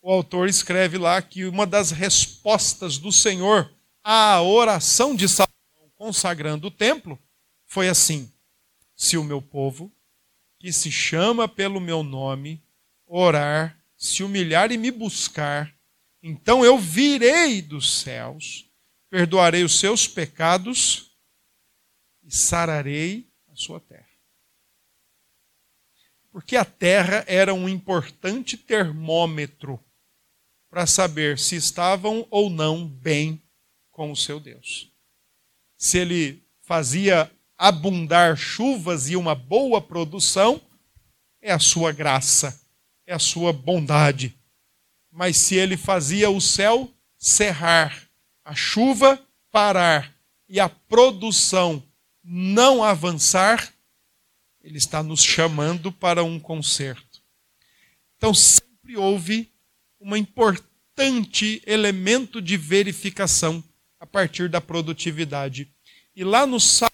o 0.01 0.11
autor 0.11 0.49
escreve 0.49 0.97
lá 0.97 1.21
que 1.21 1.45
uma 1.45 1.65
das 1.65 1.91
respostas 1.91 2.97
do 2.97 3.11
Senhor 3.11 3.73
à 4.03 4.41
oração 4.41 5.15
de 5.15 5.29
Salomão 5.29 5.89
consagrando 5.95 6.67
o 6.67 6.71
templo 6.71 7.17
foi 7.65 7.87
assim: 7.87 8.29
Se 8.97 9.17
o 9.17 9.23
meu 9.23 9.41
povo, 9.41 9.89
que 10.63 10.71
se 10.71 10.89
chama 10.89 11.45
pelo 11.45 11.81
meu 11.81 12.03
nome, 12.03 12.63
orar, 13.05 13.77
se 13.97 14.23
humilhar 14.23 14.71
e 14.71 14.77
me 14.77 14.91
buscar, 14.91 15.77
então 16.21 16.63
eu 16.63 16.79
virei 16.79 17.61
dos 17.61 17.99
céus, 17.99 18.71
perdoarei 19.09 19.65
os 19.65 19.77
seus 19.77 20.07
pecados 20.07 21.17
e 22.23 22.33
sararei 22.33 23.29
a 23.51 23.55
sua 23.57 23.81
terra. 23.81 24.07
Porque 26.31 26.55
a 26.55 26.63
terra 26.63 27.25
era 27.27 27.53
um 27.53 27.67
importante 27.67 28.55
termômetro 28.55 29.77
para 30.69 30.87
saber 30.87 31.37
se 31.37 31.57
estavam 31.57 32.25
ou 32.31 32.49
não 32.49 32.87
bem 32.87 33.43
com 33.91 34.13
o 34.13 34.15
seu 34.15 34.39
Deus. 34.39 34.89
Se 35.75 35.97
ele 35.97 36.41
fazia 36.61 37.29
abundar 37.63 38.35
chuvas 38.35 39.09
e 39.09 39.15
uma 39.15 39.33
boa 39.33 39.79
produção, 39.79 40.59
é 41.41 41.49
a 41.49 41.59
sua 41.59 41.93
graça, 41.93 42.61
é 43.07 43.13
a 43.13 43.19
sua 43.19 43.53
bondade. 43.53 44.37
Mas 45.09 45.37
se 45.37 45.55
ele 45.55 45.77
fazia 45.77 46.29
o 46.29 46.41
céu 46.41 46.91
cerrar, 47.17 48.09
a 48.43 48.53
chuva 48.53 49.17
parar 49.49 50.13
e 50.49 50.59
a 50.59 50.67
produção 50.67 51.81
não 52.21 52.83
avançar, 52.83 53.73
ele 54.61 54.77
está 54.77 55.01
nos 55.01 55.23
chamando 55.23 55.89
para 55.89 56.21
um 56.21 56.41
conserto. 56.41 57.23
Então 58.17 58.33
sempre 58.33 58.97
houve 58.97 59.49
um 60.01 60.13
importante 60.17 61.63
elemento 61.65 62.41
de 62.41 62.57
verificação 62.57 63.63
a 64.01 64.05
partir 64.05 64.49
da 64.49 64.59
produtividade. 64.59 65.73
E 66.13 66.25
lá 66.25 66.45
no 66.45 66.59
Salmo, 66.59 66.92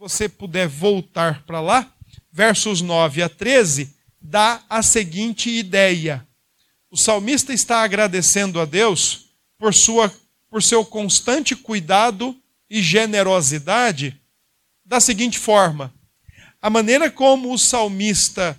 você 0.00 0.30
puder 0.30 0.66
voltar 0.66 1.42
para 1.42 1.60
lá, 1.60 1.92
versos 2.32 2.80
9 2.80 3.22
a 3.22 3.28
13, 3.28 3.94
dá 4.18 4.62
a 4.66 4.82
seguinte 4.82 5.50
ideia. 5.50 6.26
O 6.90 6.96
salmista 6.96 7.52
está 7.52 7.82
agradecendo 7.82 8.58
a 8.58 8.64
Deus 8.64 9.26
por, 9.58 9.74
sua, 9.74 10.10
por 10.48 10.62
seu 10.62 10.86
constante 10.86 11.54
cuidado 11.54 12.34
e 12.70 12.80
generosidade 12.80 14.18
da 14.82 15.00
seguinte 15.00 15.38
forma: 15.38 15.92
a 16.62 16.70
maneira 16.70 17.10
como 17.10 17.52
o 17.52 17.58
salmista 17.58 18.58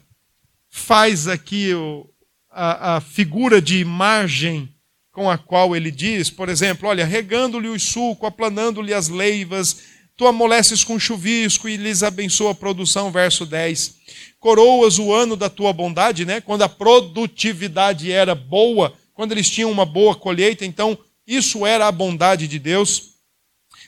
faz 0.69 1.27
aqui 1.27 1.73
o, 1.73 2.07
a, 2.51 2.97
a 2.97 3.01
figura 3.01 3.59
de 3.59 3.79
imagem 3.79 4.71
com 5.11 5.27
a 5.27 5.39
qual 5.39 5.75
ele 5.75 5.89
diz, 5.89 6.29
por 6.29 6.49
exemplo, 6.49 6.87
olha, 6.87 7.03
regando-lhe 7.03 7.67
o 7.67 7.79
suco, 7.79 8.27
aplanando-lhe 8.27 8.93
as 8.93 9.07
leivas, 9.07 10.01
tu 10.16 10.28
amoleces 10.28 10.84
com 10.84 10.99
chuvisco 10.99 11.68
e 11.68 11.78
lhes 11.78 12.03
abençoa 12.03 12.51
a 12.51 12.55
produção, 12.55 13.12
verso 13.12 13.45
10. 13.45 13.95
Coroas 14.39 14.99
o 14.99 15.14
ano 15.14 15.36
da 15.36 15.49
tua 15.49 15.74
bondade, 15.74 16.26
né? 16.26 16.41
Quando 16.41 16.64
a 16.64 16.70
produtividade 16.70 18.12
era 18.12 18.36
boa, 18.36 18.93
quando 19.14 19.32
eles 19.32 19.49
tinham 19.49 19.72
uma 19.72 19.86
boa 19.86 20.16
colheita, 20.16 20.66
então 20.66 20.97
isso 21.26 21.66
era 21.66 21.88
a 21.88 21.91
bondade 21.91 22.47
de 22.47 22.59
Deus. 22.59 23.12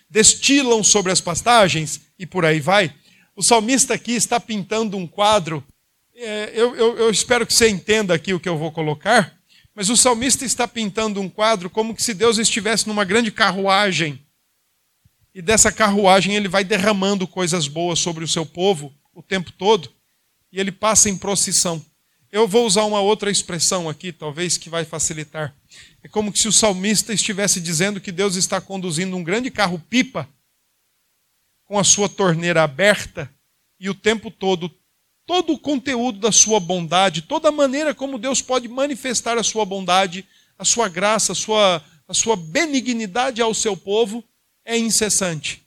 Destilam 0.10 0.84
sobre 0.84 1.12
as 1.12 1.22
pastagens 1.22 2.02
e 2.18 2.26
por 2.26 2.46
aí 2.46 2.60
vai. 2.60 2.94
O 3.36 3.44
salmista 3.44 3.94
aqui 3.94 4.14
está 4.14 4.40
pintando 4.40 4.96
um 4.96 5.08
quadro. 5.08 5.64
É, 6.16 6.52
eu, 6.54 6.76
eu, 6.76 6.98
eu 6.98 7.10
espero 7.10 7.46
que 7.46 7.54
você 7.54 7.68
entenda 7.68 8.14
aqui 8.14 8.34
o 8.34 8.40
que 8.40 8.48
eu 8.48 8.58
vou 8.58 8.72
colocar 8.72 9.36
mas 9.76 9.90
o 9.90 9.98
salmista 9.98 10.46
está 10.46 10.68
pintando 10.68 11.20
um 11.20 11.28
quadro 11.28 11.70
como 11.70 11.96
se 11.98 12.14
Deus 12.14 12.38
estivesse 12.38 12.88
numa 12.88 13.04
grande 13.04 13.32
carruagem. 13.32 14.23
E 15.34 15.42
dessa 15.42 15.72
carruagem 15.72 16.36
ele 16.36 16.48
vai 16.48 16.64
derramando 16.64 17.28
coisas 17.28 17.68
boas 17.68 18.00
sobre 18.00 18.24
o 18.24 18.28
seu 18.28 18.46
povo 18.46 18.94
o 19.14 19.22
tempo 19.22 19.52
todo. 19.52 19.92
E 20.52 20.60
ele 20.60 20.72
passa 20.72 21.10
em 21.10 21.18
procissão. 21.18 21.84
Eu 22.32 22.48
vou 22.48 22.66
usar 22.66 22.84
uma 22.84 23.00
outra 23.00 23.30
expressão 23.30 23.88
aqui, 23.88 24.12
talvez 24.12 24.58
que 24.58 24.70
vai 24.70 24.86
facilitar. 24.86 25.56
É 26.04 26.08
como 26.08 26.36
se 26.36 26.48
o 26.48 26.52
salmista 26.52 27.14
estivesse 27.14 27.62
dizendo 27.62 28.02
que 28.02 28.12
Deus 28.12 28.36
está 28.36 28.60
conduzindo 28.60 29.16
um 29.16 29.24
grande 29.24 29.52
carro-pipa 29.52 30.28
com 31.66 31.78
a 31.78 31.84
sua 31.84 32.10
torneira 32.10 32.64
aberta 32.64 33.32
e 33.80 33.90
o 33.90 33.96
tempo 33.96 34.30
todo 34.32 34.72
todo 35.26 35.54
o 35.54 35.60
conteúdo 35.60 36.20
da 36.20 36.32
sua 36.32 36.60
bondade, 36.60 37.22
toda 37.22 37.50
a 37.50 37.52
maneira 37.52 37.94
como 37.94 38.18
Deus 38.18 38.42
pode 38.42 38.68
manifestar 38.68 39.38
a 39.38 39.44
sua 39.44 39.66
bondade, 39.66 40.26
a 40.58 40.66
sua 40.66 40.90
graça, 40.90 41.32
a 41.32 41.36
sua, 41.36 41.84
a 42.08 42.14
sua 42.14 42.36
benignidade 42.36 43.42
ao 43.42 43.54
seu 43.54 43.76
povo, 43.76 44.24
é 44.66 44.78
incessante. 44.78 45.64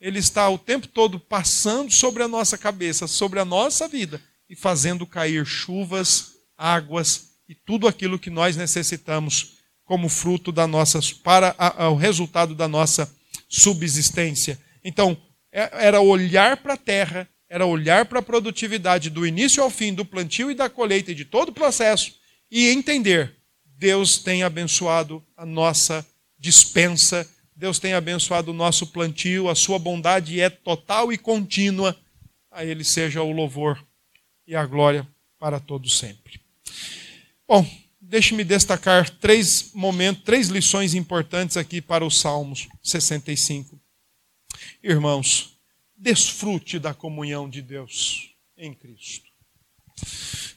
Ele 0.00 0.18
está 0.18 0.48
o 0.48 0.58
tempo 0.58 0.86
todo 0.86 1.18
passando 1.18 1.92
sobre 1.92 2.22
a 2.22 2.28
nossa 2.28 2.58
cabeça, 2.58 3.06
sobre 3.06 3.40
a 3.40 3.44
nossa 3.44 3.88
vida, 3.88 4.20
e 4.48 4.54
fazendo 4.54 5.06
cair 5.06 5.44
chuvas, 5.44 6.34
águas 6.56 7.30
e 7.48 7.54
tudo 7.54 7.88
aquilo 7.88 8.18
que 8.18 8.30
nós 8.30 8.56
necessitamos 8.56 9.56
como 9.84 10.08
fruto 10.08 10.52
da 10.52 10.66
nossa, 10.66 11.00
para 11.22 11.54
a, 11.58 11.84
a, 11.84 11.90
o 11.90 11.96
resultado 11.96 12.54
da 12.54 12.68
nossa 12.68 13.12
subsistência. 13.48 14.58
Então, 14.84 15.16
é, 15.50 15.86
era 15.86 16.00
olhar 16.00 16.56
para 16.58 16.74
a 16.74 16.78
terra 16.78 17.28
era 17.48 17.64
olhar 17.64 18.06
para 18.06 18.18
a 18.18 18.22
produtividade 18.22 19.08
do 19.08 19.26
início 19.26 19.62
ao 19.62 19.70
fim, 19.70 19.94
do 19.94 20.04
plantio 20.04 20.50
e 20.50 20.54
da 20.54 20.68
colheita 20.68 21.12
e 21.12 21.14
de 21.14 21.24
todo 21.24 21.50
o 21.50 21.54
processo 21.54 22.14
e 22.50 22.68
entender: 22.68 23.36
Deus 23.64 24.18
tem 24.18 24.42
abençoado 24.42 25.24
a 25.36 25.46
nossa 25.46 26.04
dispensa, 26.38 27.28
Deus 27.56 27.78
tem 27.78 27.94
abençoado 27.94 28.50
o 28.50 28.54
nosso 28.54 28.86
plantio, 28.88 29.48
a 29.48 29.54
sua 29.54 29.78
bondade 29.78 30.38
é 30.38 30.50
total 30.50 31.10
e 31.10 31.16
contínua. 31.16 31.96
A 32.50 32.62
Ele 32.64 32.84
seja 32.84 33.22
o 33.22 33.32
louvor 33.32 33.82
e 34.46 34.54
a 34.54 34.66
glória 34.66 35.08
para 35.38 35.58
todos 35.58 35.98
sempre. 35.98 36.38
Bom, 37.48 37.66
deixe-me 37.98 38.44
destacar 38.44 39.08
três 39.08 39.70
momentos, 39.72 40.22
três 40.22 40.48
lições 40.48 40.94
importantes 40.94 41.56
aqui 41.56 41.80
para 41.80 42.04
os 42.04 42.20
Salmos 42.20 42.68
65. 42.82 43.80
Irmãos, 44.82 45.56
desfrute 45.96 46.78
da 46.78 46.92
comunhão 46.92 47.48
de 47.48 47.62
Deus 47.62 48.34
em 48.56 48.74
Cristo. 48.74 49.30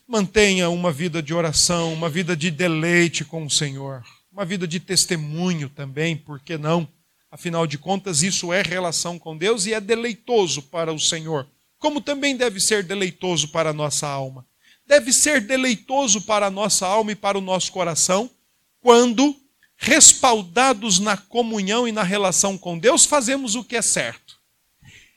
Mantenha 0.05 0.69
uma 0.69 0.91
vida 0.91 1.23
de 1.23 1.33
oração, 1.33 1.93
uma 1.93 2.09
vida 2.09 2.35
de 2.35 2.51
deleite 2.51 3.23
com 3.23 3.45
o 3.45 3.49
Senhor, 3.49 4.03
uma 4.39 4.45
vida 4.45 4.65
de 4.65 4.79
testemunho 4.79 5.67
também, 5.67 6.15
por 6.15 6.39
que 6.39 6.57
não? 6.57 6.87
Afinal 7.29 7.67
de 7.67 7.77
contas, 7.77 8.23
isso 8.23 8.53
é 8.53 8.61
relação 8.61 9.19
com 9.19 9.37
Deus 9.37 9.65
e 9.65 9.73
é 9.73 9.81
deleitoso 9.81 10.61
para 10.61 10.93
o 10.93 10.99
Senhor, 10.99 11.45
como 11.77 11.99
também 11.99 12.37
deve 12.37 12.57
ser 12.61 12.81
deleitoso 12.81 13.49
para 13.49 13.71
a 13.71 13.73
nossa 13.73 14.07
alma. 14.07 14.47
Deve 14.87 15.11
ser 15.11 15.41
deleitoso 15.41 16.21
para 16.21 16.45
a 16.45 16.49
nossa 16.49 16.87
alma 16.87 17.11
e 17.11 17.15
para 17.15 17.37
o 17.37 17.41
nosso 17.41 17.69
coração 17.73 18.31
quando, 18.79 19.35
respaldados 19.75 20.99
na 20.99 21.17
comunhão 21.17 21.85
e 21.85 21.91
na 21.91 22.03
relação 22.03 22.57
com 22.57 22.79
Deus, 22.79 23.03
fazemos 23.03 23.55
o 23.55 23.63
que 23.63 23.75
é 23.75 23.81
certo 23.81 24.39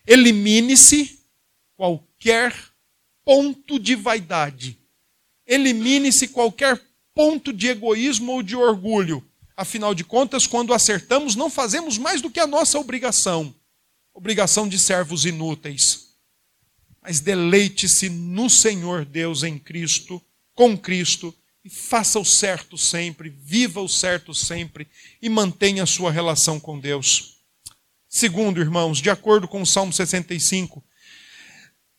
Elimine-se 0.04 1.20
qualquer 1.76 2.52
ponto 3.24 3.78
de 3.78 3.94
vaidade. 3.94 4.76
Elimine-se 5.46 6.26
qualquer 6.26 6.82
ponto 7.14 7.52
de 7.52 7.68
egoísmo 7.68 8.32
ou 8.32 8.42
de 8.42 8.56
orgulho. 8.56 9.24
Afinal 9.56 9.94
de 9.94 10.04
contas, 10.04 10.46
quando 10.46 10.72
acertamos, 10.72 11.34
não 11.34 11.50
fazemos 11.50 11.98
mais 11.98 12.20
do 12.20 12.30
que 12.30 12.40
a 12.40 12.46
nossa 12.46 12.78
obrigação 12.78 13.54
obrigação 14.14 14.68
de 14.68 14.78
servos 14.78 15.24
inúteis. 15.24 16.12
Mas 17.00 17.20
deleite-se 17.20 18.08
no 18.08 18.48
Senhor 18.48 19.04
Deus 19.04 19.42
em 19.42 19.58
Cristo, 19.58 20.22
com 20.54 20.76
Cristo, 20.76 21.34
e 21.64 21.70
faça 21.70 22.18
o 22.18 22.24
certo 22.24 22.76
sempre, 22.76 23.28
viva 23.28 23.80
o 23.80 23.88
certo 23.88 24.34
sempre 24.34 24.88
e 25.20 25.28
mantenha 25.28 25.84
a 25.84 25.86
sua 25.86 26.10
relação 26.10 26.58
com 26.58 26.78
Deus. 26.78 27.36
Segundo, 28.08 28.60
irmãos, 28.60 28.98
de 28.98 29.10
acordo 29.10 29.48
com 29.48 29.62
o 29.62 29.66
Salmo 29.66 29.92
65, 29.92 30.84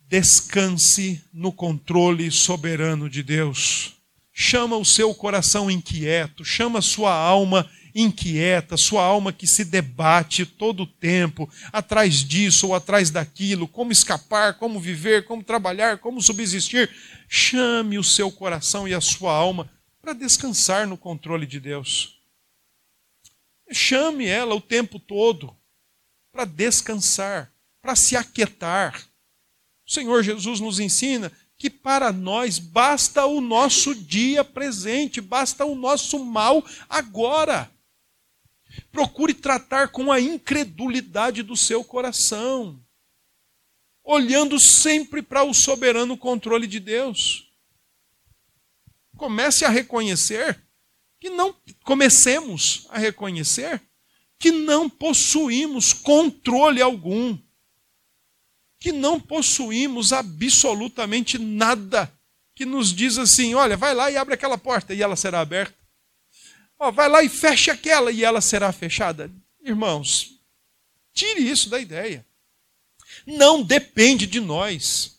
descanse 0.02 1.24
no 1.34 1.52
controle 1.52 2.30
soberano 2.30 3.10
de 3.10 3.24
Deus. 3.24 3.96
Chama 4.34 4.76
o 4.76 4.84
seu 4.84 5.14
coração 5.14 5.70
inquieto, 5.70 6.44
chama 6.44 6.82
sua 6.82 7.14
alma 7.14 7.70
inquieta, 7.94 8.76
sua 8.76 9.04
alma 9.04 9.32
que 9.32 9.46
se 9.46 9.64
debate 9.64 10.46
todo 10.46 10.84
o 10.84 10.88
tempo, 10.88 11.48
atrás 11.72 12.16
disso 12.24 12.68
ou 12.68 12.76
atrás 12.76 13.12
daquilo, 13.12 13.68
como 13.68 13.92
escapar, 13.92 14.56
como 14.56 14.80
viver, 14.80 15.26
como 15.26 15.44
trabalhar, 15.44 16.00
como 16.00 16.22
subsistir. 16.22 16.90
Chame 17.30 18.00
o 18.00 18.04
seu 18.04 18.32
coração 18.32 18.88
e 18.88 18.94
a 18.94 19.02
sua 19.02 19.32
alma 19.32 19.70
para 20.02 20.14
descansar 20.14 20.88
no 20.88 20.98
controle 20.98 21.46
de 21.46 21.60
Deus. 21.60 22.20
Chame 23.72 24.26
ela 24.26 24.56
o 24.56 24.62
tempo 24.62 25.00
todo 25.00 25.56
para 26.32 26.46
descansar, 26.46 27.54
para 27.82 27.96
se 27.96 28.16
aquietar. 28.16 29.08
O 29.86 29.92
Senhor 29.92 30.24
Jesus 30.24 30.60
nos 30.60 30.80
ensina 30.80 31.32
que 31.64 31.70
para 31.70 32.12
nós 32.12 32.60
basta 32.60 33.26
o 33.26 33.40
nosso 33.40 33.96
dia 33.96 34.44
presente, 34.44 35.22
basta 35.22 35.64
o 35.64 35.76
nosso 35.76 36.20
mal 36.20 36.62
agora. 36.90 37.72
Procure 38.92 39.34
tratar 39.34 39.88
com 39.88 40.12
a 40.12 40.20
incredulidade 40.20 41.42
do 41.42 41.56
seu 41.56 41.82
coração, 41.82 42.84
olhando 44.04 44.60
sempre 44.60 45.22
para 45.22 45.46
o 45.46 45.54
soberano 45.54 46.18
controle 46.18 46.68
de 46.68 46.82
Deus. 46.82 47.50
Comece 49.16 49.64
a 49.64 49.70
reconhecer 49.70 50.62
que 51.18 51.30
não 51.30 51.56
comecemos 51.86 52.88
a 52.90 52.98
reconhecer 52.98 53.82
que 54.38 54.52
não 54.52 54.90
possuímos 54.90 55.94
controle 55.94 56.82
algum, 56.82 57.40
que 58.84 58.92
não 58.92 59.18
possuímos 59.18 60.12
absolutamente 60.12 61.38
nada 61.38 62.14
que 62.54 62.66
nos 62.66 62.94
diz 62.94 63.18
assim: 63.18 63.54
olha, 63.54 63.78
vai 63.78 63.94
lá 63.94 64.12
e 64.12 64.18
abre 64.18 64.34
aquela 64.34 64.58
porta 64.58 64.94
e 64.94 65.02
ela 65.02 65.16
será 65.16 65.40
aberta. 65.40 65.74
Ó, 66.78 66.92
vai 66.92 67.08
lá 67.08 67.24
e 67.24 67.30
feche 67.30 67.72
aquela 67.72 68.12
e 68.12 68.26
ela 68.26 68.42
será 68.42 68.74
fechada. 68.74 69.32
Irmãos, 69.62 70.38
tire 71.14 71.50
isso 71.50 71.70
da 71.70 71.80
ideia. 71.80 72.28
Não 73.26 73.64
depende 73.64 74.28
de 74.28 74.42
nós. 74.42 75.18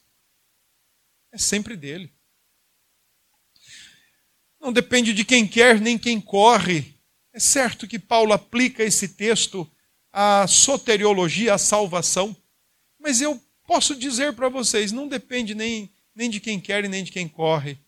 É 1.33 1.39
sempre 1.39 1.75
dele. 1.75 2.13
Não 4.61 4.75
depende 4.75 5.15
de 5.15 5.25
quem 5.25 5.49
quer 5.49 5.81
nem 5.81 5.97
quem 5.97 6.21
corre, 6.21 6.95
é 7.33 7.41
certo 7.41 7.89
que 7.89 7.99
Paulo 7.99 8.35
aplica 8.35 8.85
esse 8.85 9.09
texto 9.09 9.67
a 10.13 10.47
soteriologia, 10.47 11.55
a 11.55 11.59
salvação. 11.59 12.37
Mas 12.99 13.21
eu 13.23 13.43
posso 13.67 13.95
dizer 13.95 14.33
para 14.35 14.49
vocês, 14.49 14.93
não 14.93 15.09
depende 15.09 15.55
nem, 15.55 15.91
nem 16.15 16.31
de 16.31 16.41
quem 16.41 16.61
quer 16.61 16.85
e 16.85 16.89
nem 16.89 17.05
de 17.05 17.11
quem 17.11 17.29
corre, 17.29 17.79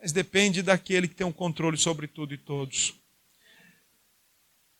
mas 0.00 0.12
depende 0.12 0.62
daquele 0.62 1.08
que 1.08 1.14
tem 1.14 1.26
o 1.26 1.30
um 1.30 1.32
controle 1.32 1.76
sobre 1.76 2.06
tudo 2.06 2.34
e 2.34 2.38
todos. 2.38 2.94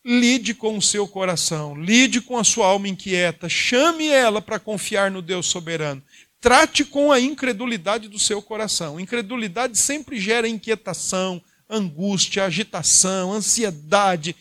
Lide 0.05 0.53
com 0.53 0.77
o 0.77 0.81
seu 0.81 1.07
coração, 1.07 1.81
lide 1.81 2.19
com 2.19 2.37
a 2.37 2.43
sua 2.43 2.67
alma 2.67 2.89
inquieta, 2.89 3.47
chame 3.47 4.07
ela 4.07 4.41
para 4.41 4.59
confiar 4.59 5.09
no 5.09 5.21
Deus 5.21 5.47
soberano. 5.47 6.03
Trate 6.41 6.83
com 6.83 7.09
a 7.09 7.21
incredulidade 7.21 8.09
do 8.09 8.19
seu 8.19 8.41
coração. 8.41 8.99
Incredulidade 8.99 9.77
sempre 9.77 10.19
gera 10.19 10.45
inquietação, 10.45 11.41
angústia, 11.69 12.43
agitação, 12.43 13.31
ansiedade. 13.31 14.35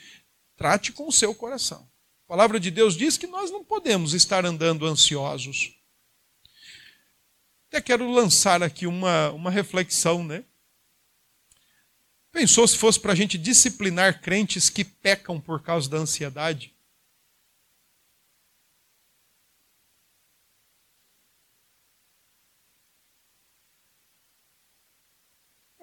Trate 0.56 0.90
com 0.90 1.06
o 1.06 1.12
seu 1.12 1.32
coração. 1.32 1.86
A 2.26 2.28
palavra 2.28 2.58
de 2.58 2.72
Deus 2.72 2.96
diz 2.96 3.16
que 3.16 3.28
nós 3.28 3.52
não 3.52 3.62
podemos 3.62 4.14
estar 4.14 4.44
andando 4.44 4.84
ansiosos. 4.84 5.70
Até 7.72 7.80
quero 7.80 8.06
lançar 8.10 8.62
aqui 8.62 8.86
uma, 8.86 9.30
uma 9.30 9.50
reflexão, 9.50 10.22
né? 10.22 10.44
Pensou 12.30 12.68
se 12.68 12.76
fosse 12.76 13.00
para 13.00 13.12
a 13.12 13.14
gente 13.14 13.38
disciplinar 13.38 14.20
crentes 14.20 14.68
que 14.68 14.84
pecam 14.84 15.40
por 15.40 15.62
causa 15.62 15.88
da 15.88 15.96
ansiedade? 15.96 16.76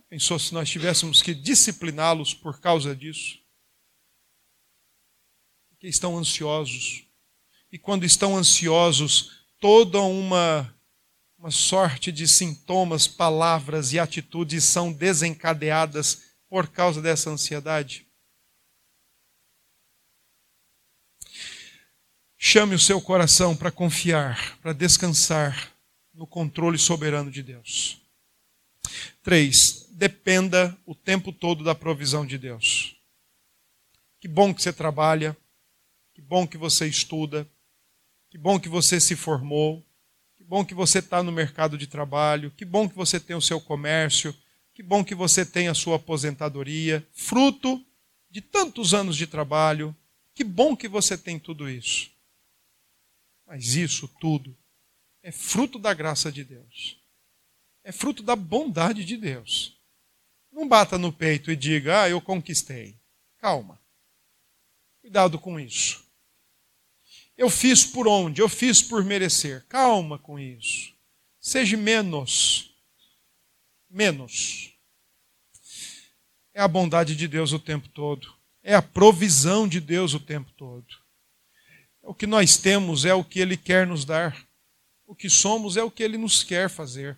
Pensou 0.07 0.37
se 0.37 0.53
nós 0.53 0.69
tivéssemos 0.69 1.23
que 1.23 1.33
discipliná-los 1.33 2.35
por 2.35 2.61
causa 2.61 2.95
disso? 2.95 3.39
Porque 5.69 5.87
estão 5.87 6.15
ansiosos. 6.15 7.07
E 7.71 7.79
quando 7.79 8.05
estão 8.05 8.37
ansiosos, 8.37 9.43
toda 9.59 9.99
uma, 10.01 10.71
uma 11.39 11.51
sorte 11.51 12.11
de 12.11 12.27
sintomas, 12.27 13.07
palavras 13.07 13.93
e 13.93 13.99
atitudes 13.99 14.65
são 14.65 14.91
desencadeadas 14.91 16.23
por 16.49 16.67
causa 16.67 17.01
dessa 17.01 17.29
ansiedade. 17.29 18.05
Chame 22.37 22.75
o 22.75 22.79
seu 22.79 23.01
coração 23.01 23.55
para 23.55 23.71
confiar, 23.71 24.57
para 24.59 24.73
descansar 24.73 25.73
no 26.13 26.27
controle 26.27 26.77
soberano 26.77 27.31
de 27.31 27.41
Deus. 27.41 28.01
Três, 29.23 29.87
dependa 29.91 30.77
o 30.85 30.93
tempo 30.93 31.31
todo 31.31 31.63
da 31.63 31.73
provisão 31.73 32.25
de 32.25 32.37
Deus. 32.37 32.97
Que 34.19 34.27
bom 34.27 34.53
que 34.53 34.61
você 34.61 34.73
trabalha, 34.73 35.37
que 36.13 36.21
bom 36.21 36.45
que 36.45 36.57
você 36.57 36.85
estuda, 36.85 37.49
que 38.29 38.37
bom 38.37 38.59
que 38.59 38.67
você 38.67 38.99
se 38.99 39.15
formou, 39.15 39.85
bom 40.49 40.65
que 40.65 40.73
você 40.73 40.97
está 40.97 41.21
no 41.21 41.31
mercado 41.31 41.77
de 41.77 41.85
trabalho, 41.85 42.49
que 42.49 42.65
bom 42.65 42.89
que 42.89 42.95
você 42.95 43.19
tem 43.19 43.35
o 43.35 43.41
seu 43.41 43.61
comércio, 43.61 44.35
que 44.73 44.81
bom 44.81 45.05
que 45.05 45.13
você 45.13 45.45
tem 45.45 45.67
a 45.67 45.75
sua 45.75 45.97
aposentadoria, 45.97 47.07
fruto 47.13 47.85
de 48.31 48.41
tantos 48.41 48.95
anos 48.95 49.15
de 49.15 49.27
trabalho, 49.27 49.95
que 50.33 50.43
bom 50.43 50.75
que 50.75 50.87
você 50.87 51.15
tem 51.15 51.37
tudo 51.37 51.69
isso. 51.69 52.09
Mas 53.45 53.75
isso 53.75 54.07
tudo 54.19 54.57
é 55.21 55.31
fruto 55.31 55.77
da 55.77 55.93
graça 55.93 56.31
de 56.31 56.43
Deus. 56.43 56.99
É 57.83 57.91
fruto 57.91 58.23
da 58.23 58.35
bondade 58.35 59.05
de 59.05 59.17
Deus. 59.17 59.79
Não 60.51 60.67
bata 60.67 60.97
no 60.97 61.13
peito 61.13 61.51
e 61.51 61.55
diga, 61.55 62.01
ah, 62.01 62.09
eu 62.09 62.19
conquistei. 62.19 62.99
Calma. 63.37 63.79
Cuidado 64.99 65.37
com 65.37 65.59
isso. 65.59 66.08
Eu 67.39 67.49
fiz 67.49 67.85
por 67.85 68.05
onde? 68.05 68.41
Eu 68.41 68.49
fiz 68.49 68.81
por 68.81 69.01
merecer. 69.01 69.63
Calma 69.69 70.19
com 70.19 70.37
isso. 70.37 70.93
Seja 71.39 71.77
menos. 71.77 72.75
Menos. 73.89 74.73
É 76.53 76.59
a 76.59 76.67
bondade 76.67 77.15
de 77.15 77.29
Deus 77.29 77.53
o 77.53 77.57
tempo 77.57 77.87
todo. 77.87 78.35
É 78.61 78.75
a 78.75 78.81
provisão 78.81 79.69
de 79.69 79.79
Deus 79.79 80.13
o 80.13 80.19
tempo 80.19 80.51
todo. 80.51 80.85
O 82.01 82.13
que 82.13 82.27
nós 82.27 82.57
temos 82.57 83.05
é 83.05 83.13
o 83.13 83.23
que 83.23 83.39
Ele 83.39 83.55
quer 83.55 83.87
nos 83.87 84.03
dar. 84.03 84.45
O 85.07 85.15
que 85.15 85.29
somos 85.29 85.77
é 85.77 85.81
o 85.81 85.89
que 85.89 86.03
Ele 86.03 86.17
nos 86.17 86.43
quer 86.43 86.69
fazer. 86.69 87.17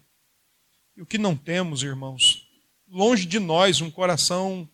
E 0.95 1.01
o 1.01 1.05
que 1.05 1.17
não 1.17 1.35
temos, 1.35 1.81
irmãos, 1.81 2.47
longe 2.87 3.25
de 3.25 3.39
nós 3.39 3.81
um 3.81 3.89
coração 3.89 4.69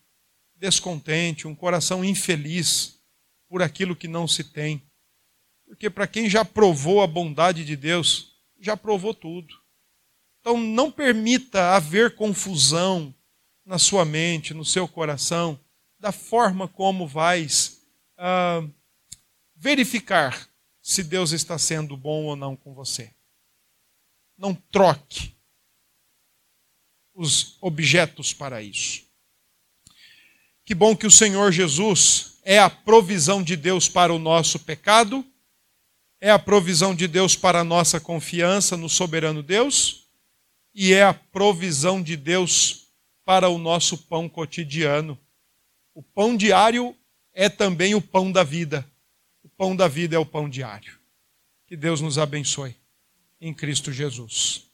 descontente, 0.57 1.47
um 1.47 1.55
coração 1.55 2.03
infeliz 2.03 2.99
por 3.47 3.61
aquilo 3.61 3.95
que 3.95 4.09
não 4.09 4.27
se 4.27 4.43
tem. 4.43 4.83
Porque 5.67 5.89
para 5.89 6.07
quem 6.07 6.29
já 6.29 6.43
provou 6.43 7.01
a 7.01 7.07
bondade 7.07 7.63
de 7.63 7.75
Deus, 7.75 8.35
já 8.59 8.75
provou 8.75 9.13
tudo. 9.13 9.53
Então 10.39 10.57
não 10.57 10.89
permita 10.91 11.75
haver 11.75 12.15
confusão 12.15 13.13
na 13.65 13.77
sua 13.77 14.05
mente, 14.05 14.53
no 14.53 14.63
seu 14.63 14.87
coração, 14.87 15.59
da 15.99 16.11
forma 16.11 16.67
como 16.67 17.05
vais 17.05 17.85
ah, 18.17 18.63
verificar 19.55 20.49
se 20.81 21.03
Deus 21.03 21.31
está 21.33 21.57
sendo 21.57 21.97
bom 21.97 22.23
ou 22.23 22.35
não 22.35 22.55
com 22.55 22.73
você. 22.73 23.13
Não 24.37 24.55
troque 24.55 25.35
os 27.13 27.57
objetos 27.59 28.33
para 28.33 28.61
isso. 28.61 29.05
Que 30.63 30.73
bom 30.73 30.95
que 30.95 31.07
o 31.07 31.11
Senhor 31.11 31.51
Jesus 31.51 32.39
é 32.43 32.59
a 32.59 32.69
provisão 32.69 33.43
de 33.43 33.57
Deus 33.57 33.89
para 33.89 34.13
o 34.13 34.19
nosso 34.19 34.59
pecado, 34.59 35.25
é 36.19 36.31
a 36.31 36.39
provisão 36.39 36.95
de 36.95 37.07
Deus 37.07 37.35
para 37.35 37.59
a 37.59 37.63
nossa 37.63 37.99
confiança 37.99 38.75
no 38.75 38.89
soberano 38.89 39.43
Deus 39.43 40.07
e 40.73 40.93
é 40.93 41.03
a 41.03 41.13
provisão 41.13 42.01
de 42.01 42.15
Deus 42.15 42.87
para 43.25 43.49
o 43.49 43.57
nosso 43.57 43.97
pão 43.97 44.29
cotidiano. 44.29 45.17
O 45.93 46.01
pão 46.01 46.37
diário 46.37 46.95
é 47.33 47.49
também 47.49 47.95
o 47.95 48.01
pão 48.01 48.31
da 48.31 48.43
vida. 48.43 48.87
O 49.43 49.49
pão 49.49 49.75
da 49.75 49.87
vida 49.87 50.15
é 50.15 50.19
o 50.19 50.25
pão 50.25 50.49
diário. 50.49 50.99
Que 51.65 51.75
Deus 51.75 52.01
nos 52.01 52.17
abençoe 52.17 52.75
em 53.41 53.53
Cristo 53.53 53.91
Jesus. 53.91 54.67